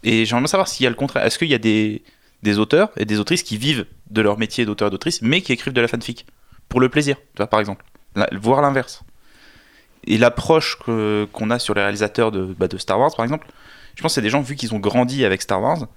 [0.03, 1.25] Et j'aimerais savoir s'il y a le contraire.
[1.25, 2.03] Est-ce qu'il y a des,
[2.41, 5.51] des auteurs et des autrices qui vivent de leur métier d'auteur et d'autrice, mais qui
[5.51, 6.25] écrivent de la fanfic?
[6.69, 7.83] Pour le plaisir, tu vois, par exemple.
[8.15, 9.03] La- voir l'inverse.
[10.05, 13.47] Et l'approche qu'on a sur les réalisateurs de, bah, de Star Wars, par exemple,
[13.95, 15.87] je pense que c'est des gens, vu qu'ils ont grandi avec Star Wars,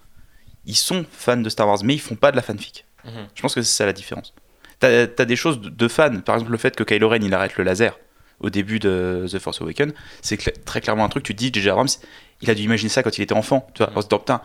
[0.65, 2.85] ils sont fans de Star Wars, mais ils font pas de la fanfic.
[3.05, 3.27] Mhm.
[3.35, 4.33] Je pense que c'est ça la différence.
[4.79, 7.33] T'as as des choses de, de fans, par exemple le fait que Kylo Ren il
[7.35, 7.99] arrête le laser
[8.41, 11.71] au début de The Force Awakens, c'est très clairement un truc, tu te dis, J.J.
[11.71, 11.89] Abrams,
[12.43, 14.41] il a dû imaginer ça quand il était enfant, tu vois, en se disant, putain,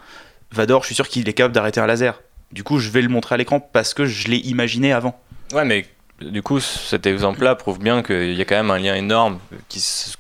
[0.52, 2.22] Vador, je suis sûr qu'il est capable d'arrêter un laser.
[2.52, 5.20] Du coup, je vais le montrer à l'écran parce que je l'ai imaginé avant.
[5.54, 5.86] Ouais, mais
[6.22, 9.39] du coup, cet exemple-là prouve bien qu'il y a quand même un lien énorme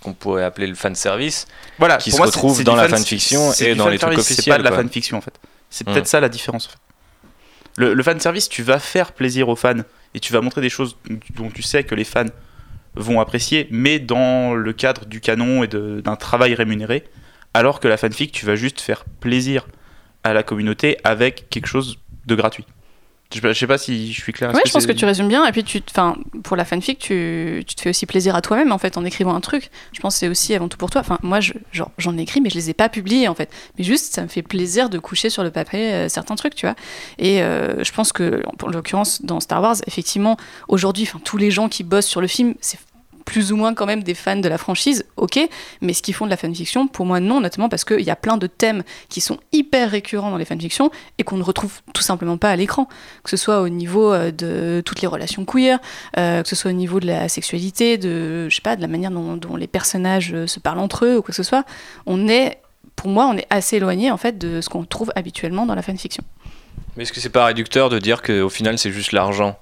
[0.01, 1.47] qu'on pourrait appeler le fan service,
[1.77, 4.35] Voilà, qui pour se moi, retrouve dans la fan- fanfiction et dans les trucs fanservice,
[4.43, 5.33] C'est pas de la fanfiction en fait.
[5.69, 5.93] C'est Hmm.
[5.93, 6.67] peut-être ça la différence.
[6.67, 6.77] en fait.
[7.77, 9.75] Le, le fanservice, tu vas faire plaisir aux fans
[10.13, 10.97] et tu vas montrer des choses
[11.35, 12.25] dont tu sais que les fans
[12.95, 17.03] vont apprécier, mais dans le cadre du canon et d'un travail rémunéré.
[17.53, 19.67] Alors que la fanfic, tu vas juste faire plaisir
[20.23, 22.65] à la communauté avec quelque chose de gratuit.
[23.31, 24.53] Je sais pas, je sais pas si je suis clair.
[24.53, 25.45] Ouais, je pense que tu résumes bien.
[25.45, 28.71] Et puis, tu, enfin, pour la fanfic, tu, tu te fais aussi plaisir à toi-même
[28.71, 29.69] en fait en écrivant un truc.
[29.93, 31.01] Je pense que c'est aussi avant tout pour toi.
[31.01, 33.49] Enfin, moi, je- genre, j'en ai écrit, mais je les ai pas publiés en fait.
[33.77, 36.65] Mais juste, ça me fait plaisir de coucher sur le papier euh, certains trucs, tu
[36.65, 36.75] vois.
[37.19, 40.35] Et euh, je pense que, pour l'occurrence, dans Star Wars, effectivement,
[40.67, 42.77] aujourd'hui, enfin, tous les gens qui bossent sur le film, c'est
[43.31, 45.39] plus ou moins quand même des fans de la franchise, ok,
[45.79, 48.17] mais ce qu'ils font de la fanfiction, pour moi non, notamment parce qu'il y a
[48.17, 52.01] plein de thèmes qui sont hyper récurrents dans les fanfictions et qu'on ne retrouve tout
[52.01, 52.89] simplement pas à l'écran,
[53.23, 55.79] que ce soit au niveau euh, de toutes les relations queer,
[56.17, 59.11] euh, que ce soit au niveau de la sexualité, de, je pas, de la manière
[59.11, 61.63] dont, dont les personnages euh, se parlent entre eux ou quoi que ce soit,
[62.05, 62.57] on est,
[62.97, 65.83] pour moi, on est assez éloigné en fait de ce qu'on trouve habituellement dans la
[65.83, 66.25] fanfiction.
[66.97, 69.57] Mais est-ce que c'est pas réducteur de dire qu'au final c'est juste l'argent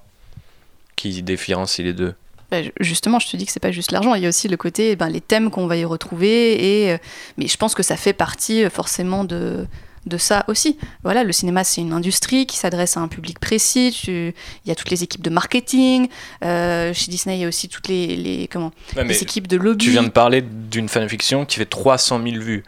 [0.96, 2.14] qui différencie les deux?
[2.50, 4.48] Bah, ju- justement, je te dis que c'est pas juste l'argent, il y a aussi
[4.48, 6.98] le côté, ben, les thèmes qu'on va y retrouver, et, euh,
[7.36, 9.66] mais je pense que ça fait partie euh, forcément de,
[10.06, 10.76] de ça aussi.
[11.04, 14.34] Voilà, le cinéma, c'est une industrie qui s'adresse à un public précis, tu-
[14.64, 16.08] il y a toutes les équipes de marketing,
[16.44, 19.56] euh, chez Disney, il y a aussi toutes les, les, comment, Ouais, les équipes de
[19.56, 19.84] lobby.
[19.84, 22.62] Tu viens de parler d'une fanfiction qui fait 300 000 vues.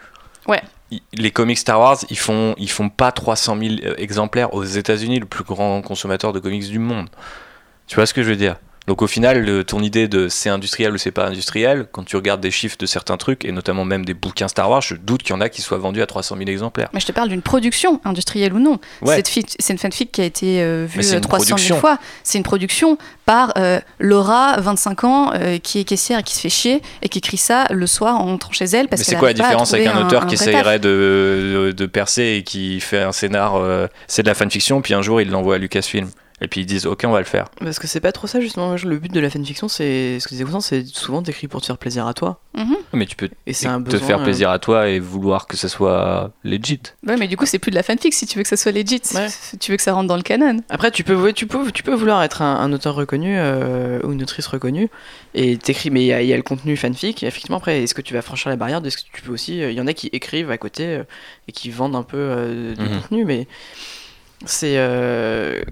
[0.47, 0.61] Ouais.
[1.14, 5.18] Les comics Star Wars, ils font, ils font pas 300 000 euh, exemplaires aux États-Unis,
[5.20, 7.09] le plus grand consommateur de comics du monde.
[7.87, 8.57] Tu vois ce que je veux dire?
[8.89, 12.16] Donc au final, le- ton idée de c'est industriel ou c'est pas industriel, quand tu
[12.16, 15.22] regardes des chiffres de certains trucs, et notamment même des bouquins Star Wars, je doute
[15.22, 16.89] qu'il y en a qui soient vendus à 300 000 exemplaires.
[16.93, 18.78] Mais je te parle d'une production, industrielle ou non.
[19.03, 19.16] Ouais.
[19.22, 19.28] Cette
[19.61, 21.76] C'est une fanfic qui a été euh, vue Mais c'est euh, une 300 000 production.
[21.78, 21.99] fois.
[22.24, 26.41] C'est une production par euh, Laura, 25 ans, euh, qui est caissière et qui se
[26.41, 29.16] fait chier et qui écrit ça le soir en rentrant chez elle parce Mais c'est
[29.16, 30.49] quoi la différence avec un auteur qui taf.
[30.49, 34.83] essayerait de, de, de percer et qui fait un scénar, euh, c'est de la fanfiction,
[34.83, 36.09] puis un jour il l'envoie à Lucasfilm.
[36.43, 37.47] Et puis ils disent ok on va le faire.
[37.61, 38.74] Parce que c'est pas trop ça justement.
[38.84, 41.66] Le but de la fanfiction, c'est ce que disait Vincent, c'est souvent d'écrire pour te
[41.66, 42.40] faire plaisir à toi.
[42.57, 42.76] Mhm.
[42.93, 45.47] Mais tu peux Et c'est un te besoin, faire euh, plaisir à toi et vouloir
[45.47, 46.80] que ça soit legit.
[47.07, 48.72] Ouais, mais du coup, c'est plus de la fanfic si tu veux que ça soit
[48.72, 49.28] legit, Ouais.
[49.30, 50.59] si tu veux que ça rentre dans le canon.
[50.68, 54.01] Après, tu peux, ouais, tu peux, tu peux vouloir être un, un auteur reconnu euh,
[54.03, 54.88] ou une autrice reconnue
[55.34, 57.22] et t'écris, mais il y, a- il y a le contenu fanfic.
[57.22, 59.32] Et effectivement, après, est-ce que tu vas franchir la barrière de ce que tu peux
[59.32, 61.05] aussi euh, Il y en a qui écrivent à côté euh,
[61.49, 63.01] et qui vendent un peu euh, du Mhm.
[63.01, 63.47] contenu, mais
[64.45, 65.62] c'est euh,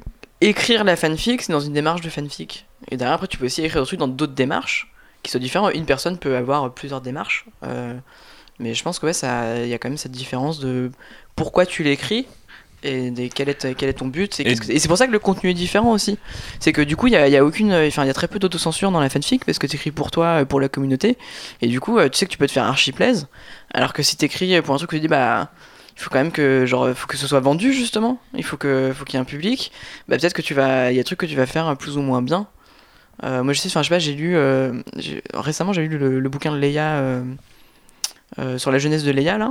[0.40, 2.66] écrire la fanfic, c'est dans une démarche de fanfic.
[2.90, 5.70] Et derrière, après, tu peux aussi écrire trucs dans d'autres démarches qui sont différents.
[5.70, 7.94] Une personne peut avoir plusieurs démarches, euh,
[8.58, 10.90] mais je pense que ouais, il y a quand même cette différence de
[11.36, 12.26] pourquoi tu l'écris
[12.82, 15.50] et des- quel, est, quel est ton but et, c'est pour ça que le contenu
[15.50, 16.18] est différent aussi
[16.60, 18.28] c'est que du coup il y a, y a aucune enfin il y a très
[18.28, 21.18] peu d'autocensure dans la fanfic parce que tu écris pour toi euh, pour la communauté
[21.60, 23.28] et du coup euh, tu sais que tu peux te faire archi plaise
[23.74, 25.50] alors que si tu écris pour un truc que tu dis bah
[26.00, 28.90] il faut quand même que genre faut que ce soit vendu justement il faut que
[28.96, 29.70] faut qu'il y ait un public
[30.08, 31.98] bah peut-être que tu vas il y a des trucs que tu vas faire plus
[31.98, 32.46] ou moins bien
[33.22, 34.72] Euh, moi je sais enfin je sais pas j'ai lu euh,
[35.34, 37.22] récemment j'ai lu le, le bouquin de Leia euh,
[38.38, 39.50] euh, sur la jeunesse de Leia là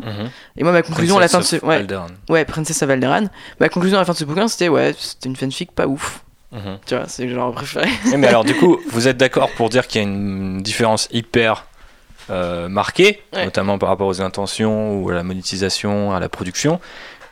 [0.57, 2.09] et moi ma conclusion à la fin de ce ouais, Alderaan.
[2.29, 3.29] Ouais, Princess of Alderaan.
[3.59, 6.23] Ma conclusion à la fin de ce bouquin, c'était ouais, c'était une fanfic pas ouf.
[6.51, 6.79] Mhm.
[6.87, 7.89] Tu vois, c'est le genre préféré.
[8.17, 11.67] Mais alors du coup, vous êtes d'accord pour dire qu'il y a une différence hyper
[12.29, 13.45] euh, marquée, Ouais.
[13.45, 16.79] notamment par rapport aux intentions ou à la monétisation, à la production.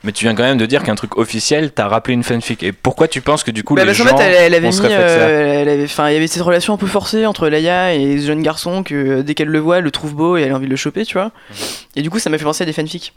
[0.04, 2.62] Mais tu viens quand même de dire qu'un truc officiel t'a rappelé une fanfic.
[2.62, 4.70] Et pourquoi tu penses que du coup Bah, les parce gens fait, elle, elle avait
[4.70, 8.20] mis, euh, elle avait, il y avait cette relation un peu forcée entre Leia et
[8.20, 10.52] ce jeune garçon que euh, dès qu'elle le voit, elle le trouve beau et elle
[10.52, 11.26] a envie de le choper, tu vois.
[11.50, 11.56] Mhm.
[11.95, 13.14] Et du coup, ça m'a fait penser à des fanfics.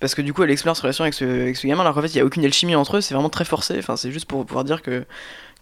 [0.00, 2.02] Parce que du coup, elle explore cette relation avec ce, avec ce gamin, alors qu'en
[2.02, 3.76] fait, il y a aucune alchimie entre eux, c'est vraiment très forcé.
[3.78, 5.04] Enfin, c'est juste pour pouvoir dire que,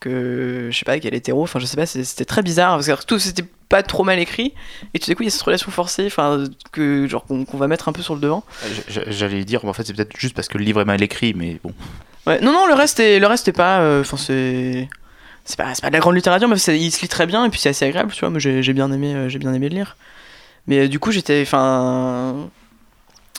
[0.01, 1.43] que je sais pas, qu'elle est hétéro.
[1.43, 2.77] Enfin, je sais pas, c'était très bizarre.
[2.77, 4.53] Parce que tout, c'était pas trop mal écrit
[4.93, 7.67] et tout d'un coup il y a cette relation forcée enfin que genre qu'on va
[7.67, 8.45] mettre un peu sur le devant
[8.89, 11.03] J- J'allais dire, mais en fait, c'est peut-être juste parce que le livre est mal
[11.03, 11.73] écrit, mais bon.
[12.27, 14.89] ouais non non le reste est le reste est pas euh, enfin c'est
[15.47, 17.59] c'est pas, pas de la grande littérature mais il se lit très bien et puis
[17.59, 19.97] c'est assez agréable tu vois moi j'ai bien aimé euh, j'ai bien aimé le lire
[20.67, 22.49] mais euh, du coup j'étais enfin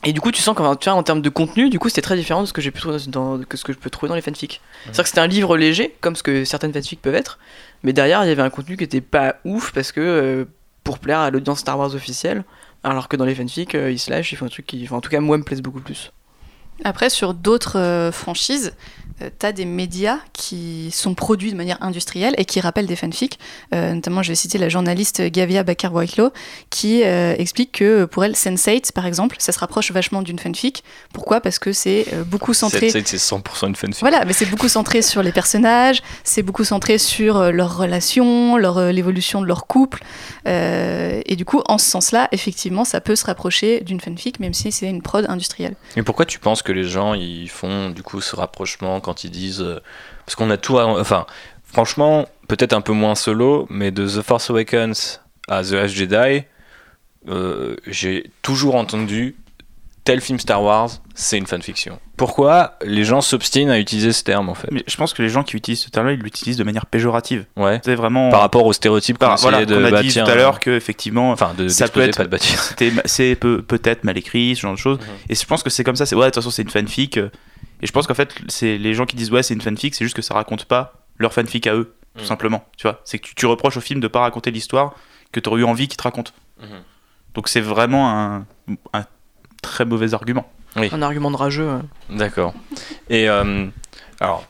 [0.05, 2.41] et du coup tu sens qu'en en termes de contenu du coup c'était très différent
[2.41, 4.21] de ce que j'ai pu trouver dans, que ce que je peux trouver dans les
[4.21, 4.61] fanfics.
[4.85, 7.39] C'est à dire que c'était un livre léger comme ce que certaines fanfics peuvent être
[7.83, 10.45] mais derrière il y avait un contenu qui était pas ouf parce que euh,
[10.83, 12.43] pour plaire à l'audience Star Wars officielle
[12.83, 14.97] alors que dans les fanfics euh, ils se lâchent ils font un truc qui enfin,
[14.97, 16.11] en tout cas moi me plaise beaucoup plus.
[16.83, 18.73] Après, sur d'autres euh, franchises,
[19.21, 23.39] euh, t'as des médias qui sont produits de manière industrielle et qui rappellent des fanfics.
[23.73, 26.31] Euh, notamment, je vais citer la journaliste Gavia Bakar-Whitelaw
[26.69, 30.83] qui euh, explique que pour elle, Sense8, par exemple, ça se rapproche vachement d'une fanfic.
[31.13, 31.41] Pourquoi?
[31.41, 32.89] Parce que c'est euh, beaucoup centré.
[32.89, 33.99] C'est c'est 100% une fanfic.
[33.99, 38.57] Voilà, mais c'est beaucoup centré sur les personnages, c'est beaucoup centré sur euh, leurs relations,
[38.57, 40.03] leur, euh, l'évolution de leur couple.
[40.47, 44.53] Euh, et du coup, en ce sens-là, effectivement, ça peut se rapprocher d'une fanfic, même
[44.53, 45.75] si c'est une prod industrielle.
[45.95, 49.31] Et pourquoi tu penses que les gens ils font du coup ce rapprochement quand ils
[49.31, 49.79] disent euh,
[50.25, 51.25] parce qu'on a tout à- enfin
[51.63, 56.43] franchement peut-être un peu moins solo mais de The Force Awakens à The Last Jedi
[57.27, 59.35] euh, j'ai toujours entendu
[60.03, 61.97] tel film Star Wars c'est une fanfiction.
[62.17, 64.67] Pourquoi les gens s'obstinent à utiliser ce terme en fait?
[64.71, 67.45] Mais je pense que les gens qui utilisent ce terme-là, ils l'utilisent de manière péjorative.
[67.57, 67.79] Ouais.
[67.83, 68.29] C'est vraiment.
[68.29, 70.59] Par rapport aux stéréotypes qu'on voilà, de qu'on a dit bâtir, tout à l'heure euh,
[70.59, 72.59] que effectivement, enfin de ça peut être pas de bâtir.
[73.05, 75.05] c'est peut, peut-être mal écrit ce genre de choses Mhm.
[75.29, 77.17] et je pense que c'est comme ça c'est ouais de toute façon c'est une fanfic
[77.85, 80.03] et je pense qu'en fait c'est les gens qui disent ouais c'est une fanfic c'est
[80.03, 82.27] juste que ça raconte pas leur fanfic à eux tout Mhm.
[82.27, 84.95] simplement tu vois c'est que tu, tu reproches au film de pas raconter l'histoire
[85.31, 86.67] que tu aurais eu envie qu'il te raconte Mhm.
[87.35, 88.45] donc c'est vraiment un,
[88.93, 89.05] un
[89.61, 92.17] très mauvais argument un argument de rageux ouais.
[92.17, 92.53] D'accord.
[93.09, 93.67] Et euh,
[94.19, 94.45] alors,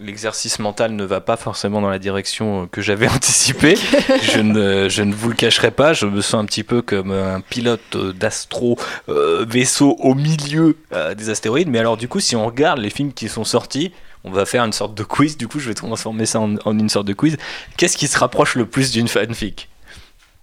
[0.00, 3.76] l'exercice mental ne va pas forcément dans la direction euh, que j'avais anticipée.
[4.22, 5.92] je, ne, je ne vous le cacherai pas.
[5.92, 10.76] Je me sens un petit peu comme un pilote euh, d'astro euh, vaisseau au milieu
[11.16, 11.68] des astéroïdes.
[11.68, 13.92] Mais alors, du coup, si on regarde les films qui sont sortis,
[14.24, 15.36] on va faire une sorte de quiz.
[15.36, 17.36] Du coup, je vais transformer ça en, une sorte de quiz.
[17.76, 19.68] Qu'est-ce qui se rapproche le plus d'une fanfic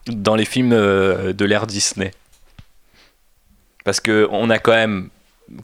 [0.07, 2.11] dans les films de l'ère Disney?
[3.83, 5.09] Parce que on a quand même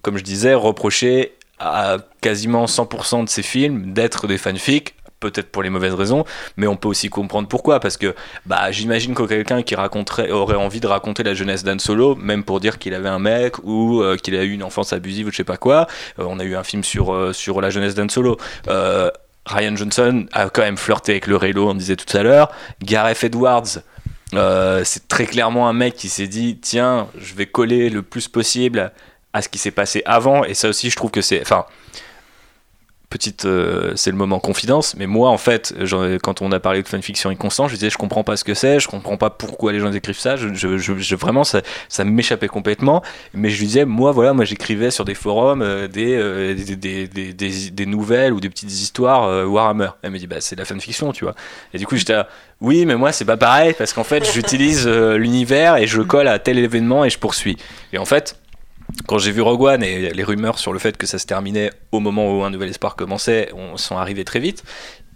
[0.02, 5.64] comme je disais, reproché à quasiment 100% de ces films d'être des fanfics, peut-être pour
[5.64, 6.26] les mauvaises raisons,
[6.58, 8.14] mais on peut aussi comprendre pourquoi, parce que
[8.46, 12.44] bah, j'imagine que quelqu'un qui raconterait, aurait envie de raconter la jeunesse d'Han Solo, même
[12.44, 15.32] pour dire qu'il avait un mec ou euh, qu'il a eu une enfance abusive ou
[15.32, 15.88] je sais pas quoi,
[16.20, 18.38] euh, on a eu un film sur, euh, sur la jeunesse d'Han Solo.
[19.44, 22.52] Ryan Johnson a quand même flirté avec le Reylo, on disait tout à l'heure.
[22.84, 23.80] Gareth Edwards,
[24.84, 28.92] c'est très clairement un mec qui s'est dit tiens, je vais coller le plus possible
[29.34, 31.66] à ce qui s'est passé avant et ça aussi je trouve que c'est enfin
[33.10, 35.74] petite euh, c'est le moment confidence mais moi en fait
[36.24, 38.80] quand on a parlé de fanfiction inconstant je disais je comprends pas ce que c'est
[38.80, 43.04] je comprends pas pourquoi les gens écrivent ça je, vraiment ça, ça m'échappait complètement
[43.34, 46.78] mais je lui disais moi voilà moi j'écrivais sur des forums euh, des, euh, des,
[46.78, 49.90] des, des, des- des nouvelles ou des petites histoires Warhammer.
[50.04, 51.36] Elle me dit bah c'est de la fanfiction tu vois.
[51.74, 52.30] Et du coup j'étais là,
[52.62, 56.40] oui mais moi c'est pas pareil parce qu'en fait j'utilise l'univers et je colle à
[56.40, 57.58] tel événement et je poursuis.
[57.92, 58.38] Et en fait
[59.08, 61.72] quand j'ai vu Rogue One et les rumeurs sur le fait que ça se terminait
[61.92, 64.64] au moment où Un Nouvel Espoir commençait, on, sont arrivées très vite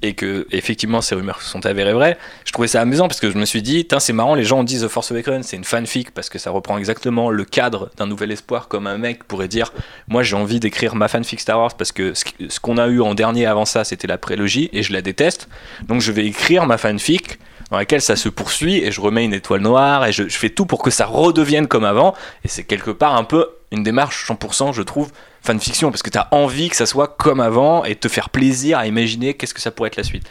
[0.02, 3.31] et que effectivement ces rumeurs se sont avérées vraies, je trouvais ça amusant parce que
[3.31, 6.11] je me suis dit, c'est marrant, les gens disent The Force Awakens, c'est une fanfic
[6.11, 9.73] parce que ça reprend exactement le cadre d'un Nouvel Espoir comme un mec pourrait dire,
[10.07, 13.15] moi j'ai envie d'écrire ma fanfic Star Wars parce que ce, qu'on a eu en
[13.15, 15.47] dernier avant ça c'était la prélogie et je la déteste,
[15.88, 17.39] donc je vais écrire ma fanfic
[17.72, 20.65] dans laquelle ça se poursuit et je remets une étoile noire et je fais tout
[20.68, 24.74] pour que ça redevienne comme avant et c'est quelque part un peu une démarche 100%
[24.74, 25.12] je trouve
[25.42, 28.78] fanfiction parce que tu as envie que ça soit comme avant et te faire plaisir
[28.78, 30.24] à imaginer qu'est-ce que ça pourrait être la suite.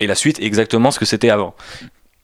[0.00, 1.54] Et la suite est exactement ce que c'était avant.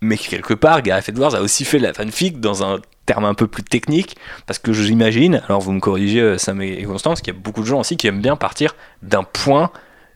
[0.01, 3.47] Mais quelque part Gareth Edwards a aussi fait la fanfic dans un terme un peu
[3.47, 4.17] plus technique
[4.47, 7.61] parce que j'imagine alors vous me corrigez euh, Sam et Constance qu'il y a beaucoup
[7.61, 9.71] de gens aussi qui aiment bien partir d'un point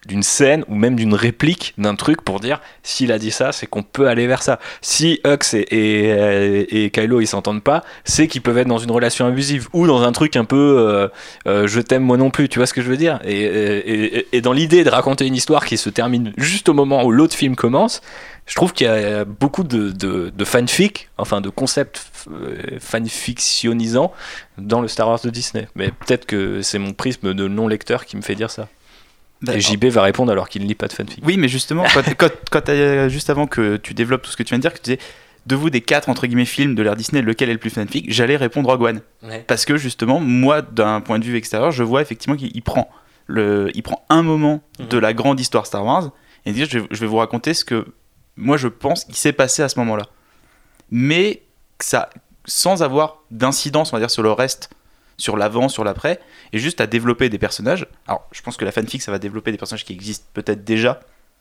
[0.06, 3.66] d'une scène ou même d'une réplique d'un truc pour dire s'il a dit ça, c'est
[3.66, 4.59] qu'on peut aller vers ça.
[4.81, 9.26] Si Hux et, et, Kylo ils s'entendent pas, c'est qu'ils peuvent être dans une relation
[9.26, 11.09] abusive ou dans un truc un peu euh,
[11.47, 13.18] euh, je t'aime moi non plus, tu vois ce que je veux dire?
[13.24, 17.35] Et, dans l'idée de raconter une histoire qui se termine juste au moment où l'autre
[17.35, 18.02] film commence,
[18.47, 24.12] je trouve qu'il y a beaucoup de, de, de fanfic, enfin de concepts euh, fanfictionnisants
[24.59, 25.66] dans le Star Wars de Disney.
[25.74, 28.68] Mais peut-être que c'est mon prisme de non-lecteur qui me fait dire ça.
[29.43, 31.23] Bah, Et JB va répondre alors qu'il ne lit pas de fanfic.
[31.24, 34.43] Oui, mais justement, quand, quand, quand t'as- juste avant que tu développes tout ce que
[34.43, 34.98] tu viens de dire, que tu disais
[35.47, 38.11] de vous des quatre entre guillemets films de l'ère Disney, lequel est le plus fanfic
[38.11, 39.44] J'allais répondre Rogue One, Ouais.
[39.47, 42.89] parce que justement, moi, d'un point de vue extérieur, je vois effectivement qu'il il prend
[43.27, 46.12] le, il prend un moment de la grande histoire Star Wars
[46.47, 47.86] et il dit je, vais- je vais vous raconter ce que
[48.36, 50.05] moi je pense qui s'est passé à ce moment-là.
[50.90, 51.43] mais
[51.81, 52.09] ça,
[52.47, 54.70] sans avoir d'incidence, on va dire, sur le reste,
[55.16, 56.20] sur l'avant, sur l'après,
[56.53, 57.86] et juste à développer des personnages.
[58.09, 61.01] Alors, je pense que la fanfic, ça va développer des personnages qui existent peut-être déjà.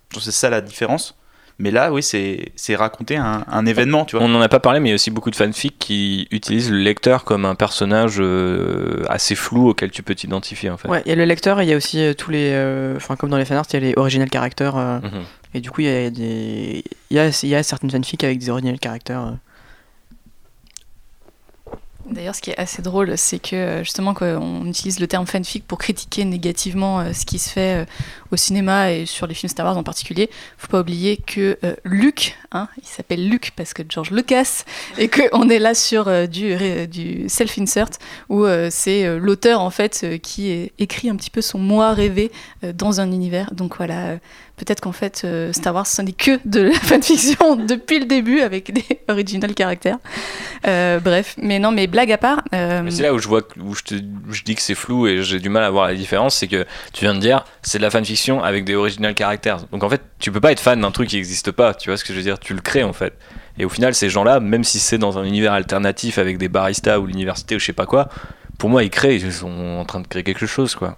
[0.10, 1.16] Je pense que c'est ça la différence.
[1.60, 4.26] Mais là, oui, c'est c'est raconter un, un événement, tu vois.
[4.26, 6.72] On n'en a pas parlé, mais il y a aussi beaucoup de fanfics qui utilisent
[6.72, 10.88] le lecteur comme un personnage euh, assez flou auquel tu peux t'identifier en fait.
[10.88, 12.50] Ouais, il y a le lecteur et il y a aussi euh, tous les.
[12.54, 14.76] euh, Enfin, comme dans les fanarts, il y a les original characters.
[14.76, 15.24] euh, Mhm.
[15.54, 16.84] Et du coup, il y a des.
[17.12, 19.34] Il y a, il y a certaines fanfics avec des original characters.
[22.14, 25.65] D'ailleurs, ce qui est assez drôle, c'est que euh, justement, on utilise le terme fanfic
[25.65, 27.85] pour critiquer négativement euh, ce qui se fait euh,
[28.31, 32.35] au cinéma et sur les films Star Wars en particulier, faut pas oublier que Luke,
[32.52, 34.64] hein, il s'appelle Luke parce que George Lucas,
[34.98, 37.90] et qu'on est là sur du, self-insert,
[38.30, 42.31] où c'est l'auteur en fait qui écrit un petit peu son moi rêvé
[42.73, 43.53] dans un univers.
[43.53, 44.18] Donc voilà,
[44.58, 48.42] peut-être qu'en fait euh, Star Wars, ce n'est que de la fanfiction depuis le début
[48.42, 49.98] avec des original caractères.
[50.68, 52.44] Euh, bref, mais non, mais blague à part.
[52.54, 53.96] euh, c'est là où je vois où je, te,
[54.30, 56.66] je dis que c'est flou et j'ai du mal à voir la différence, c'est que
[56.94, 59.66] tu viens de dire c'est de la fanfiction avec des original characters.
[59.72, 61.98] Donc en fait, tu peux pas être fan d'un truc qui n'existe pas, tu vois
[61.98, 62.40] ce que je veux dire?
[62.40, 63.14] Tu le crées en fait.
[63.58, 66.98] Et au final, ces gens-là, même si c'est dans un univers alternatif avec des baristas
[67.00, 68.10] ou l'université ou je sais pas quoi,
[68.58, 70.98] pour moi, ils créent, ils sont en train de créer quelque chose quoi.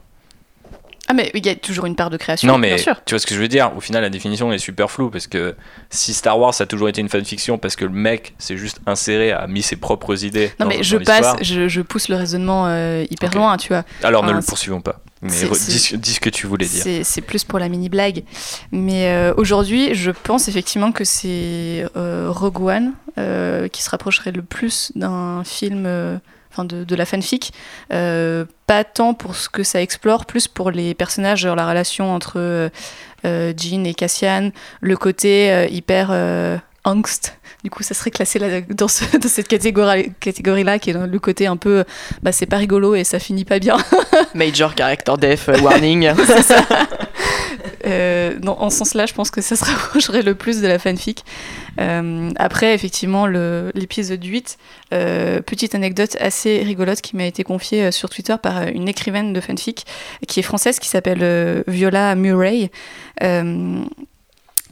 [1.08, 2.96] Ah, mais il y a toujours une part de création, Non, mais bien sûr.
[3.06, 3.72] tu vois ce que je veux dire?
[3.78, 5.56] Au final, la définition est super floue parce que
[5.92, 9.32] si Star Wars a toujours été une fanfiction parce que le mec s'est juste inséré,
[9.32, 10.52] a mis ses propres idées.
[10.60, 13.68] Non, dans- mais dans je passe, je, je pousse le raisonnement euh, hyper loin, tu
[13.68, 13.84] vois.
[14.04, 15.00] Alors ne le poursuivons pas.
[15.22, 16.84] Mais dis, dis ce que tu voulais dire.
[17.04, 18.24] C'est plus pour la mini blague.
[18.72, 22.94] Mais euh, aujourd'hui, je pense effectivement que c'est euh, Rogue One
[23.72, 25.86] qui se rapprocherait le plus d'un film,
[26.64, 27.52] de, la fanfic.
[27.92, 32.36] Euh, pas tant pour ce que ça explore, plus pour les personnages, la relation entre
[32.38, 32.70] euh,
[33.26, 34.52] euh, Jean et Cassian,
[34.82, 36.12] le côté hyper
[36.84, 37.38] angst.
[37.66, 41.08] Du coup, ça serait classé là, dans, ce- dans cette catégorie, catégorie-là, qui est dans
[41.08, 41.84] le côté un peu,
[42.22, 43.78] bah, c'est pas rigolo et ça finit pas bien.
[44.36, 46.12] Major character death euh, warning.
[47.88, 50.80] Euh, non, en ce sens-là, je pense que ça se rapprocherait le plus de la
[50.80, 51.24] fanfic.
[51.80, 54.58] Euh, après, effectivement, l'épisode 8,
[54.94, 58.88] euh, petite anecdote assez rigolote qui m'a été confiée euh, sur Twitter par euh, une
[58.88, 59.86] écrivaine de fanfic
[60.28, 62.72] qui est française, qui s'appelle euh, Viola Murray.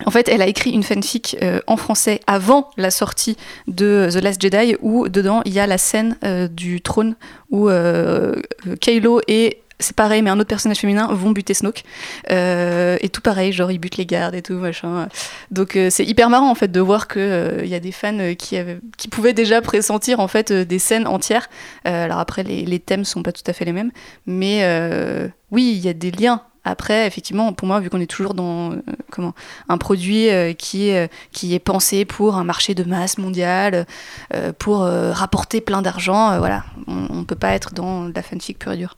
[0.04, 4.10] Euh, en fait, elle a écrit une fanfic euh, en français avant la sortie de
[4.12, 7.16] The Last Jedi, où dedans il y a la scène euh, du trône
[7.52, 8.36] où euh,
[8.80, 11.84] Kylo et c'est pareil, mais un autre personnage féminin vont buter Snoke.
[12.32, 15.10] Euh, et tout pareil, genre ils butent les gardes et tout, machin.
[15.52, 18.34] Donc euh, c'est hyper marrant en fait de voir qu'il y a des fans euh,
[18.34, 18.80] qui, avaient,
[19.12, 21.50] pouvaient déjà pressentir en fait euh, des scènes entières.
[21.88, 23.92] Euh, alors après, les, les thèmes sont pas tout à fait les mêmes,
[24.26, 26.42] mais euh, oui, il y a des liens.
[26.66, 28.82] Après, effectivement, pour moi, vu qu'on est toujours dans euh,
[29.12, 29.34] comment
[29.68, 33.86] un produit euh, qui, est, qui est pensé pour un marché de masse mondial,
[34.34, 38.14] euh, pour euh, rapporter plein d'argent, euh, voilà, on, on peut pas être dans de
[38.16, 38.96] la fanfic pure et dure.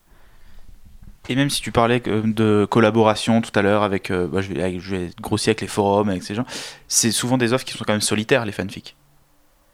[1.28, 4.62] Et même si tu parlais de collaboration tout à l'heure avec, euh, bah, je, vais,
[4.62, 6.46] avec- je vais grossir avec les forums, avec ces gens,
[6.88, 8.96] c'est souvent des offres qui sont quand même solitaires, les fanfics.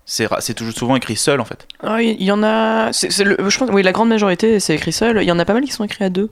[0.05, 1.67] C'est ra- c'est toujours souvent écrit seul en fait.
[1.83, 2.93] Ah, Il y en a.
[2.93, 5.21] c'est- c'est le- je pense, oui, la grande majorité, c'est écrit seul.
[5.21, 6.29] Il y en a pas mal qui sont écrits à deux.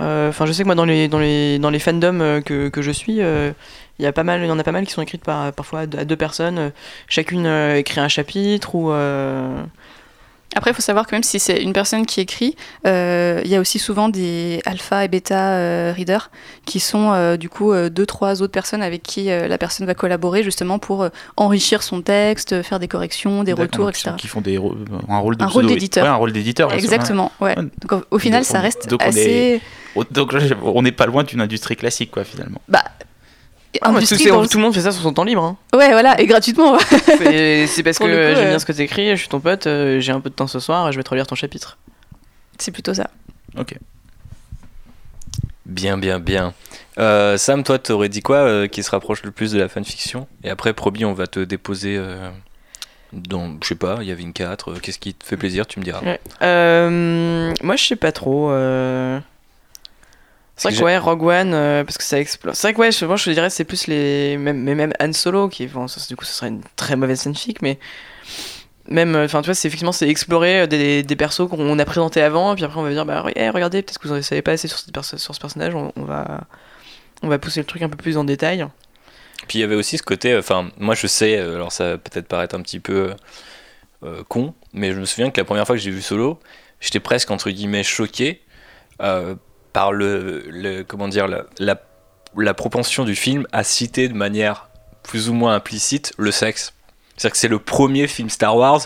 [0.00, 2.68] Euh, Enfin, je sais que moi, dans les, dans les, dans les fandoms euh, que,
[2.68, 3.52] que je suis, euh,
[3.98, 5.52] il y a pas mal, il y en a pas mal qui sont écrites par,
[5.52, 6.72] parfois à deux, personnes.
[7.08, 8.92] Chacune écrit un chapitre ou.
[10.56, 12.56] Après, il faut savoir que même si c'est une personne qui écrit,
[12.86, 16.30] euh, il y a aussi souvent des alpha et bêta euh, readers
[16.64, 19.94] qui sont euh, du coup euh, deux, trois autres personnes avec qui la personne va
[19.94, 21.06] collaborer justement pour
[21.36, 24.12] enrichir son texte, faire des corrections, des retours, etc.
[24.16, 24.56] Qui font des,
[25.08, 26.04] un rôle d'éditeur.
[26.04, 26.72] Ouais, un rôle d'éditeur.
[26.72, 27.54] Exactement, ouais.
[27.54, 29.20] Donc au, au final, Donc, ça on- reste donc, on assez.
[29.20, 29.60] est-
[29.96, 32.60] Oh, Donc on n'est pas loin d'une industrie classique quoi finalement.
[32.68, 32.84] Bah.
[33.82, 35.42] Ah, industrie tout, dans le- tout le monde fait ça sur son temps libre.
[35.44, 35.56] hein.
[35.76, 36.78] Ouais, voilà, et gratuitement.
[37.06, 40.00] C'est c'est parce que j'aime euh, bien ce que t'écris, je suis ton pote, euh,
[40.00, 41.76] j'ai un peu de temps ce soir, je vais te relire ton chapitre.
[42.58, 43.10] c'est plutôt ça.
[43.58, 43.74] Ok.
[45.66, 46.54] Bien, bien, bien.
[46.98, 50.26] Euh, Sam, toi, t'aurais dit quoi euh, qui se rapproche le plus de la fanfiction?
[50.42, 52.30] Et après, Proby, on va te déposer euh,
[53.12, 54.70] dans, je sais pas, il y avait une 4.
[54.72, 56.00] euh, Qu'est-ce qui te fait plaisir Tu me diras.
[56.00, 56.18] Ouais.
[56.42, 58.50] Euh, moi, je sais pas trop.
[60.58, 62.54] C'est vrai que que Rogue One, euh, parce que ça explose.
[62.56, 64.36] C'est vrai que je, moi je dirais c'est plus les.
[64.36, 67.78] Même, mais même Han Solo, qui du coup, ce serait une très mauvaise fanfic, mais.
[68.90, 71.84] Même, euh, enfin, tu vois, c'est effectivement, c'est explorer euh, des, des persos qu'on a
[71.84, 74.40] présentés avant, puis après on va dire, bah, eh, regardez, peut-être que vous en savez
[74.40, 76.40] pas assez sur, ce personnage, on, va.
[77.22, 78.66] On va pousser le truc un peu plus en détail.
[79.46, 82.26] Puis il y avait aussi ce côté, enfin, moi je sais, alors ça va peut-être
[82.26, 83.14] paraître un petit peu
[84.28, 86.40] con, mais je me souviens que la première fois que j'ai vu Solo,
[86.80, 88.40] j'étais presque entre guillemets choqué
[89.78, 91.76] par le, le- comment dire, la, la,
[92.36, 94.70] la propension du film à citer de manière
[95.04, 96.72] plus ou moins implicite le sexe.
[97.16, 98.80] C'est-à-dire que c'est le premier film Star Wars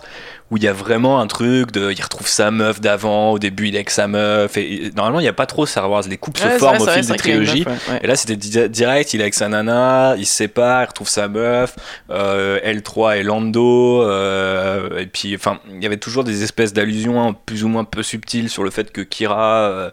[0.51, 1.91] où il y a vraiment un truc de.
[1.91, 4.59] Il retrouve sa meuf d'avant, au début il est avec sa meuf.
[4.59, 6.03] Et, et normalement, il n'y a pas trop Star Wars.
[6.09, 7.65] Les couples Ouais, se forment vrai, au fil des trilogies.
[7.67, 8.01] meuf, ouais, ouais.
[8.03, 11.09] Et là, c'était di- direct, il est avec sa nana, il se sépare, il retrouve
[11.09, 11.75] sa meuf,
[12.11, 17.27] euh, L3 et Lando, euh, et puis, enfin, il y avait toujours des espèces d'allusions
[17.27, 19.91] hein, plus ou moins peu subtiles sur le fait que Kira, euh,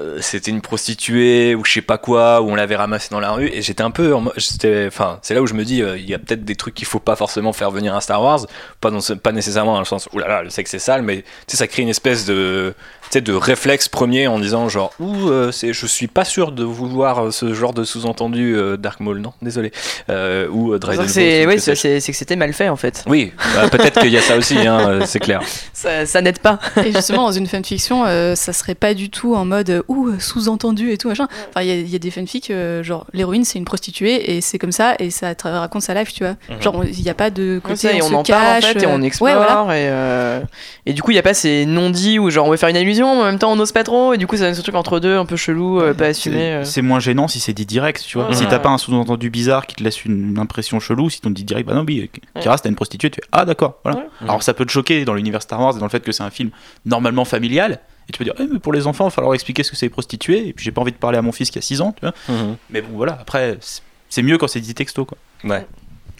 [0.00, 3.32] euh, c'était une prostituée ou je sais pas quoi, où on l'avait ramassée dans la
[3.32, 6.14] rue, et j'étais un peu, enfin, c'est là où je me dis, euh, il y
[6.14, 8.46] a peut-être des trucs qu'il faut pas forcément faire venir à Star Wars,
[8.80, 11.18] pas, dans ce- pas nécessairement dans le sens, oulala, je sais que c'est sale, mais
[11.22, 12.74] tu sais, ça crée une espèce de,
[13.04, 16.52] tu sais, de réflexe premier en disant genre, ouh, euh, c'est, je suis pas sûr
[16.52, 19.72] de vouloir euh, ce genre de sous-entendu euh, Dark Maul, non, désolé,
[20.10, 23.04] euh, ou euh, Dread C'est ou ouais, que c'était mal fait en fait.
[23.06, 25.40] Oui, bah, peut-être qu'il y a ça aussi, hein, euh, c'est clair.
[25.74, 26.58] Ça, ça n'aide pas.
[26.84, 30.20] Et justement, dans une fanfiction, euh, ça serait pas du tout en mode euh, ouh,
[30.20, 31.28] sous-entendu et tout machin.
[31.50, 34.36] Enfin, il y, a- il y a des fanfics, euh, genre l'héroïne c'est une prostituée
[34.36, 36.36] et c'est comme ça et ça te raconte sa life, tu vois.
[36.50, 36.62] Mhm.
[36.62, 38.36] Genre, il n'y a pas de côté ça, et on, on se en cache.
[38.36, 39.64] parle en fait et on euh, explore Ouais, voilà.
[39.78, 40.40] et, euh,
[40.86, 42.76] et du coup il y a pas ces non-dits où genre on veut faire une
[42.76, 44.62] allusion mais en même temps on n'ose pas trop et du coup ça donne ce
[44.62, 46.84] truc entre deux un peu chelou euh, pas assumé C'est euh.
[46.84, 48.32] moins gênant si c'est dit direct, tu vois.
[48.34, 51.30] Si t'as pas un sous-entendu bizarre qui te laisse une, une impression chelou, si t'on
[51.30, 52.10] dit direct, bah non, oui,
[52.40, 54.04] Kira, c'était une prostituée, tu fais Ah, d'accord, voilà.
[54.22, 56.22] Alors ça peut te choquer dans l'univers Star Wars et dans le fait que c'est
[56.22, 56.50] un film
[56.86, 57.80] normalement familial.
[58.08, 59.76] Et tu peux dire, Eh, mais pour les enfants, il va falloir expliquer ce que
[59.76, 60.48] c'est les prostituées.
[60.48, 62.00] Et puis j'ai pas envie de parler à mon fils qui a 6 ans, tu
[62.06, 62.14] vois.
[62.28, 62.56] Mhm.
[62.70, 65.16] Mais bon, voilà, après, c'est- mieux quand c'est dit texto, quoi.
[65.44, 65.66] Ouais.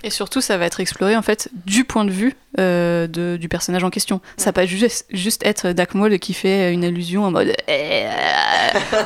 [0.04, 3.48] Et surtout, ça va être exploré en fait du point de vue euh, de- du
[3.48, 4.20] personnage en question.
[4.36, 8.06] Ça va pas juste, juste être Dark Maul qui fait une allusion en mode Eh,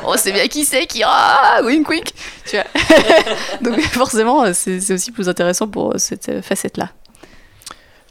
[0.03, 2.09] On sait bien qui c'est, qui ah, wink wink
[2.47, 2.65] tu vois.
[3.61, 6.89] Donc forcément, c'est c'est aussi plus intéressant pour cette euh, facette-là.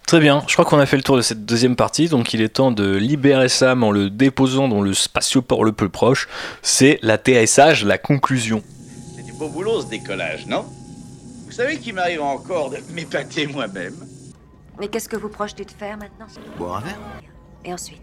[0.06, 2.40] Très bien, je crois qu'on a fait le tour de cette deuxième partie, donc il
[2.40, 6.28] est temps de libérer Sam en le déposant dans le spatioport le plus proche.
[6.62, 8.62] C'est l'atterrissage, la conclusion.
[9.16, 10.64] C'est du beau boulot ce décollage, non?
[11.46, 13.96] Vous savez qu'il m'arrive encore de m'épater moi-même
[14.78, 16.26] Mais qu'est-ce que vous projetez de faire maintenant?
[16.56, 17.00] Boire un verre?
[17.64, 18.00] Et ensuite?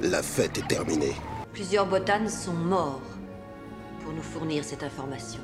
[0.00, 1.16] La fête est terminée.
[1.52, 3.02] Plusieurs botanes sont morts
[4.04, 5.40] pour nous fournir cette information.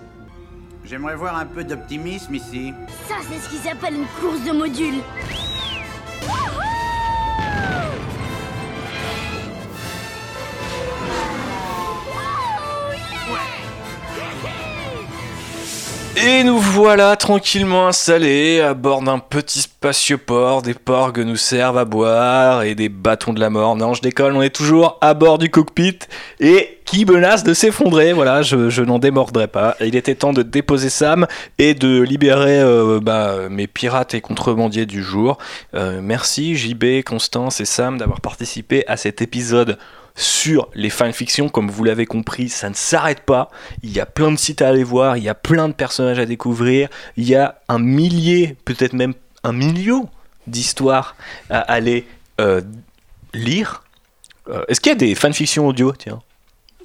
[0.84, 2.74] J'aimerais voir un peu d'optimisme ici.
[3.08, 5.02] Ça, c'est ce qui s'appelle une course de modules.
[16.14, 20.60] Et nous voilà tranquillement installés à bord d'un petit spatioport.
[20.60, 23.76] Des porgs nous servent à boire et des bâtons de la mort.
[23.76, 25.98] Non, je décolle, on est toujours à bord du cockpit
[26.38, 28.12] et qui menace de s'effondrer.
[28.12, 29.74] Voilà, je, je n'en démordrai pas.
[29.80, 31.26] Il était temps de déposer Sam
[31.58, 35.38] et de libérer euh, bah, mes pirates et contrebandiers du jour.
[35.74, 39.78] Euh, merci JB, Constance et Sam d'avoir participé à cet épisode
[40.14, 41.48] sur les fanfictions.
[41.48, 43.50] Comme vous l'avez compris, ça ne s'arrête pas.
[43.82, 46.18] Il y a plein de sites à aller voir, il y a plein de personnages
[46.18, 49.14] à découvrir, il y a un millier, peut-être même
[49.44, 50.08] un million
[50.46, 51.16] d'histoires
[51.50, 52.06] à aller
[52.40, 52.60] euh,
[53.34, 53.84] lire.
[54.48, 55.92] Euh, Est-ce qu'il y a des fanfictions audio?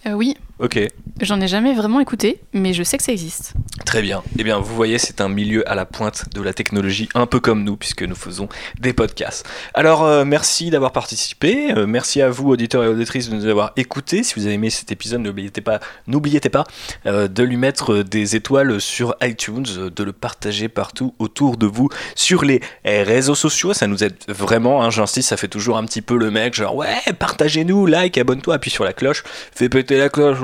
[0.05, 0.79] Euh, oui, Ok,
[1.21, 3.53] j'en ai jamais vraiment écouté, mais je sais que ça existe.
[3.85, 4.23] très bien.
[4.39, 7.39] Eh bien, vous voyez, c'est un milieu à la pointe de la technologie, un peu
[7.39, 9.47] comme nous, puisque nous faisons des podcasts.
[9.75, 11.71] Alors, euh, merci d'avoir participé.
[11.77, 14.23] euh, merci à vous, auditeurs et auditrices, de nous avoir écoutés.
[14.23, 16.63] Si vous avez aimé cet épisode, n'oubliez pas, n'oubliez pas
[17.05, 19.65] euh, de lui mettre des étoiles sur iTunes,
[19.95, 23.73] de le partager partout autour de vous sur les euh, réseaux sociaux.
[23.73, 24.83] Ça nous aide vraiment.
[24.83, 28.55] Hein, J'insiste, ça fait toujours un petit peu le mec, genre ouais, partagez-nous, like, abonne-toi,
[28.55, 29.23] appuie sur la cloche,
[29.53, 30.37] fais péter la cloche,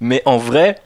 [0.00, 0.76] Mais en vrai,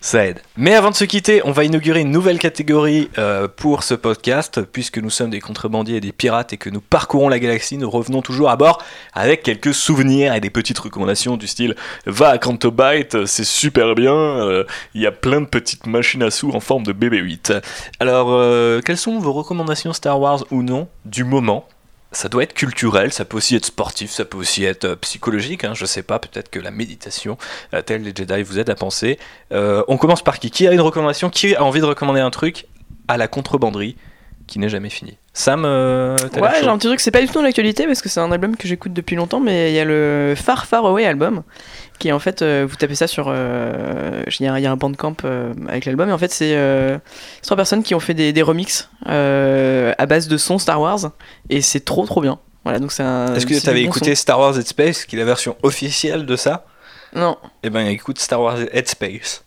[0.00, 0.40] ça aide.
[0.56, 4.62] Mais avant de se quitter, on va inaugurer une nouvelle catégorie euh, pour ce podcast,
[4.62, 7.90] puisque nous sommes des contrebandiers et des pirates et que nous parcourons la galaxie, nous
[7.90, 8.82] revenons toujours à bord
[9.14, 11.74] avec quelques souvenirs et des petites recommandations du style
[12.06, 14.64] va à Cantobite, c'est super bien, euh,
[14.94, 17.60] il y a plein de petites machines à sous en forme de BB-8.
[17.98, 21.66] Alors, euh, quelles sont vos recommandations Star Wars ou non du moment
[22.16, 25.64] ça doit être culturel, ça peut aussi être sportif, ça peut aussi être euh, psychologique,
[25.64, 27.36] hein, je sais pas, peut-être que la méditation,
[27.74, 29.18] euh, telle les Jedi, vous aide à penser.
[29.52, 30.50] Euh, on commence par qui?
[30.50, 31.28] Qui a une recommandation?
[31.28, 32.66] Qui a envie de recommander un truc?
[33.06, 33.96] À la contrebanderie
[34.46, 37.34] qui n'est jamais fini Sam, euh, Ouais, j'ai un petit truc, c'est pas du tout
[37.34, 39.84] dans l'actualité parce que c'est un album que j'écoute depuis longtemps, mais il y a
[39.84, 41.42] le Far Far Away album,
[41.98, 43.26] qui est en fait, euh, vous tapez ça sur.
[43.28, 46.32] euh, Il y, a- il y a un bandcamp euh, avec l'album, et en fait,
[46.32, 46.96] c'est euh,
[47.42, 51.10] trois personnes qui ont fait des, des remixes euh, à base de sons Star Wars,
[51.50, 52.38] et c'est trop trop bien.
[52.64, 53.02] Voilà, donc c'est.
[53.04, 54.22] Est-ce que tu avais bon écouté son.
[54.22, 56.64] Star Wars Headspace, qui est la version officielle de ça?
[57.14, 57.36] Non.
[57.62, 59.44] Eh ben écoute Star Wars Headspace.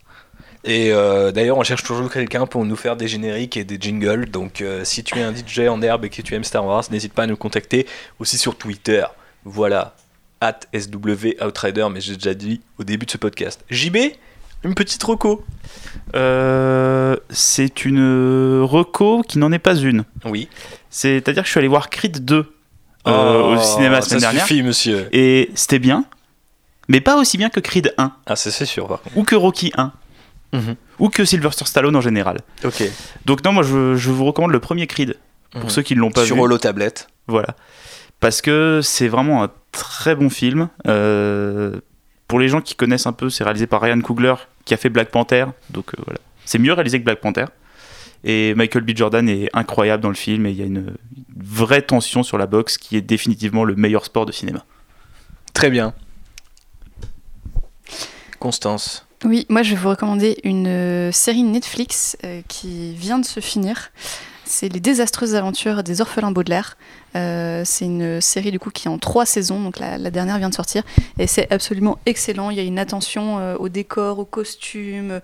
[0.64, 4.26] Et euh, d'ailleurs, on cherche toujours quelqu'un pour nous faire des génériques et des jingles.
[4.30, 6.84] Donc, euh, si tu es un DJ en herbe et que tu aimes Star Wars,
[6.90, 7.86] n'hésite pas à nous contacter
[8.18, 9.04] aussi sur Twitter.
[9.44, 9.94] Voilà,
[10.42, 13.64] at SW Outrider, mais j'ai déjà dit au début de ce podcast.
[13.70, 13.96] JB,
[14.62, 15.42] Une petite reco.
[16.14, 20.04] Euh, c'est une reco qui n'en est pas une.
[20.26, 20.48] Oui.
[20.90, 22.44] C'est-à-dire que je suis allé voir Creed 2 euh,
[23.06, 24.46] Oh, au cinéma la ça semaine dernière.
[24.46, 25.08] suffit, monsieur.
[25.12, 26.04] Et c'était bien,
[26.88, 28.12] mais pas aussi bien que Creed 1.
[28.26, 29.16] Ah, ça c'est sûr, par contre.
[29.16, 29.92] Ou que Rocky 1.
[30.52, 30.76] Mhm.
[30.98, 32.38] Ou que Sylvester Stallone en général.
[32.64, 32.82] Ok.
[33.24, 35.16] Donc non, moi je, je vous recommande le premier Creed.
[35.52, 35.70] Pour Mhm.
[35.70, 36.42] ceux qui ne l'ont pas Sur vu.
[36.42, 37.08] Holo Tablette.
[37.26, 37.56] Voilà.
[38.20, 40.68] Parce que c'est vraiment un très bon film.
[40.86, 41.80] Euh,
[42.28, 44.88] pour les gens qui connaissent un peu, c'est réalisé par Ryan Coogler qui a fait
[44.90, 45.46] Black Panther.
[45.70, 46.20] Donc euh, voilà.
[46.44, 47.46] C'est mieux réalisé que Black Panther.
[48.22, 48.90] Et Michael B.
[48.94, 52.36] Jordan est incroyable dans le film et il y a une, une vraie tension sur
[52.38, 54.64] la boxe qui est définitivement le meilleur sport de cinéma.
[55.54, 55.94] Très bien.
[58.38, 59.06] Constance.
[59.24, 63.40] Oui, moi je vais vous recommander une euh, série Netflix euh, qui vient de se
[63.40, 63.90] finir.
[64.46, 66.76] C'est Les désastreuses aventures des orphelins Baudelaire.
[67.14, 70.48] Euh, c'est une série du coup qui est en trois saisons, donc la, dernière vient
[70.48, 70.82] de sortir,
[71.18, 72.50] et c'est absolument excellent.
[72.50, 75.20] Il y a une attention euh, au décor, aux costumes,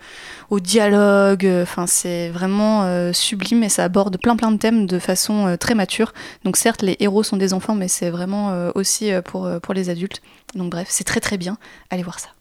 [0.51, 1.47] au dialogue.
[1.47, 5.47] euh, Enfin, c'est vraiment euh, sublime et ça aborde plein plein de thèmes de façon
[5.47, 6.13] euh, très mature.
[6.45, 9.59] Donc certes, les héros sont des enfants, mais c'est vraiment euh, aussi euh, pour, euh,
[9.59, 10.21] pour les adultes.
[10.55, 11.57] Donc bref, c'est très très bien.
[11.91, 12.36] Allez voir ça.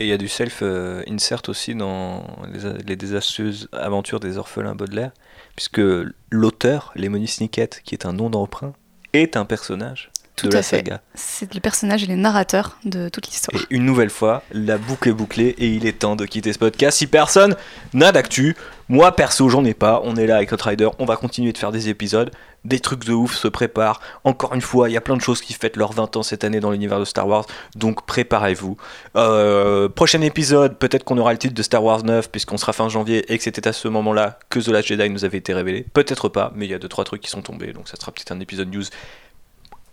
[0.00, 5.12] Et il y a du self-insert aussi dans les, les désastreuses aventures des orphelins Baudelaire,
[5.56, 5.82] puisque
[6.30, 8.72] l'auteur, Lemony Snicket, qui est un nom d'emprunt,
[9.12, 10.10] est un personnage
[10.42, 10.76] Tout de à la fait.
[10.76, 11.00] saga.
[11.14, 13.60] C'est le personnage et les narrateurs de toute l'histoire.
[13.60, 16.58] Et une nouvelle fois, la boucle est bouclée et il est temps de quitter ce
[16.58, 16.98] podcast.
[16.98, 17.56] Si personne
[17.94, 18.56] n'a d'actu,
[18.88, 21.72] moi perso j'en ai pas, on est là avec Rider, on va continuer de faire
[21.72, 22.30] des épisodes,
[22.64, 24.00] des trucs de ouf se préparent.
[24.24, 26.44] Encore une fois, il y a plein de choses qui fêtent leurs 20 ans cette
[26.44, 27.46] année dans l'univers de Star Wars,
[27.76, 28.76] donc préparez-vous.
[29.16, 32.88] Euh, prochain épisode, peut-être qu'on aura le titre de Star Wars 9 puisqu'on sera fin
[32.88, 35.86] janvier et que c'était à ce moment-là que The Last Jedi nous avait été révélé.
[35.92, 38.32] Peut-être pas, mais il y a 2-3 trucs qui sont tombés, donc ça sera peut-être
[38.32, 38.84] un épisode news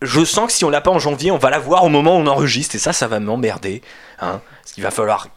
[0.02, 2.22] je sens que si on l'a pas en janvier, on va l'avoir au moment où
[2.22, 3.82] on enregistre et ça, ça va m'emmerder.
[4.20, 5.28] Hein, parce qu'il va falloir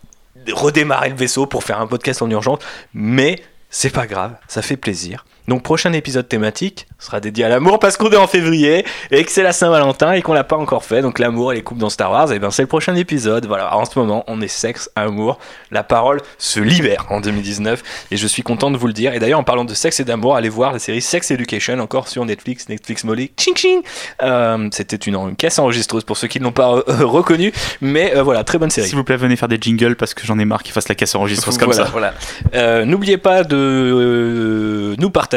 [0.52, 2.60] redémarrer le vaisseau pour faire un podcast en urgence,
[2.94, 5.24] mais c'est pas grave, ça fait plaisir.
[5.48, 9.32] Donc prochain épisode thématique sera dédié à l'amour parce qu'on est en février et que
[9.32, 11.02] c'est la Saint-Valentin et qu'on l'a pas encore fait.
[11.02, 13.46] Donc l'amour et les couples dans Star Wars, et ben c'est le prochain épisode.
[13.46, 15.38] Voilà, en ce moment on est sexe, amour,
[15.70, 19.14] la parole se libère en 2019 et je suis content de vous le dire.
[19.14, 22.06] Et d'ailleurs en parlant de sexe et d'amour, allez voir la série Sex Education encore
[22.08, 23.80] sur Netflix, Netflix Molly, ching ching.
[24.22, 28.14] Euh, C'était une, une caisse enregistreuse pour ceux qui ne l'ont pas euh, reconnu, mais
[28.16, 28.86] euh, voilà très bonne série.
[28.88, 30.94] S'il vous plaît, venez faire des jingles parce que j'en ai marre qu'ils fassent la
[30.94, 31.90] caisse enregistreuse comme Voilà, ça.
[31.90, 32.14] voilà.
[32.54, 35.29] Euh, N'oubliez pas de euh, nous partager.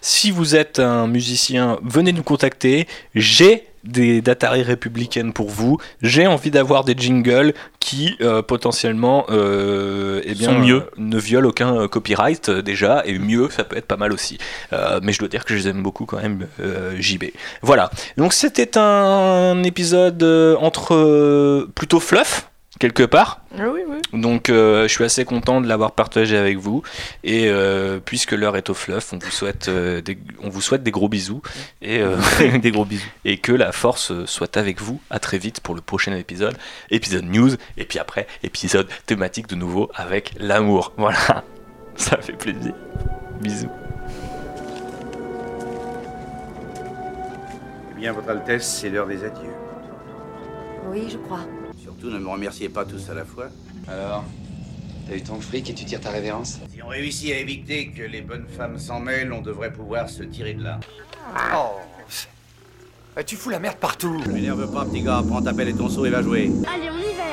[0.00, 2.86] Si vous êtes un musicien, venez nous contacter.
[3.14, 5.78] J'ai des dataries républicaines pour vous.
[6.00, 10.76] J'ai envie d'avoir des jingles qui euh, potentiellement euh, eh bien, Sont mieux.
[10.76, 14.38] euh, ne violent aucun euh, copyright déjà et mieux ça peut être pas mal aussi.
[15.02, 16.46] Mais je dois dire que je les aime beaucoup quand même
[16.98, 17.24] JB.
[17.62, 17.90] Voilà.
[18.16, 20.22] Donc c'était un épisode
[20.60, 22.48] entre plutôt fluff
[22.78, 23.40] quelque part.
[23.56, 23.98] Ah oui, oui.
[24.12, 26.82] Donc euh, je suis assez content de l'avoir partagé avec vous
[27.22, 30.82] et euh, puisque l'heure est au fluff, on vous souhaite euh, des, on vous souhaite
[30.82, 31.42] des gros bisous
[31.82, 32.16] et euh,
[32.58, 35.00] des gros bisous et que la force soit avec vous.
[35.10, 36.56] À très vite pour le prochain épisode,
[36.90, 40.92] épisode news et puis après épisode thématique de nouveau avec l'amour.
[41.04, 41.44] Voilà,
[41.96, 42.72] ça fait plaisir.
[43.42, 43.68] Bisous.
[47.90, 49.52] Eh bien, Votre Altesse, c'est l'heure des adieux.
[50.90, 51.40] Oui, je crois
[52.10, 53.48] ne me remerciez pas tous à la fois.
[53.88, 54.24] Alors
[55.06, 56.60] T'as eu ton fric et tu tires ta révérence?
[56.72, 60.22] Si on réussit à éviter que les bonnes femmes s'en mêlent, on devrait pouvoir se
[60.22, 60.80] tirer de là.
[61.54, 61.76] Oh
[63.18, 65.22] eh, Tu fous la merde partout Je m'énerve pas, petit gars.
[65.28, 66.50] Prends ta pelle et ton seau et va jouer.
[66.66, 67.24] Allez, on y va,